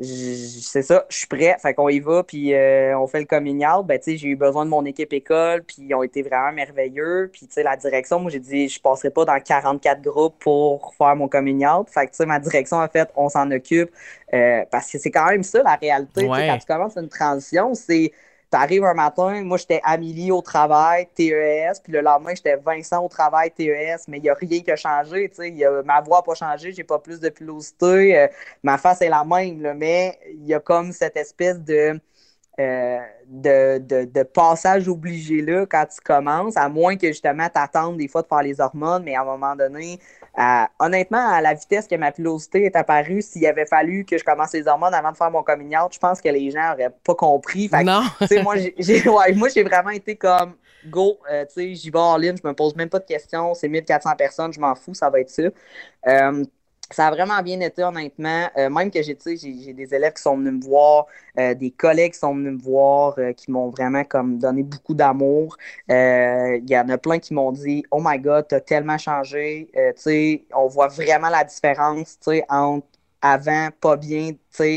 c'est 0.04 0.82
ça, 0.82 1.06
je 1.10 1.18
suis 1.18 1.28
prêt. 1.28 1.56
Fait 1.62 1.74
qu'on 1.74 1.90
y 1.90 2.00
va, 2.00 2.24
puis 2.24 2.54
euh, 2.54 2.98
on 2.98 3.08
fait 3.08 3.20
le 3.20 3.26
coming 3.26 3.66
out. 3.66 3.86
Ben, 3.86 4.00
j'ai 4.04 4.28
eu 4.28 4.36
besoin 4.36 4.66
de 4.66 4.70
mon 4.70 4.84
équipe 4.86 5.14
école, 5.14 5.64
puis 5.64 5.78
ils 5.80 5.94
ont 5.94 6.04
été 6.04 6.22
vraiment 6.22 6.52
merveilleux. 6.52 7.30
Puis, 7.32 7.48
tu 7.48 7.54
sais, 7.54 7.64
la 7.64 7.76
direction, 7.78 8.20
moi, 8.20 8.32
j'ai 8.32 8.40
dit, 8.40 8.68
je 8.68 8.80
passerai 8.82 9.12
pas 9.12 9.26
dans 9.26 9.40
44 9.40 10.02
groupes 10.02 10.40
pour 10.40 10.94
faire 10.96 11.16
mon 11.16 11.28
coming 11.28 11.66
out. 11.66 11.90
Fait 11.90 12.06
que, 12.06 12.12
tu 12.12 12.18
sais, 12.18 12.26
ma 12.26 12.40
direction 12.40 12.80
a 12.80 12.88
fait, 12.88 13.10
on 13.16 13.30
s'en 13.30 13.50
occupe. 13.52 13.92
Euh, 14.34 14.64
parce 14.72 14.92
que 14.92 14.98
c'est 14.98 15.12
quand 15.12 15.28
même 15.28 15.44
ça, 15.44 15.62
la 15.64 15.76
réalité. 15.76 16.26
Quand 16.26 16.58
tu 16.58 16.66
commences 16.66 16.98
une 16.98 17.10
transition, 17.10 17.74
c'est 17.74 18.12
T'arrives 18.52 18.84
un 18.84 18.94
matin, 18.94 19.44
moi 19.46 19.58
j'étais 19.58 19.80
Amélie 19.84 20.30
au 20.32 20.42
travail, 20.42 21.08
TES, 21.16 21.80
puis 21.82 21.94
le 21.94 22.02
lendemain 22.02 22.36
j'étais 22.36 22.58
Vincent 22.58 23.04
au 23.04 23.08
travail, 23.08 23.50
TES, 23.52 24.08
mais 24.10 24.18
il 24.18 24.24
n'y 24.24 24.30
a 24.30 24.34
rien 24.36 24.62
qui 24.62 24.72
a 24.72 24.76
changé, 24.76 25.30
tu 25.30 25.36
sais, 25.38 25.52
ma 25.86 26.02
voix 26.02 26.18
n'a 26.18 26.24
pas 26.24 26.36
changé, 26.36 26.74
j'ai 26.74 26.84
pas 26.84 27.00
plus 27.00 27.22
de 27.22 27.30
pilosité, 27.30 28.20
euh, 28.20 28.28
ma 28.64 28.78
face 28.78 29.02
est 29.02 29.10
la 29.10 29.24
même, 29.24 29.74
mais 29.78 30.20
il 30.34 30.46
y 30.48 30.54
a 30.54 30.60
comme 30.60 30.92
cette 30.92 31.16
espèce 31.18 31.62
de 31.62 32.00
euh, 32.62 33.00
de, 33.28 34.06
de, 34.06 34.24
passage 34.24 34.88
obligé 34.88 35.42
là 35.42 35.66
quand 35.66 35.86
tu 35.86 36.02
commences, 36.02 36.58
à 36.58 36.68
moins 36.68 36.98
que 36.98 37.08
justement 37.08 37.48
t'attendes 37.50 37.98
des 37.98 38.08
fois 38.08 38.22
de 38.22 38.28
faire 38.28 38.42
les 38.42 38.60
hormones, 38.60 39.04
mais 39.04 39.16
à 39.16 39.22
un 39.22 39.26
moment 39.26 39.56
donné, 39.56 40.00
honnêtement, 40.80 41.30
à 41.30 41.42
la 41.42 41.54
vitesse 41.54 41.88
que 41.88 41.96
ma 41.96 42.12
pilosité 42.12 42.66
est 42.66 42.76
apparue, 42.76 43.22
s'il 43.22 43.46
avait 43.46 43.66
fallu 43.66 44.06
que 44.06 44.18
je 44.18 44.24
commence 44.24 44.54
les 44.54 44.68
hormones 44.68 44.94
avant 44.94 45.12
de 45.12 45.18
faire 45.18 45.32
mon 45.32 45.44
coming 45.44 45.76
out, 45.78 45.94
je 45.94 46.00
pense 46.00 46.22
que 46.22 46.30
les 46.30 46.52
gens 46.52 46.72
n'auraient 46.72 46.94
pas 47.04 47.16
compris. 47.16 47.70
non. 47.84 48.04
moi, 48.44 48.56
j'ai 48.78 49.08
ouais, 49.10 49.34
moi, 49.34 49.50
vraiment 49.64 49.92
été 49.92 50.16
comme 50.16 50.56
go, 50.88 51.20
euh, 51.32 51.46
tu 51.46 51.54
sais, 51.54 51.76
j'y 51.76 51.90
vais 51.90 52.00
en 52.00 52.18
ligne, 52.18 52.36
je 52.42 52.48
me 52.48 52.54
pose 52.54 52.76
même 52.76 52.90
pas 52.90 53.00
de 53.00 53.06
questions, 53.06 53.54
c'est 53.54 53.70
1400 53.70 54.16
personnes, 54.18 54.52
je 54.52 54.60
m'en 54.60 54.76
fous, 54.76 54.94
ça 54.94 55.10
va 55.10 55.20
être 55.20 55.30
ça. 55.30 55.44
Euh, 56.92 56.94
ça 56.94 57.08
a 57.08 57.12
vraiment 57.12 57.42
bien 57.42 57.60
été, 57.62 57.84
honnêtement. 57.84 58.50
Euh, 58.58 58.70
même 58.70 58.92
que 58.92 59.02
j'ai, 59.02 59.18
j'ai 59.38 59.74
des 59.74 59.94
élèves 59.96 60.14
qui 60.14 60.22
sont 60.22 60.38
venus 60.38 60.54
me 60.54 60.62
voir, 60.70 61.08
des 61.36 61.72
collègues 61.72 62.14
qui 62.14 62.20
sont 62.20 62.36
venus 62.36 62.54
me 62.54 62.62
voir, 62.62 63.16
qui 63.38 63.52
m'ont 63.52 63.70
vraiment 63.70 64.04
comme 64.04 64.38
donné 64.38 64.64
beaucoup 64.64 64.94
d'amour. 64.94 65.58
Il 65.90 66.70
y 66.70 66.78
en 66.78 66.90
a 66.90 66.98
plein 66.98 67.20
qui 67.20 67.34
m'ont 67.34 67.52
dit 67.52 67.84
Oh 67.92 68.02
my 68.04 68.20
God, 68.20 68.48
t'as 68.50 68.60
tellement 68.60 68.98
changé. 68.98 69.72
on 70.54 70.68
voit 70.68 70.88
vraiment 70.88 71.30
la 71.30 71.44
différence 71.44 72.18
entre 72.50 72.86
avant 73.22 73.70
pas 73.80 73.98
bien, 73.98 74.32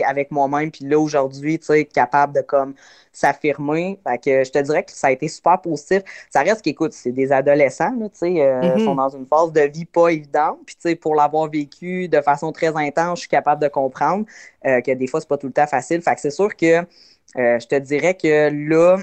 avec 0.07 0.31
moi-même, 0.31 0.71
puis 0.71 0.85
là, 0.85 0.99
aujourd'hui, 0.99 1.59
capable 1.93 2.35
de, 2.35 2.41
comme, 2.41 2.75
s'affirmer. 3.15 3.99
Fait 4.07 4.19
que 4.19 4.45
je 4.45 4.51
te 4.51 4.59
dirais 4.59 4.83
que 4.83 4.93
ça 4.93 5.07
a 5.07 5.11
été 5.13 5.29
super 5.29 5.61
positif. 5.61 6.03
Ça 6.31 6.41
reste 6.41 6.63
qu'écoute, 6.63 6.93
c'est 6.93 7.13
des 7.13 7.33
adolescents, 7.33 7.95
sais, 8.13 8.43
euh, 8.43 8.61
mm-hmm. 8.61 8.85
sont 8.85 8.95
dans 8.95 9.09
une 9.09 9.27
phase 9.27 9.53
de 9.53 9.61
vie 9.63 9.85
pas 9.85 10.09
évidente, 10.09 10.59
puis 10.67 10.97
pour 10.97 11.15
l'avoir 11.15 11.49
vécu 11.49 12.09
de 12.09 12.21
façon 12.21 12.53
très 12.53 12.77
intense, 12.77 13.19
je 13.19 13.21
suis 13.21 13.29
capable 13.29 13.63
de 13.63 13.69
comprendre 13.69 14.27
euh, 14.67 14.81
que 14.81 14.93
des 14.93 15.07
fois, 15.07 15.21
c'est 15.21 15.29
pas 15.29 15.39
tout 15.39 15.47
le 15.47 15.53
temps 15.53 15.67
facile. 15.67 16.03
Fait 16.03 16.15
que 16.15 16.21
c'est 16.21 16.31
sûr 16.31 16.55
que 16.57 16.81
euh, 17.37 17.59
je 17.59 17.67
te 17.67 17.79
dirais 17.79 18.15
que 18.15 18.51
là, 18.69 18.99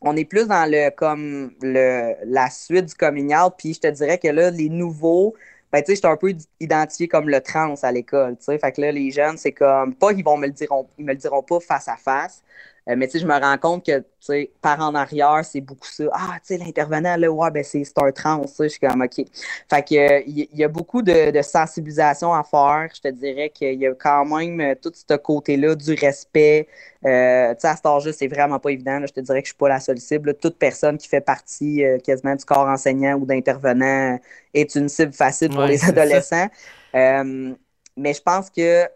on 0.00 0.16
est 0.16 0.24
plus 0.24 0.46
dans 0.46 0.70
le 0.70 0.90
comme 0.90 1.52
le 1.62 2.14
la 2.24 2.50
suite 2.50 2.86
du 2.86 2.94
coming 2.94 3.34
out, 3.34 3.54
puis 3.56 3.74
je 3.74 3.80
te 3.80 3.86
dirais 3.88 4.18
que 4.18 4.28
là, 4.28 4.50
les 4.50 4.68
nouveaux 4.68 5.34
ben, 5.74 5.82
tu 5.82 5.86
sais, 5.86 5.96
j'étais 5.96 6.06
un 6.06 6.16
peu 6.16 6.32
identifié 6.60 7.08
comme 7.08 7.28
le 7.28 7.40
trans 7.40 7.74
à 7.82 7.90
l'école, 7.90 8.36
tu 8.38 8.44
sais. 8.44 8.58
Fait 8.60 8.70
que 8.70 8.80
là, 8.80 8.92
les 8.92 9.10
jeunes, 9.10 9.36
c'est 9.36 9.50
comme, 9.50 9.92
pas 9.96 10.14
qu'ils 10.14 10.24
vont 10.24 10.36
me 10.36 10.46
le 10.46 10.52
diront, 10.52 10.88
ils 10.98 11.04
me 11.04 11.10
le 11.12 11.18
diront 11.18 11.42
pas 11.42 11.58
face 11.58 11.88
à 11.88 11.96
face, 11.96 12.44
euh, 12.88 12.96
mais 12.98 13.06
tu 13.06 13.12
sais, 13.12 13.18
je 13.20 13.26
me 13.26 13.32
rends 13.32 13.56
compte 13.56 13.86
que, 13.86 13.98
tu 13.98 14.04
sais, 14.20 14.50
par 14.60 14.78
en 14.80 14.94
arrière, 14.94 15.42
c'est 15.42 15.62
beaucoup 15.62 15.88
ça. 15.88 16.04
Ah, 16.12 16.34
tu 16.46 16.54
sais, 16.54 16.58
l'intervenant, 16.58 17.16
là, 17.16 17.30
ouais, 17.30 17.50
ben 17.50 17.64
c'est 17.64 17.82
un 17.96 18.12
trans, 18.12 18.46
ça. 18.46 18.64
Je 18.64 18.68
suis 18.68 18.80
comme, 18.80 19.00
OK. 19.00 19.24
Fait 19.70 19.82
que, 19.82 20.28
il 20.28 20.48
y, 20.52 20.64
a 20.64 20.68
beaucoup 20.68 21.00
de, 21.00 21.40
sensibilisation 21.42 22.34
à 22.34 22.42
faire. 22.44 22.88
Je 22.94 23.00
te 23.00 23.08
dirais 23.08 23.48
qu'il 23.48 23.80
y 23.80 23.86
a 23.86 23.94
quand 23.94 24.26
même 24.26 24.60
euh, 24.60 24.74
tout 24.80 24.92
ce 24.94 25.16
côté-là 25.16 25.74
du 25.74 25.94
respect. 25.94 26.68
Euh, 27.06 27.54
tu 27.54 27.60
sais, 27.60 27.68
à 27.68 27.76
cet 27.76 27.86
âge-là, 27.86 28.12
c'est 28.12 28.28
vraiment 28.28 28.58
pas 28.58 28.70
évident. 28.70 29.00
Je 29.06 29.12
te 29.12 29.20
dirais 29.20 29.40
que 29.40 29.46
je 29.46 29.52
suis 29.52 29.58
pas 29.58 29.68
la 29.68 29.80
seule 29.80 29.98
cible. 29.98 30.34
Toute 30.34 30.58
personne 30.58 30.98
qui 30.98 31.08
fait 31.08 31.22
partie 31.22 31.82
quasiment 32.04 32.34
du 32.34 32.44
corps 32.44 32.68
enseignant 32.68 33.14
ou 33.14 33.24
d'intervenant 33.24 34.18
est 34.52 34.74
une 34.74 34.88
cible 34.88 35.12
facile 35.12 35.50
pour 35.50 35.62
les 35.62 35.84
adolescents. 35.84 36.48
mais 36.92 38.12
je 38.14 38.20
pense 38.22 38.50
que 38.50 38.86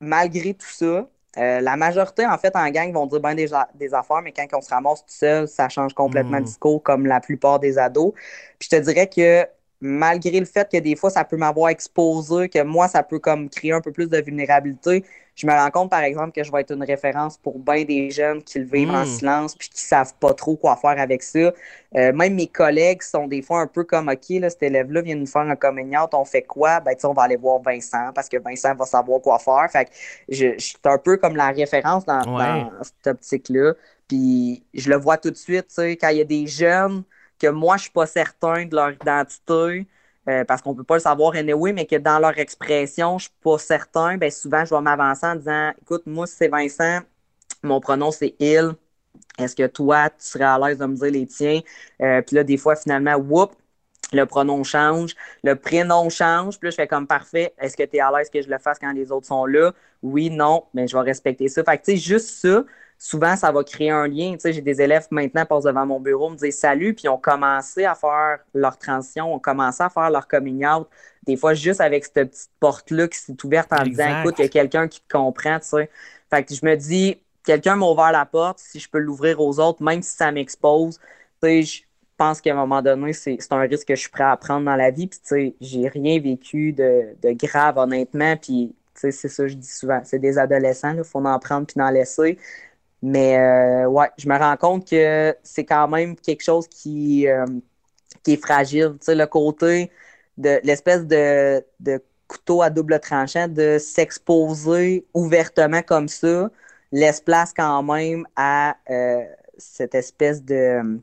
malgré 0.00 0.54
tout 0.54 0.66
ça, 0.66 1.08
euh, 1.36 1.60
la 1.60 1.76
majorité, 1.76 2.26
en 2.26 2.38
fait, 2.38 2.56
en 2.56 2.68
gang, 2.70 2.92
vont 2.92 3.06
dire 3.06 3.20
bien 3.20 3.34
des, 3.34 3.48
des, 3.74 3.94
affaires, 3.94 4.22
mais 4.22 4.32
quand 4.32 4.46
on 4.54 4.60
se 4.60 4.70
ramasse 4.70 5.00
tout 5.00 5.12
seul, 5.12 5.46
ça 5.46 5.68
change 5.68 5.92
complètement 5.92 6.40
hmm. 6.40 6.44
discours, 6.44 6.82
comme 6.82 7.06
la 7.06 7.20
plupart 7.20 7.60
des 7.60 7.78
ados. 7.78 8.12
Puis 8.58 8.68
je 8.70 8.76
te 8.76 8.82
dirais 8.82 9.08
que 9.08 9.46
malgré 9.80 10.40
le 10.40 10.46
fait 10.46 10.68
que 10.70 10.78
des 10.78 10.96
fois, 10.96 11.10
ça 11.10 11.24
peut 11.24 11.36
m'avoir 11.36 11.68
exposé, 11.68 12.48
que 12.48 12.62
moi, 12.62 12.88
ça 12.88 13.02
peut 13.02 13.18
comme 13.18 13.48
créer 13.48 13.72
un 13.72 13.80
peu 13.80 13.92
plus 13.92 14.08
de 14.08 14.20
vulnérabilité, 14.20 15.04
je 15.38 15.46
me 15.46 15.52
rends 15.52 15.70
compte, 15.70 15.90
par 15.90 16.00
exemple, 16.00 16.32
que 16.32 16.42
je 16.42 16.50
vais 16.50 16.62
être 16.62 16.72
une 16.72 16.82
référence 16.82 17.36
pour 17.36 17.60
bien 17.60 17.84
des 17.84 18.10
jeunes 18.10 18.42
qui 18.42 18.58
le 18.58 18.64
vivent 18.64 18.90
en 18.90 19.04
hmm. 19.04 19.06
silence 19.06 19.54
puis 19.54 19.68
qui 19.68 19.80
savent 19.80 20.12
pas 20.18 20.34
trop 20.34 20.56
quoi 20.56 20.74
faire 20.74 20.98
avec 20.98 21.22
ça. 21.22 21.38
Euh, 21.38 22.12
même 22.12 22.34
mes 22.34 22.48
collègues 22.48 23.02
sont 23.02 23.28
des 23.28 23.40
fois 23.40 23.60
un 23.60 23.68
peu 23.68 23.84
comme, 23.84 24.08
OK, 24.08 24.30
là, 24.30 24.50
cet 24.50 24.64
élève-là 24.64 25.00
vient 25.00 25.14
nous 25.14 25.26
faire 25.26 25.42
un 25.42 25.54
coming 25.54 25.94
on 26.12 26.24
fait 26.24 26.42
quoi? 26.42 26.80
Ben, 26.80 26.96
tu 26.96 27.06
on 27.06 27.12
va 27.12 27.22
aller 27.22 27.36
voir 27.36 27.60
Vincent 27.62 28.10
parce 28.12 28.28
que 28.28 28.36
Vincent 28.38 28.74
va 28.74 28.84
savoir 28.84 29.20
quoi 29.20 29.38
faire. 29.38 29.68
Fait 29.70 29.84
que 29.84 29.90
je, 30.28 30.58
suis 30.58 30.76
un 30.84 30.98
peu 30.98 31.16
comme 31.18 31.36
la 31.36 31.50
référence 31.50 32.04
dans, 32.04 32.22
dans 32.22 32.70
cette 32.82 33.06
optique-là. 33.06 33.74
Puis 34.08 34.64
je 34.74 34.90
le 34.90 34.96
vois 34.96 35.18
tout 35.18 35.30
de 35.30 35.36
suite, 35.36 35.68
tu 35.68 35.74
sais, 35.74 35.96
quand 35.96 36.08
il 36.08 36.18
y 36.18 36.20
a 36.20 36.24
des 36.24 36.48
jeunes 36.48 37.04
que 37.38 37.46
moi, 37.46 37.76
je 37.76 37.82
suis 37.82 37.92
pas 37.92 38.06
certain 38.06 38.64
de 38.64 38.74
leur 38.74 38.90
identité, 38.90 39.86
euh, 40.28 40.44
parce 40.44 40.62
qu'on 40.62 40.74
peut 40.74 40.84
pas 40.84 40.94
le 40.96 41.00
savoir 41.00 41.34
anyway, 41.34 41.72
mais 41.72 41.86
que 41.86 41.96
dans 41.96 42.18
leur 42.18 42.38
expression, 42.38 43.18
je 43.18 43.24
suis 43.24 43.34
pas 43.42 43.58
certain, 43.58 44.16
ben 44.18 44.30
souvent, 44.30 44.64
je 44.64 44.74
vais 44.74 44.80
m'avancer 44.80 45.26
en 45.26 45.36
disant, 45.36 45.72
écoute, 45.80 46.02
moi, 46.06 46.26
c'est 46.26 46.48
Vincent, 46.48 47.00
mon 47.62 47.80
pronom, 47.80 48.10
c'est 48.10 48.34
il. 48.40 48.72
Est-ce 49.38 49.56
que 49.56 49.66
toi, 49.66 50.10
tu 50.10 50.16
serais 50.26 50.44
à 50.44 50.58
l'aise 50.58 50.78
de 50.78 50.86
me 50.86 50.96
dire 50.96 51.10
les 51.12 51.26
tiens? 51.26 51.60
Euh, 52.02 52.22
puis 52.22 52.36
là, 52.36 52.44
des 52.44 52.56
fois, 52.56 52.76
finalement, 52.76 53.14
whoop, 53.16 53.52
le 54.12 54.24
pronom 54.24 54.64
change, 54.64 55.14
le 55.44 55.54
prénom 55.54 56.08
change, 56.10 56.58
puis 56.58 56.68
là, 56.68 56.70
je 56.70 56.76
fais 56.76 56.88
comme 56.88 57.06
parfait. 57.06 57.54
Est-ce 57.58 57.76
que 57.76 57.82
tu 57.84 57.96
es 57.96 58.00
à 58.00 58.10
l'aise 58.10 58.30
que 58.30 58.40
je 58.42 58.48
le 58.48 58.58
fasse 58.58 58.78
quand 58.78 58.92
les 58.92 59.12
autres 59.12 59.26
sont 59.26 59.46
là? 59.46 59.72
Oui, 60.02 60.30
non, 60.30 60.64
mais 60.74 60.86
je 60.88 60.96
vais 60.96 61.02
respecter 61.02 61.48
ça. 61.48 61.62
Fait 61.64 61.78
que, 61.78 61.84
tu 61.84 61.92
sais, 61.92 61.96
juste 61.98 62.28
ça, 62.40 62.64
souvent, 62.98 63.36
ça 63.36 63.52
va 63.52 63.62
créer 63.64 63.90
un 63.90 64.08
lien. 64.08 64.32
Tu 64.32 64.40
sais, 64.40 64.52
j'ai 64.52 64.60
des 64.60 64.82
élèves 64.82 65.06
maintenant 65.10 65.46
passent 65.46 65.64
devant 65.64 65.86
mon 65.86 66.00
bureau, 66.00 66.30
me 66.30 66.36
disent 66.36 66.58
salut, 66.58 66.94
puis 66.94 67.04
ils 67.04 67.08
ont 67.08 67.18
commencé 67.18 67.84
à 67.84 67.94
faire 67.94 68.40
leur 68.54 68.76
transition, 68.76 69.32
ont 69.32 69.38
commencé 69.38 69.82
à 69.82 69.88
faire 69.88 70.10
leur 70.10 70.26
coming 70.26 70.66
out. 70.66 70.88
Des 71.24 71.36
fois, 71.36 71.54
juste 71.54 71.80
avec 71.80 72.04
cette 72.04 72.30
petite 72.30 72.50
porte-là 72.60 73.08
qui 73.08 73.18
s'est 73.18 73.36
ouverte 73.44 73.72
en 73.72 73.84
disant 73.84 74.20
écoute, 74.20 74.34
il 74.38 74.42
y 74.42 74.46
a 74.46 74.48
quelqu'un 74.48 74.88
qui 74.88 75.00
te 75.00 75.12
comprend, 75.12 75.58
tu 75.60 75.68
sais. 75.68 75.90
Fait 76.30 76.44
que 76.44 76.54
je 76.54 76.64
me 76.66 76.74
dis, 76.76 77.18
quelqu'un 77.44 77.76
m'a 77.76 77.86
ouvert 77.86 78.12
la 78.12 78.26
porte, 78.26 78.58
si 78.58 78.80
je 78.80 78.88
peux 78.90 78.98
l'ouvrir 78.98 79.40
aux 79.40 79.58
autres, 79.60 79.82
même 79.82 80.02
si 80.02 80.16
ça 80.16 80.32
m'expose, 80.32 80.98
tu 81.42 81.48
sais, 81.48 81.62
je 81.62 81.82
pense 82.16 82.40
qu'à 82.40 82.52
un 82.52 82.56
moment 82.56 82.82
donné, 82.82 83.12
c'est 83.12 83.38
un 83.50 83.60
risque 83.60 83.88
que 83.88 83.94
je 83.94 84.00
suis 84.00 84.10
prêt 84.10 84.24
à 84.24 84.36
prendre 84.36 84.66
dans 84.66 84.76
la 84.76 84.90
vie. 84.90 85.06
Puis, 85.06 85.20
tu 85.20 85.28
sais, 85.28 85.54
j'ai 85.60 85.88
rien 85.88 86.20
vécu 86.20 86.72
de, 86.72 87.14
de 87.22 87.30
grave, 87.32 87.78
honnêtement. 87.78 88.36
Puis, 88.36 88.74
c'est 88.94 89.12
ça 89.12 89.44
que 89.44 89.48
je 89.48 89.54
dis 89.54 89.68
souvent. 89.68 90.00
C'est 90.04 90.18
des 90.18 90.38
adolescents, 90.38 90.94
il 90.96 91.04
faut 91.04 91.24
en 91.24 91.38
prendre 91.38 91.66
puis 91.66 91.80
en 91.80 91.90
laisser. 91.90 92.38
Mais 93.02 93.38
euh, 93.38 93.86
ouais, 93.88 94.10
je 94.18 94.28
me 94.28 94.36
rends 94.36 94.56
compte 94.56 94.88
que 94.88 95.36
c'est 95.42 95.64
quand 95.64 95.88
même 95.88 96.16
quelque 96.16 96.42
chose 96.42 96.66
qui, 96.68 97.28
euh, 97.28 97.46
qui 98.22 98.34
est 98.34 98.36
fragile. 98.44 98.92
Tu 99.00 99.06
sais, 99.06 99.14
le 99.14 99.26
côté 99.26 99.90
de 100.36 100.60
l'espèce 100.64 101.06
de, 101.06 101.64
de 101.80 102.02
couteau 102.28 102.62
à 102.62 102.70
double 102.70 103.00
tranchant, 103.00 103.48
de 103.48 103.78
s'exposer 103.78 105.06
ouvertement 105.14 105.82
comme 105.82 106.08
ça, 106.08 106.50
laisse 106.92 107.20
place 107.20 107.52
quand 107.54 107.82
même 107.82 108.26
à 108.36 108.76
euh, 108.90 109.24
cette 109.58 109.94
espèce 109.94 110.42
de 110.44 111.00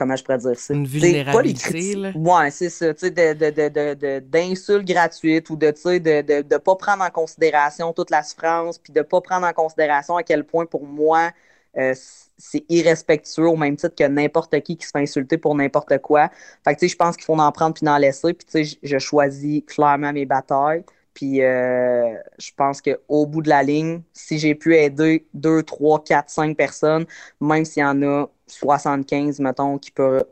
comment 0.00 0.16
je 0.16 0.24
pourrais 0.24 0.38
dire 0.38 0.58
ça? 0.58 0.72
Une 0.72 0.86
vulnérabilité, 0.86 1.94
là. 1.94 2.12
Ouais, 2.14 2.50
c'est 2.50 2.70
ça, 2.70 2.94
tu 2.94 3.08
sais, 3.08 4.20
d'insultes 4.20 4.86
gratuites 4.86 5.50
ou 5.50 5.56
de, 5.56 5.70
tu 5.72 5.80
sais, 5.82 6.00
de, 6.00 6.22
de, 6.22 6.40
de, 6.40 6.56
pas 6.56 6.74
prendre 6.74 7.04
en 7.04 7.10
considération 7.10 7.92
toute 7.92 8.08
la 8.08 8.22
souffrance, 8.22 8.78
puis 8.78 8.94
de 8.94 9.02
pas 9.02 9.20
prendre 9.20 9.46
en 9.46 9.52
considération 9.52 10.16
à 10.16 10.22
quel 10.22 10.44
point, 10.44 10.64
pour 10.64 10.86
moi, 10.86 11.32
euh, 11.76 11.94
c'est 12.38 12.64
irrespectueux 12.70 13.46
au 13.46 13.56
même 13.56 13.76
titre 13.76 13.94
que 13.94 14.04
n'importe 14.04 14.58
qui 14.62 14.78
qui 14.78 14.86
se 14.86 14.90
fait 14.90 15.00
insulter 15.00 15.36
pour 15.36 15.54
n'importe 15.54 15.98
quoi. 15.98 16.30
Fait 16.64 16.74
que, 16.74 16.80
tu 16.80 16.88
sais, 16.88 16.92
je 16.92 16.96
pense 16.96 17.14
qu'il 17.16 17.26
faut 17.26 17.38
en 17.38 17.52
prendre 17.52 17.74
puis 17.74 17.86
en 17.86 17.98
laisser, 17.98 18.32
puis, 18.32 18.46
tu 18.50 18.64
sais, 18.64 18.78
je 18.82 18.98
choisis 18.98 19.62
clairement 19.66 20.14
mes 20.14 20.24
batailles. 20.24 20.82
Puis 21.14 21.42
euh, 21.42 22.14
je 22.38 22.50
pense 22.56 22.80
qu'au 22.80 23.26
bout 23.26 23.42
de 23.42 23.48
la 23.48 23.62
ligne, 23.62 24.02
si 24.12 24.38
j'ai 24.38 24.54
pu 24.54 24.76
aider 24.76 25.26
2, 25.34 25.62
3, 25.62 26.04
4, 26.04 26.30
5 26.30 26.56
personnes, 26.56 27.06
même 27.40 27.64
s'il 27.64 27.82
y 27.82 27.86
en 27.86 28.02
a 28.02 28.26
75, 28.46 29.40
mettons, 29.40 29.78
qui 29.78 29.90
peuvent 29.90 30.24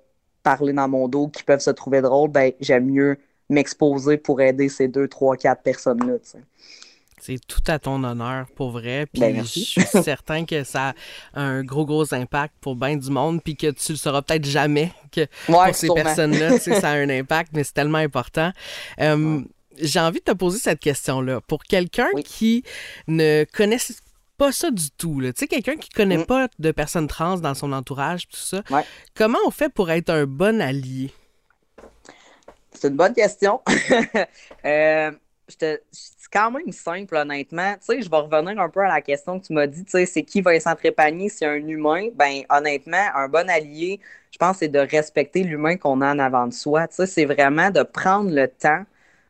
parler 0.42 0.72
dans 0.72 0.88
mon 0.88 1.08
dos, 1.08 1.28
qui 1.28 1.42
peuvent 1.42 1.60
se 1.60 1.70
trouver 1.70 2.00
drôles, 2.00 2.30
ben 2.30 2.52
j'aime 2.60 2.86
mieux 2.86 3.18
m'exposer 3.48 4.16
pour 4.16 4.40
aider 4.40 4.68
ces 4.68 4.88
2, 4.88 5.08
3, 5.08 5.36
4 5.36 5.62
personnes-là. 5.62 6.14
C'est 7.20 7.38
tout 7.46 7.62
à 7.66 7.78
ton 7.78 8.02
honneur, 8.04 8.46
pour 8.54 8.70
vrai. 8.70 9.06
Puis 9.12 9.20
ben, 9.20 9.36
je 9.38 9.42
suis 9.42 9.82
certain 9.82 10.44
que 10.44 10.64
ça 10.64 10.94
a 11.34 11.40
un 11.40 11.64
gros, 11.64 11.84
gros 11.84 12.14
impact 12.14 12.54
pour 12.60 12.76
bien 12.76 12.96
du 12.96 13.10
monde, 13.10 13.42
puis 13.42 13.56
que 13.56 13.70
tu 13.70 13.92
le 13.92 13.98
sauras 13.98 14.22
peut-être 14.22 14.44
jamais 14.44 14.92
que 15.10 15.26
pour 15.46 15.64
ces 15.72 15.88
personnes-là, 15.88 16.58
ça 16.58 16.90
a 16.90 16.94
un 16.94 17.08
impact, 17.10 17.52
mais 17.52 17.64
c'est 17.64 17.74
tellement 17.74 17.98
important. 17.98 18.52
Euh, 19.00 19.42
j'ai 19.80 20.00
envie 20.00 20.20
de 20.20 20.24
te 20.24 20.32
poser 20.32 20.58
cette 20.58 20.80
question-là. 20.80 21.40
Pour 21.42 21.64
quelqu'un 21.64 22.10
qui 22.24 22.64
ne 23.06 23.44
connaît 23.52 23.78
pas 24.36 24.52
ça 24.52 24.70
du 24.70 24.90
tout, 24.90 25.20
tu 25.20 25.32
sais, 25.36 25.46
quelqu'un 25.46 25.76
qui 25.76 25.90
connaît 25.90 26.18
mm. 26.18 26.26
pas 26.26 26.48
de 26.58 26.70
personnes 26.70 27.08
trans 27.08 27.38
dans 27.38 27.54
son 27.54 27.72
entourage, 27.72 28.28
tout 28.28 28.36
ça, 28.36 28.62
comment 29.14 29.38
on 29.46 29.50
fait 29.50 29.68
pour 29.68 29.90
être 29.90 30.10
un 30.10 30.26
bon 30.26 30.60
allié? 30.60 31.10
C'est 32.72 32.88
une 32.88 32.96
bonne 32.96 33.14
question. 33.14 33.60
euh, 34.64 35.10
c'est 35.48 35.82
quand 36.32 36.50
même 36.50 36.70
simple, 36.72 37.16
honnêtement. 37.16 37.74
Tu 37.74 37.87
sais, 37.87 38.02
je 38.02 38.10
vais 38.10 38.16
revenir 38.16 38.60
un 38.60 38.68
peu 38.68 38.81
à 38.81 38.88
la 38.88 39.00
question 39.00 39.40
que 39.40 39.46
tu 39.46 39.52
m'as 39.52 39.66
dit, 39.66 39.85
tu 39.85 39.90
sais, 39.90 40.06
c'est 40.06 40.22
qui 40.22 40.40
va 40.40 40.58
s'entrépagner 40.60 41.29
si 41.29 41.44
un 41.44 41.56
humain? 41.56 42.08
Ben, 42.14 42.42
honnêtement, 42.50 43.04
un 43.14 43.29
bon 43.29 43.48
allié, 43.48 44.00
je 44.31 44.38
pense, 44.38 44.58
c'est 44.58 44.68
de 44.68 44.79
respecter 44.79 45.42
l'humain 45.42 45.76
qu'on 45.76 46.00
a 46.00 46.12
en 46.12 46.18
avant 46.18 46.46
de 46.46 46.52
soi. 46.52 46.87
Tu 46.88 46.96
sais, 46.96 47.06
c'est 47.06 47.24
vraiment 47.24 47.70
de 47.70 47.83
prendre 47.83 48.31
le 48.31 48.46
temps 48.46 48.85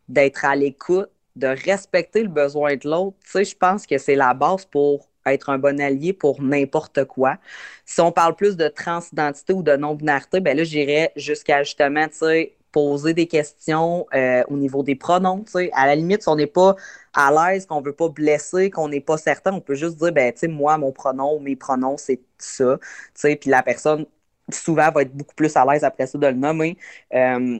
d'être 0.08 0.44
à 0.44 0.56
l'écoute, 0.56 1.10
de 1.36 1.48
respecter 1.48 2.22
le 2.22 2.28
besoin 2.28 2.76
de 2.76 2.88
l'autre. 2.88 3.16
Tu 3.24 3.30
sais, 3.30 3.44
je 3.44 3.56
pense 3.56 3.86
que 3.86 3.98
c'est 3.98 4.16
la 4.16 4.34
base 4.34 4.64
pour 4.64 5.08
être 5.26 5.50
un 5.50 5.58
bon 5.58 5.80
allié 5.80 6.12
pour 6.12 6.42
n'importe 6.42 7.04
quoi. 7.04 7.36
Si 7.84 8.00
on 8.00 8.12
parle 8.12 8.34
plus 8.34 8.56
de 8.56 8.68
transidentité 8.68 9.52
ou 9.52 9.62
de 9.62 9.76
non-binarité, 9.76 10.40
ben 10.40 10.56
là, 10.56 10.64
j'irais 10.64 11.12
jusqu'à 11.16 11.62
justement, 11.62 12.08
tu 12.08 12.16
sais, 12.18 12.54
poser 12.72 13.14
des 13.14 13.26
questions 13.26 14.06
euh, 14.14 14.42
au 14.48 14.56
niveau 14.56 14.82
des 14.82 14.94
pronoms. 14.94 15.44
À 15.72 15.86
la 15.86 15.94
limite, 15.94 16.22
si 16.22 16.28
on 16.28 16.36
n'est 16.36 16.46
pas 16.46 16.76
à 17.14 17.30
l'aise, 17.32 17.66
qu'on 17.66 17.80
ne 17.80 17.86
veut 17.86 17.94
pas 17.94 18.08
blesser, 18.08 18.70
qu'on 18.70 18.88
n'est 18.88 19.00
pas 19.00 19.16
certain, 19.16 19.52
on 19.52 19.60
peut 19.60 19.74
juste 19.74 19.96
dire, 19.96 20.12
ben, 20.12 20.32
tu 20.32 20.40
sais, 20.40 20.48
moi, 20.48 20.76
mon 20.78 20.92
pronom 20.92 21.40
mes 21.40 21.56
pronoms, 21.56 21.96
c'est 21.96 22.20
ça. 22.38 22.78
Puis 23.22 23.50
la 23.50 23.62
personne, 23.62 24.06
souvent, 24.50 24.90
va 24.90 25.02
être 25.02 25.14
beaucoup 25.14 25.34
plus 25.34 25.56
à 25.56 25.64
l'aise 25.64 25.84
après 25.84 26.06
ça 26.06 26.18
de 26.18 26.26
le 26.26 26.34
nommer. 26.34 26.76
Euh, 27.14 27.58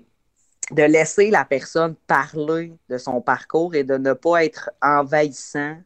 de 0.71 0.83
laisser 0.83 1.31
la 1.31 1.45
personne 1.45 1.95
parler 2.07 2.75
de 2.89 2.99
son 2.99 3.21
parcours 3.21 3.75
et 3.75 3.85
de 3.85 3.97
ne 3.97 4.13
pas 4.13 4.45
être 4.45 4.71
envahissant, 4.83 5.77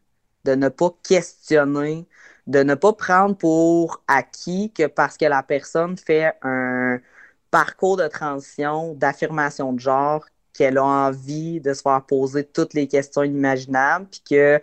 de 0.45 0.55
ne 0.55 0.69
pas 0.69 0.91
questionner, 1.03 2.07
de 2.47 2.63
ne 2.63 2.75
pas 2.75 2.93
prendre 2.93 3.37
pour 3.37 4.03
acquis 4.09 4.73
que 4.73 4.87
parce 4.87 5.17
que 5.17 5.27
la 5.27 5.43
personne 5.43 5.97
fait 5.97 6.35
un 6.43 7.01
parcours 7.51 7.97
de 7.97 8.09
transition, 8.09 8.95
d'affirmation 8.95 9.73
de 9.73 9.81
genre, 9.81 10.25
qu'elle 10.53 10.79
a 10.79 10.85
envie 10.85 11.61
de 11.61 11.73
se 11.75 11.83
faire 11.83 12.05
poser 12.07 12.45
toutes 12.45 12.75
les 12.75 12.89
questions 12.89 13.23
inimaginables, 13.23 14.07
puis 14.11 14.23
que, 14.29 14.63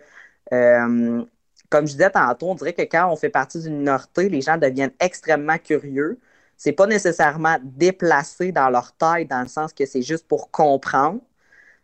euh, 0.52 1.24
comme 1.70 1.86
je 1.86 1.92
disais 1.92 2.10
tantôt, 2.10 2.50
on 2.50 2.54
dirait 2.54 2.74
que 2.74 2.82
quand 2.82 3.10
on 3.10 3.16
fait 3.16 3.30
partie 3.30 3.60
d'une 3.60 3.78
minorité, 3.78 4.28
les 4.28 4.40
gens 4.42 4.58
deviennent 4.58 4.92
extrêmement 5.00 5.58
curieux. 5.58 6.20
C'est 6.62 6.72
pas 6.72 6.86
nécessairement 6.86 7.56
déplacé 7.62 8.52
dans 8.52 8.68
leur 8.68 8.92
taille, 8.92 9.24
dans 9.24 9.40
le 9.40 9.48
sens 9.48 9.72
que 9.72 9.86
c'est 9.86 10.02
juste 10.02 10.28
pour 10.28 10.50
comprendre, 10.50 11.22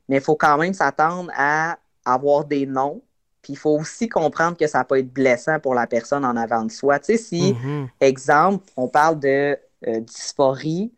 mais 0.07 0.17
il 0.17 0.23
faut 0.23 0.37
quand 0.37 0.59
même 0.59 0.75
s'attendre 0.75 1.33
à 1.35 1.79
avoir 2.05 2.45
des 2.45 2.67
noms. 2.67 3.01
Puis 3.41 3.55
il 3.55 3.57
faut 3.57 3.71
aussi 3.71 4.07
comprendre 4.07 4.55
que 4.55 4.67
ça 4.67 4.85
peut 4.85 4.99
être 4.99 5.11
blessant 5.11 5.61
pour 5.61 5.75
la 5.75 5.87
personne 5.87 6.27
en 6.27 6.37
avant 6.37 6.63
de 6.63 6.71
soi. 6.71 6.99
Tu 6.99 7.07
sais, 7.07 7.17
si, 7.17 7.55
mm-hmm. 7.55 7.89
exemple, 8.03 8.67
on 8.77 8.87
parle 8.87 9.19
de 9.19 9.59
euh, 9.87 10.01
dysphorie, 10.01 10.93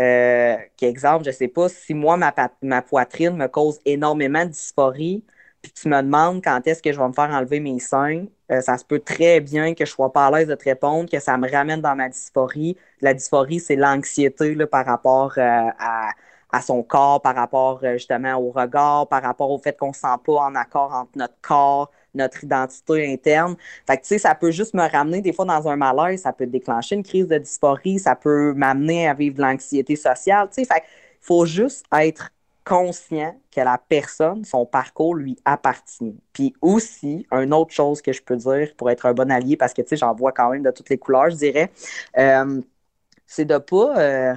euh, 0.00 0.56
exemple, 0.82 1.24
je 1.24 1.30
sais 1.30 1.46
pas, 1.46 1.68
si 1.68 1.94
moi, 1.94 2.16
ma, 2.16 2.34
ma 2.62 2.82
poitrine 2.82 3.36
me 3.36 3.46
cause 3.46 3.78
énormément 3.84 4.44
de 4.44 4.50
dysphorie, 4.50 5.22
puis 5.62 5.72
tu 5.72 5.88
me 5.88 6.00
demandes 6.02 6.42
quand 6.42 6.66
est-ce 6.66 6.82
que 6.82 6.92
je 6.92 6.98
vais 6.98 7.08
me 7.08 7.12
faire 7.12 7.30
enlever 7.30 7.60
mes 7.60 7.78
seins, 7.80 8.24
euh, 8.50 8.60
ça 8.60 8.78
se 8.78 8.84
peut 8.84 9.00
très 9.00 9.40
bien 9.40 9.74
que 9.74 9.84
je 9.84 9.90
sois 9.90 10.12
pas 10.12 10.26
à 10.26 10.30
l'aise 10.30 10.48
de 10.48 10.54
te 10.54 10.64
répondre, 10.64 11.08
que 11.08 11.20
ça 11.20 11.36
me 11.36 11.50
ramène 11.50 11.80
dans 11.80 11.94
ma 11.94 12.08
dysphorie. 12.08 12.76
La 13.00 13.14
dysphorie, 13.14 13.60
c'est 13.60 13.76
l'anxiété 13.76 14.56
par 14.66 14.86
rapport 14.86 15.34
euh, 15.38 15.68
à, 15.78 16.62
son 16.62 16.82
corps, 16.82 17.20
par 17.22 17.34
rapport 17.34 17.80
euh, 17.84 17.92
justement 17.92 18.34
au 18.36 18.50
regard, 18.50 19.06
par 19.08 19.22
rapport 19.22 19.50
au 19.50 19.58
fait 19.58 19.76
qu'on 19.76 19.88
ne 19.88 19.92
se 19.92 20.00
sent 20.00 20.06
pas 20.24 20.32
en 20.32 20.54
accord 20.54 20.92
entre 20.92 21.12
notre 21.16 21.40
corps, 21.42 21.90
notre 22.14 22.42
identité 22.42 23.12
interne. 23.12 23.56
Fait 23.86 23.96
que, 23.98 24.02
tu 24.02 24.08
sais, 24.08 24.18
ça 24.18 24.34
peut 24.34 24.50
juste 24.50 24.74
me 24.74 24.88
ramener 24.90 25.20
des 25.20 25.32
fois 25.32 25.44
dans 25.44 25.68
un 25.68 25.76
malaise, 25.76 26.22
ça 26.22 26.32
peut 26.32 26.46
déclencher 26.46 26.96
une 26.96 27.04
crise 27.04 27.28
de 27.28 27.38
dysphorie, 27.38 27.98
ça 27.98 28.16
peut 28.16 28.52
m'amener 28.54 29.08
à 29.08 29.14
vivre 29.14 29.36
de 29.36 29.42
l'anxiété 29.42 29.94
sociale, 29.94 30.48
tu 30.48 30.64
sais. 30.64 30.64
Fait 30.64 30.82
faut 31.20 31.44
juste 31.44 31.84
être 31.92 32.30
conscient 32.64 33.34
que 33.50 33.60
la 33.60 33.78
personne, 33.78 34.44
son 34.44 34.66
parcours 34.66 35.14
lui 35.14 35.36
appartient. 35.44 36.16
Puis 36.32 36.54
aussi, 36.60 37.26
une 37.32 37.54
autre 37.54 37.72
chose 37.72 38.02
que 38.02 38.12
je 38.12 38.22
peux 38.22 38.36
dire 38.36 38.74
pour 38.76 38.90
être 38.90 39.06
un 39.06 39.14
bon 39.14 39.30
allié, 39.30 39.56
parce 39.56 39.72
que, 39.72 39.82
tu 39.82 39.88
sais, 39.88 39.96
j'en 39.96 40.14
vois 40.14 40.32
quand 40.32 40.50
même 40.50 40.62
de 40.62 40.70
toutes 40.70 40.90
les 40.90 40.98
couleurs, 40.98 41.30
je 41.30 41.36
dirais, 41.36 41.70
euh, 42.18 42.60
c'est 43.26 43.44
de 43.44 43.58
pas... 43.58 43.98
Euh, 43.98 44.34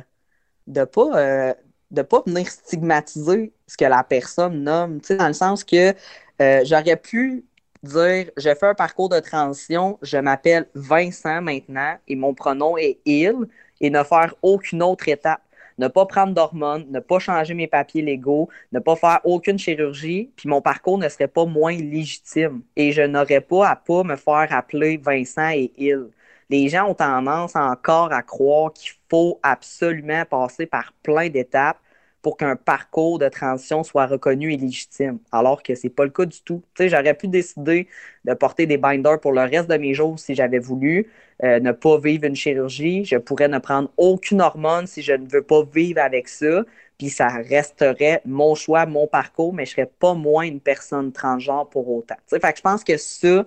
de 0.68 0.86
pas 0.86 1.18
euh, 1.18 1.54
de 1.92 2.02
pas 2.02 2.24
venir 2.26 2.48
stigmatiser 2.48 3.54
ce 3.68 3.78
que 3.78 3.86
la 3.86 4.04
personne 4.04 4.64
nomme, 4.64 5.00
tu 5.02 5.08
sais, 5.08 5.18
dans 5.18 5.28
le 5.28 5.34
sens 5.34 5.64
que 5.64 5.94
j'aurais 6.40 6.96
pu 6.96 7.46
dire 7.84 8.32
je 8.38 8.56
fais 8.56 8.68
un 8.68 8.74
parcours 8.74 9.10
de 9.10 9.20
transition, 9.20 10.00
je 10.02 10.18
m'appelle 10.18 10.68
Vincent 10.74 11.42
maintenant 11.42 11.98
et 12.08 12.16
mon 12.16 12.34
pronom 12.34 12.78
est 12.78 13.00
il 13.06 13.48
et 13.82 13.90
ne 13.90 14.04
faire 14.04 14.34
aucune 14.42 14.82
autre 14.82 15.08
étape. 15.10 15.42
Ne 15.78 15.88
pas 15.88 16.06
prendre 16.06 16.34
d'hormones, 16.34 16.86
ne 16.90 17.00
pas 17.00 17.20
changer 17.20 17.54
mes 17.54 17.68
papiers 17.68 18.02
légaux, 18.02 18.50
ne 18.72 18.80
pas 18.80 18.96
faire 18.96 19.20
aucune 19.24 19.60
chirurgie, 19.60 20.32
puis 20.36 20.50
mon 20.50 20.62
parcours 20.62 20.98
ne 20.98 21.10
serait 21.10 21.28
pas 21.28 21.46
moins 21.46 21.76
légitime. 21.76 22.62
Et 22.76 22.92
je 22.92 23.02
n'aurais 23.02 23.42
pas 23.42 23.70
à 23.70 23.76
pas 23.76 24.04
me 24.04 24.16
faire 24.16 24.48
appeler 24.52 24.98
Vincent 24.98 25.50
et 25.50 25.72
il. 25.78 26.10
Les 26.50 26.70
gens 26.70 26.90
ont 26.90 26.94
tendance 26.94 27.56
encore 27.56 28.12
à 28.14 28.22
croire 28.22 28.74
qu'il 28.74 28.92
faut 29.10 29.40
absolument 29.44 30.26
passer 30.26 30.66
par 30.66 30.94
plein 31.02 31.30
d'étapes 31.30 31.80
pour 32.24 32.38
qu'un 32.38 32.56
parcours 32.56 33.20
de 33.20 33.28
transition 33.28 33.84
soit 33.84 34.08
reconnu 34.08 34.54
et 34.54 34.58
légitime, 34.58 35.20
alors 35.32 35.62
que 35.62 35.76
c'est 35.76 35.90
pas 35.90 36.06
le 36.06 36.10
cas 36.10 36.26
du 36.26 36.42
tout. 36.42 36.64
Tu 36.74 36.84
sais, 36.84 36.90
j'aurais 36.90 37.14
pu 37.14 37.28
décider 37.28 37.88
de 38.24 38.34
porter 38.34 38.66
des 38.66 38.78
binders 38.78 39.20
pour 39.20 39.34
le 39.34 39.42
reste 39.42 39.70
de 39.70 39.76
mes 39.78 39.94
jours 39.94 40.18
si 40.18 40.34
j'avais 40.34 40.58
voulu, 40.58 41.12
euh, 41.44 41.60
ne 41.60 41.74
pas 41.74 41.98
vivre 42.00 42.24
une 42.24 42.36
chirurgie, 42.36 43.04
je 43.04 43.18
pourrais 43.18 43.50
ne 43.50 43.60
prendre 43.60 43.92
aucune 43.98 44.42
hormone 44.42 44.88
si 44.88 45.02
je 45.02 45.12
ne 45.12 45.28
veux 45.28 45.44
pas 45.44 45.64
vivre 45.64 46.00
avec 46.02 46.30
ça, 46.30 46.64
puis 46.98 47.10
ça 47.10 47.28
resterait 47.28 48.22
mon 48.26 48.56
choix, 48.56 48.86
mon 48.86 49.06
parcours, 49.06 49.54
mais 49.54 49.66
je 49.66 49.72
serais 49.72 49.92
pas 50.00 50.14
moins 50.14 50.44
une 50.44 50.62
personne 50.62 51.12
transgenre 51.12 51.68
pour 51.70 51.90
autant. 51.90 52.16
Tu 52.16 52.22
sais, 52.36 52.40
fait 52.40 52.54
que 52.54 52.58
je 52.58 52.64
pense 52.64 52.84
que 52.86 52.96
ça, 52.96 53.46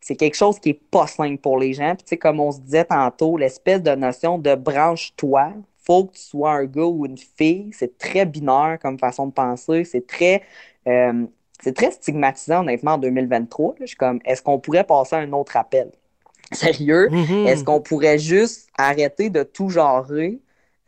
c'est 0.00 0.16
quelque 0.16 0.36
chose 0.36 0.58
qui 0.58 0.70
est 0.70 0.80
pas 0.90 1.06
simple 1.06 1.38
pour 1.38 1.58
les 1.58 1.74
gens. 1.74 1.94
Puis, 1.94 2.04
tu 2.06 2.16
comme 2.16 2.40
on 2.40 2.52
se 2.52 2.60
disait 2.60 2.84
tantôt, 2.84 3.36
l'espèce 3.36 3.82
de 3.82 3.94
notion 3.94 4.38
de 4.38 4.54
branche-toi, 4.54 5.52
faut 5.88 6.04
que 6.04 6.16
tu 6.16 6.22
sois 6.22 6.52
un 6.52 6.64
gars 6.66 6.84
ou 6.84 7.06
une 7.06 7.16
fille. 7.16 7.70
C'est 7.72 7.96
très 7.96 8.26
binaire 8.26 8.78
comme 8.80 8.98
façon 8.98 9.26
de 9.26 9.32
penser. 9.32 9.84
C'est 9.84 10.06
très, 10.06 10.42
euh, 10.86 11.24
c'est 11.62 11.74
très 11.74 11.90
stigmatisant, 11.90 12.60
honnêtement, 12.60 12.92
en 12.92 12.98
2023. 12.98 13.76
Je 13.80 13.86
suis 13.86 13.96
comme, 13.96 14.20
est-ce 14.24 14.42
qu'on 14.42 14.58
pourrait 14.58 14.84
passer 14.84 15.16
à 15.16 15.20
un 15.20 15.32
autre 15.32 15.56
appel? 15.56 15.90
Sérieux? 16.52 17.08
Mm-hmm. 17.08 17.46
Est-ce 17.46 17.64
qu'on 17.64 17.80
pourrait 17.80 18.18
juste 18.18 18.68
arrêter 18.76 19.30
de 19.30 19.42
tout 19.42 19.70
genrer? 19.70 20.38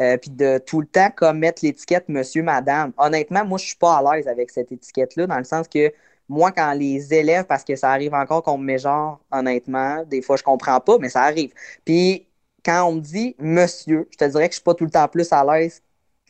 Euh, 0.03 0.16
puis 0.16 0.30
de 0.30 0.59
tout 0.59 0.80
le 0.80 0.86
temps 0.86 1.11
commettre 1.14 1.64
l'étiquette 1.64 2.09
monsieur, 2.09 2.42
madame? 2.42 2.92
Honnêtement, 2.98 3.44
moi, 3.44 3.59
je 3.59 3.66
suis 3.66 3.76
pas 3.76 3.98
à 3.98 4.16
l'aise 4.16 4.28
avec 4.28 4.51
cette 4.51 4.72
étiquette-là, 4.72 5.26
dans 5.26 5.38
le 5.38 5.44
sens 5.44 5.66
que 5.68 5.92
moi, 6.28 6.53
quand 6.53 6.72
les 6.72 7.12
élèves, 7.12 7.44
parce 7.44 7.64
que 7.64 7.74
ça 7.74 7.90
arrive 7.90 8.14
encore 8.14 8.42
qu'on 8.42 8.57
me 8.57 8.64
met 8.64 8.78
genre, 8.78 9.20
honnêtement, 9.30 10.05
des 10.05 10.22
fois, 10.22 10.36
je 10.36 10.42
comprends 10.42 10.80
pas, 10.80 10.96
mais 10.98 11.09
ça 11.09 11.22
arrive. 11.22 11.53
Puis 11.84 12.26
quand 12.64 12.84
on 12.88 12.94
me 12.96 13.00
dit 13.00 13.34
monsieur, 13.38 14.08
je 14.11 14.16
te 14.16 14.24
dirais 14.24 14.48
que 14.48 14.52
je 14.54 14.56
suis 14.56 14.64
pas 14.64 14.74
tout 14.74 14.84
le 14.84 14.90
temps 14.90 15.08
plus 15.08 15.32
à 15.32 15.44
l'aise, 15.44 15.82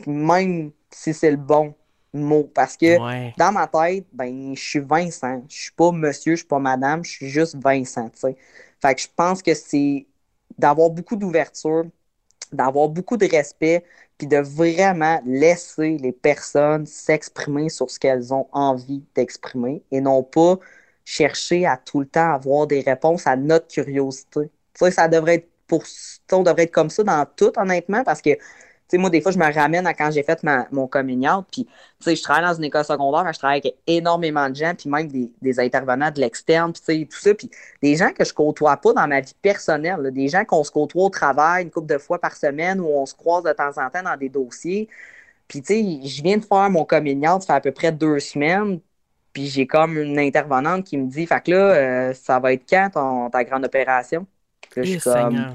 même 0.06 0.72
si 0.90 1.14
c'est 1.14 1.30
le 1.30 1.36
bon 1.36 1.74
mot. 2.12 2.44
Parce 2.54 2.76
que 2.76 2.96
dans 3.36 3.52
ma 3.52 3.66
tête, 3.66 4.06
ben, 4.12 4.54
je 4.54 4.60
suis 4.60 4.80
Vincent. 4.80 5.44
Je 5.48 5.62
suis 5.62 5.72
pas 5.72 5.92
monsieur, 5.92 6.32
je 6.32 6.38
suis 6.38 6.46
pas 6.46 6.58
madame, 6.58 7.04
je 7.04 7.10
suis 7.10 7.28
juste 7.28 7.56
Vincent. 7.56 8.10
Fait 8.80 8.94
que 8.94 9.00
je 9.00 9.08
pense 9.14 9.42
que 9.42 9.54
c'est 9.54 10.06
d'avoir 10.58 10.90
beaucoup 10.90 11.16
d'ouverture, 11.16 11.84
d'avoir 12.52 12.88
beaucoup 12.88 13.16
de 13.16 13.26
respect, 13.26 13.84
puis 14.18 14.26
de 14.26 14.38
vraiment 14.38 15.20
laisser 15.24 15.96
les 15.98 16.12
personnes 16.12 16.86
s'exprimer 16.86 17.68
sur 17.70 17.90
ce 17.90 17.98
qu'elles 17.98 18.34
ont 18.34 18.48
envie 18.52 19.04
d'exprimer 19.14 19.82
et 19.90 20.00
non 20.00 20.22
pas 20.22 20.58
chercher 21.04 21.66
à 21.66 21.76
tout 21.76 22.00
le 22.00 22.06
temps 22.06 22.32
avoir 22.34 22.66
des 22.66 22.80
réponses 22.80 23.26
à 23.26 23.36
notre 23.36 23.68
curiosité. 23.68 24.50
sais, 24.74 24.90
ça 24.90 25.08
devrait 25.08 25.36
être 25.36 25.49
pour 25.70 25.84
on 26.32 26.42
devrait 26.42 26.64
être 26.64 26.72
comme 26.72 26.90
ça 26.90 27.02
dans 27.02 27.26
tout, 27.36 27.52
honnêtement, 27.56 28.04
parce 28.04 28.20
que 28.20 28.30
moi, 28.98 29.08
des 29.10 29.20
fois, 29.20 29.30
je 29.30 29.38
me 29.38 29.52
ramène 29.52 29.86
à 29.86 29.94
quand 29.94 30.10
j'ai 30.10 30.24
fait 30.24 30.44
mon 30.72 30.88
coming 30.88 31.26
puis, 31.50 31.64
tu 31.64 31.70
sais, 32.00 32.16
je 32.16 32.22
travaille 32.22 32.44
dans 32.44 32.54
une 32.54 32.64
école 32.64 32.84
secondaire, 32.84 33.32
je 33.32 33.38
travaille 33.38 33.60
avec 33.60 33.76
énormément 33.86 34.50
de 34.50 34.56
gens, 34.56 34.74
puis 34.76 34.90
même 34.90 35.08
des, 35.08 35.60
intervenants 35.60 36.10
de 36.10 36.20
l'externe, 36.20 36.72
puis, 36.72 36.80
tu 36.80 37.00
sais, 37.00 37.06
tout 37.06 37.20
ça, 37.20 37.34
puis 37.34 37.50
des 37.82 37.96
gens 37.96 38.12
que 38.12 38.24
je 38.24 38.32
côtoie 38.34 38.76
pas 38.78 38.92
dans 38.92 39.06
ma 39.06 39.20
vie 39.20 39.34
personnelle, 39.40 40.10
des 40.12 40.28
gens 40.28 40.44
qu'on 40.44 40.64
se 40.64 40.70
côtoie 40.70 41.04
au 41.04 41.10
travail 41.10 41.64
une 41.64 41.70
couple 41.70 41.92
de 41.92 41.98
fois 41.98 42.18
par 42.18 42.34
semaine, 42.36 42.80
où 42.80 42.86
on 42.86 43.06
se 43.06 43.14
croise 43.14 43.44
de 43.44 43.52
temps 43.52 43.70
en 43.76 43.90
temps 43.90 44.02
dans 44.02 44.16
des 44.16 44.28
dossiers, 44.28 44.88
puis, 45.48 45.62
tu 45.62 45.74
sais, 45.74 46.08
je 46.08 46.22
viens 46.22 46.38
de 46.38 46.44
faire 46.44 46.70
mon 46.70 46.84
coming 46.84 47.24
ça 47.24 47.40
fait 47.40 47.52
à 47.52 47.60
peu 47.60 47.72
près 47.72 47.92
deux 47.92 48.20
semaines, 48.20 48.80
puis 49.32 49.46
j'ai 49.46 49.66
comme 49.66 49.98
une 49.98 50.18
intervenante 50.18 50.84
qui 50.84 50.96
me 50.98 51.08
dit, 51.08 51.26
fait 51.26 51.42
que 51.42 51.52
là, 51.52 51.74
euh, 52.10 52.14
ça 52.14 52.38
va 52.40 52.52
être 52.52 52.68
quand 52.68 53.30
ta 53.30 53.44
grande 53.44 53.64
opération? 53.64 54.26
Je 54.76 54.82
suis 54.82 55.00
comme. 55.00 55.54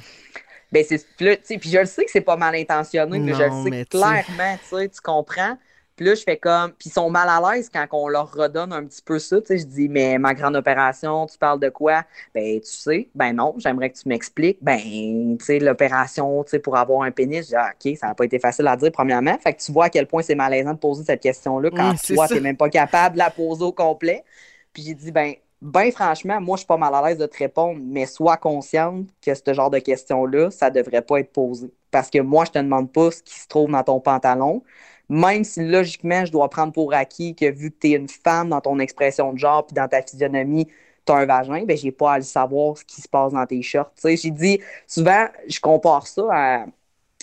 Ben, 0.72 0.84
c'est. 0.88 1.06
Puis 1.18 1.70
je 1.70 1.80
le 1.80 1.86
sais 1.86 2.06
que 2.06 2.12
c'est 2.12 2.22
pas 2.22 2.36
mal 2.38 2.56
intentionné, 2.56 3.20
mais 3.20 3.34
je 3.34 3.44
le 3.44 3.72
sais 3.72 3.86
clairement, 3.86 4.58
tu 4.72 5.02
comprends. 5.02 5.58
Puis 5.96 6.06
là, 6.06 6.14
je 6.14 6.24
fais 6.24 6.36
comme. 6.36 6.74
Puis 6.74 6.90
ils 6.90 6.92
sont 6.92 7.10
mal 7.10 7.30
à 7.30 7.40
l'aise 7.40 7.70
quand 7.74 7.86
on 7.94 8.10
leur 8.10 8.30
redonne 8.34 8.74
un 8.74 8.84
petit 8.84 9.02
peu 9.02 9.18
ça. 9.18 9.40
Tu 9.40 9.48
sais, 9.48 9.58
je 9.60 9.66
dis, 9.66 9.88
mais 9.88 10.18
ma 10.18 10.34
grande 10.34 10.58
opération, 10.58 11.26
tu 11.26 11.38
parles 11.38 11.62
de 11.62 11.70
quoi? 11.70 12.04
Ben, 12.34 12.60
tu 12.60 12.70
sais, 12.70 13.08
ben 13.16 13.32
non, 13.32 13.56
j'aimerais 13.58 13.90
que 13.92 13.98
tu 13.98 14.10
m'expliques. 14.10 14.58
Ben, 14.62 15.38
tu 15.40 15.46
sais, 15.46 15.60
l'opération, 15.60 16.44
tu 16.44 16.50
sais, 16.50 16.60
pour 16.60 16.76
avoir 16.76 17.04
un 17.04 17.12
pénis, 17.12 17.46
je 17.46 17.50
dis, 17.50 17.56
ah, 17.56 17.72
OK, 17.74 17.96
ça 17.98 18.08
n'a 18.08 18.14
pas 18.14 18.26
été 18.26 18.40
facile 18.40 18.68
à 18.68 18.76
dire, 18.76 18.92
premièrement. 18.92 19.38
Fait 19.42 19.54
que 19.54 19.62
tu 19.62 19.72
vois 19.72 19.86
à 19.86 19.90
quel 19.90 20.06
point 20.06 20.22
c'est 20.22 20.36
malaisant 20.36 20.74
de 20.74 20.80
poser 20.80 21.06
cette 21.06 21.22
question-là 21.22 21.70
quand 21.70 21.94
toi, 22.14 22.28
tu 22.28 22.34
n'es 22.34 22.42
même 22.42 22.58
pas 22.58 22.70
capable 22.70 23.14
de 23.14 23.20
la 23.20 23.30
poser 23.30 23.64
au 23.64 23.72
complet. 23.72 24.26
Puis 24.74 24.84
j'ai 24.84 24.96
dit, 24.96 25.14
ben, 25.14 25.34
ben 25.62 25.92
franchement, 25.92 26.40
moi, 26.42 26.58
je 26.58 26.60
suis 26.60 26.68
pas 26.68 26.78
mal 26.78 26.94
à 26.94 27.02
l'aise 27.08 27.18
de 27.18 27.26
te 27.26 27.38
répondre, 27.38 27.80
mais 27.82 28.06
sois 28.06 28.38
consciente 28.38 29.08
que 29.22 29.34
ce 29.34 29.54
genre 29.54 29.70
de 29.72 29.80
questions-là, 29.80 30.52
ça 30.52 30.70
devrait 30.70 31.02
pas 31.02 31.20
être 31.20 31.32
posé. 31.34 31.74
Parce 31.92 32.10
que 32.10 32.20
moi, 32.20 32.46
je 32.46 32.52
te 32.52 32.60
demande 32.60 32.92
pas 32.92 33.12
ce 33.12 33.24
qui 33.24 33.40
se 33.40 33.48
trouve 33.48 33.72
dans 33.72 33.84
ton 33.84 34.00
pantalon, 34.00 34.64
même 35.10 35.44
si 35.44 35.62
logiquement, 35.66 36.26
je 36.26 36.32
dois 36.32 36.50
prendre 36.50 36.74
pour 36.74 36.94
acquis 36.94 37.36
que 37.36 37.50
vu 37.50 37.72
que 37.72 37.78
tu 37.80 37.88
es 37.92 37.96
une 37.96 38.10
femme 38.10 38.50
dans 38.50 38.62
ton 38.62 38.80
expression 38.80 39.34
de 39.34 39.40
genre 39.40 39.66
puis 39.66 39.74
dans 39.74 39.88
ta 39.88 40.02
physionomie, 40.02 40.68
tu 41.06 41.12
as 41.14 41.16
un 41.18 41.26
vagin, 41.26 41.64
ben 41.66 41.78
j'ai 41.78 41.92
pas 41.92 42.14
à 42.14 42.18
le 42.18 42.24
savoir 42.24 42.78
ce 42.78 42.84
qui 42.86 43.02
se 43.02 43.08
passe 43.08 43.34
dans 43.34 43.46
tes 43.46 43.62
shorts. 43.62 43.92
J'ai 44.04 44.32
dit, 44.32 44.60
souvent, 44.88 45.28
je 45.48 45.60
compare 45.60 46.08
ça 46.08 46.24
à, 46.32 46.66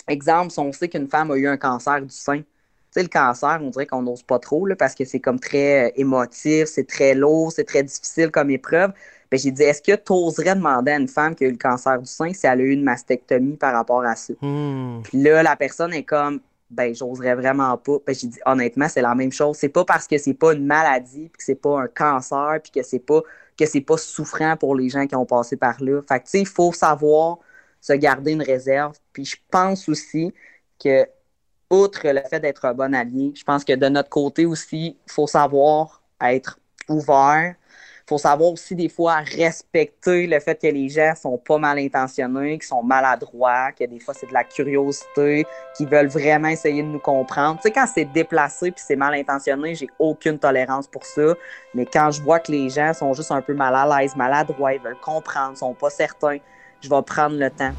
exemple, 0.07 0.51
si 0.51 0.59
on 0.59 0.71
sait 0.71 0.89
qu'une 0.89 1.07
femme 1.09 1.31
a 1.31 1.35
eu 1.37 1.47
un 1.47 1.57
cancer 1.57 2.01
du 2.01 2.09
sein. 2.09 2.43
Sais, 2.93 3.01
le 3.01 3.09
cancer, 3.09 3.59
on 3.59 3.71
dirait 3.71 3.87
qu'on 3.87 4.03
n'ose 4.03 4.21
pas 4.21 4.37
trop 4.37 4.67
là, 4.67 4.75
parce 4.75 4.93
que 4.93 5.03
c'est 5.03 5.19
comme 5.19 5.39
très 5.39 5.87
euh, 5.87 5.91
émotif, 5.95 6.65
c'est 6.65 6.87
très 6.87 7.15
lourd, 7.15 7.51
c'est 7.51 7.63
très 7.63 7.81
difficile 7.81 8.29
comme 8.29 8.51
épreuve. 8.51 8.91
Ben, 9.31 9.39
j'ai 9.39 9.49
dit, 9.49 9.63
est-ce 9.63 9.81
que 9.81 9.95
tu 9.95 10.13
oserais 10.13 10.53
demander 10.53 10.91
à 10.91 10.97
une 10.97 11.07
femme 11.07 11.33
qui 11.33 11.43
a 11.43 11.47
eu 11.47 11.51
le 11.53 11.57
cancer 11.57 11.97
du 11.99 12.05
sein 12.05 12.31
si 12.33 12.45
elle 12.45 12.61
a 12.61 12.63
eu 12.63 12.69
une 12.69 12.83
mastectomie 12.83 13.57
par 13.57 13.73
rapport 13.73 14.03
à 14.03 14.15
ça? 14.15 14.33
Hmm. 14.41 15.01
Puis 15.01 15.23
là, 15.23 15.41
la 15.41 15.55
personne 15.55 15.91
est 15.91 16.03
comme, 16.03 16.39
ben, 16.69 16.93
j'oserais 16.93 17.33
vraiment 17.33 17.75
pas. 17.77 17.97
Ben, 18.05 18.13
j'ai 18.13 18.27
dit, 18.27 18.39
honnêtement, 18.45 18.87
c'est 18.87 19.01
la 19.01 19.15
même 19.15 19.31
chose. 19.31 19.57
C'est 19.57 19.69
pas 19.69 19.85
parce 19.85 20.05
que 20.05 20.19
c'est 20.19 20.35
pas 20.35 20.53
une 20.53 20.67
maladie, 20.67 21.29
puis 21.29 21.37
que 21.39 21.43
c'est 21.43 21.55
pas 21.55 21.81
un 21.81 21.87
cancer, 21.87 22.59
puis 22.61 22.71
que 22.71 22.83
c'est 22.83 22.99
pas, 22.99 23.21
que 23.57 23.65
c'est 23.65 23.81
pas 23.81 23.97
souffrant 23.97 24.55
pour 24.55 24.75
les 24.75 24.89
gens 24.89 25.07
qui 25.07 25.15
ont 25.15 25.25
passé 25.25 25.57
par 25.57 25.83
là. 25.83 26.01
Fait 26.07 26.19
que, 26.19 26.25
tu 26.25 26.29
sais, 26.29 26.39
il 26.41 26.47
faut 26.47 26.71
savoir 26.71 27.39
se 27.81 27.93
garder 27.93 28.33
une 28.33 28.43
réserve. 28.43 28.95
Puis 29.13 29.25
je 29.25 29.37
pense 29.49 29.89
aussi 29.89 30.31
que, 30.79 31.07
outre 31.69 32.01
le 32.03 32.21
fait 32.29 32.39
d'être 32.39 32.65
un 32.65 32.73
bon 32.73 32.93
allié, 32.93 33.31
je 33.35 33.43
pense 33.43 33.63
que 33.63 33.73
de 33.73 33.87
notre 33.89 34.09
côté 34.09 34.45
aussi, 34.45 34.97
il 35.07 35.11
faut 35.11 35.27
savoir 35.27 36.01
être 36.21 36.59
ouvert, 36.89 37.55
faut 38.07 38.17
savoir 38.17 38.51
aussi 38.51 38.75
des 38.75 38.89
fois 38.89 39.19
respecter 39.19 40.27
le 40.27 40.39
fait 40.39 40.59
que 40.61 40.67
les 40.67 40.89
gens 40.89 41.13
sont 41.15 41.37
pas 41.37 41.57
mal 41.57 41.79
intentionnés, 41.79 42.59
qu'ils 42.59 42.67
sont 42.67 42.83
maladroits, 42.83 43.71
que 43.71 43.85
des 43.85 43.99
fois 43.99 44.13
c'est 44.13 44.27
de 44.27 44.33
la 44.33 44.43
curiosité, 44.43 45.45
qu'ils 45.75 45.87
veulent 45.87 46.07
vraiment 46.07 46.49
essayer 46.49 46.83
de 46.83 46.87
nous 46.87 46.99
comprendre. 46.99 47.57
Tu 47.57 47.63
sais, 47.63 47.71
quand 47.71 47.87
c'est 47.87 48.05
déplacé 48.05 48.71
puis 48.71 48.83
c'est 48.85 48.97
mal 48.97 49.13
intentionné, 49.13 49.75
j'ai 49.75 49.87
aucune 49.99 50.37
tolérance 50.37 50.87
pour 50.87 51.05
ça. 51.05 51.33
Mais 51.73 51.85
quand 51.85 52.11
je 52.11 52.21
vois 52.21 52.39
que 52.39 52.51
les 52.51 52.69
gens 52.69 52.93
sont 52.93 53.13
juste 53.13 53.31
un 53.31 53.41
peu 53.41 53.53
mal 53.53 53.73
à 53.73 54.01
l'aise, 54.01 54.15
maladroits, 54.15 54.73
ils 54.73 54.81
veulent 54.81 54.99
comprendre, 54.99 55.57
sont 55.57 55.73
pas 55.73 55.89
certains, 55.89 56.37
je 56.81 56.89
vais 56.89 57.01
prendre 57.03 57.37
le 57.37 57.49
temps. 57.49 57.71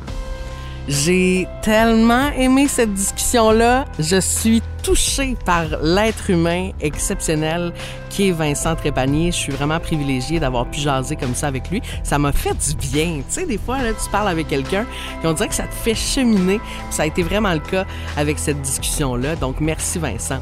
J'ai 0.86 1.48
tellement 1.62 2.30
aimé 2.32 2.68
cette 2.68 2.92
discussion-là. 2.92 3.86
Je 3.98 4.20
suis 4.20 4.62
touchée 4.82 5.34
par 5.46 5.64
l'être 5.82 6.28
humain 6.28 6.72
exceptionnel 6.80 7.72
qui 8.10 8.28
est 8.28 8.32
Vincent 8.32 8.76
Trépanier. 8.76 9.32
Je 9.32 9.36
suis 9.36 9.52
vraiment 9.52 9.80
privilégiée 9.80 10.38
d'avoir 10.40 10.66
pu 10.66 10.80
jaser 10.80 11.16
comme 11.16 11.34
ça 11.34 11.46
avec 11.46 11.70
lui. 11.70 11.80
Ça 12.02 12.18
m'a 12.18 12.32
fait 12.32 12.52
du 12.52 12.76
bien. 12.76 13.16
Tu 13.16 13.24
sais, 13.28 13.46
des 13.46 13.56
fois, 13.56 13.82
là, 13.82 13.92
tu 13.92 14.10
parles 14.10 14.28
avec 14.28 14.48
quelqu'un 14.48 14.84
et 15.22 15.26
on 15.26 15.32
dirait 15.32 15.48
que 15.48 15.54
ça 15.54 15.64
te 15.64 15.74
fait 15.74 15.94
cheminer. 15.94 16.60
Ça 16.90 17.04
a 17.04 17.06
été 17.06 17.22
vraiment 17.22 17.54
le 17.54 17.60
cas 17.60 17.86
avec 18.18 18.38
cette 18.38 18.60
discussion-là. 18.60 19.36
Donc, 19.36 19.60
merci 19.60 19.98
Vincent. 19.98 20.40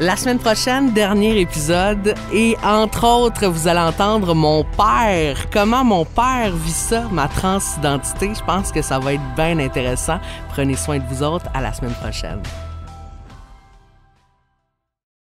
La 0.00 0.14
semaine 0.14 0.38
prochaine, 0.38 0.92
dernier 0.92 1.40
épisode. 1.40 2.14
Et 2.32 2.56
entre 2.62 3.04
autres, 3.04 3.48
vous 3.48 3.66
allez 3.66 3.80
entendre 3.80 4.32
mon 4.32 4.62
père. 4.62 5.50
Comment 5.50 5.82
mon 5.82 6.04
père 6.04 6.54
vit 6.54 6.70
ça, 6.70 7.02
ma 7.10 7.26
transidentité? 7.26 8.30
Je 8.32 8.44
pense 8.44 8.70
que 8.70 8.80
ça 8.80 9.00
va 9.00 9.14
être 9.14 9.34
bien 9.34 9.58
intéressant. 9.58 10.20
Prenez 10.50 10.76
soin 10.76 10.98
de 10.98 11.04
vous 11.10 11.24
autres. 11.24 11.46
À 11.52 11.60
la 11.60 11.72
semaine 11.72 11.94
prochaine. 11.94 12.40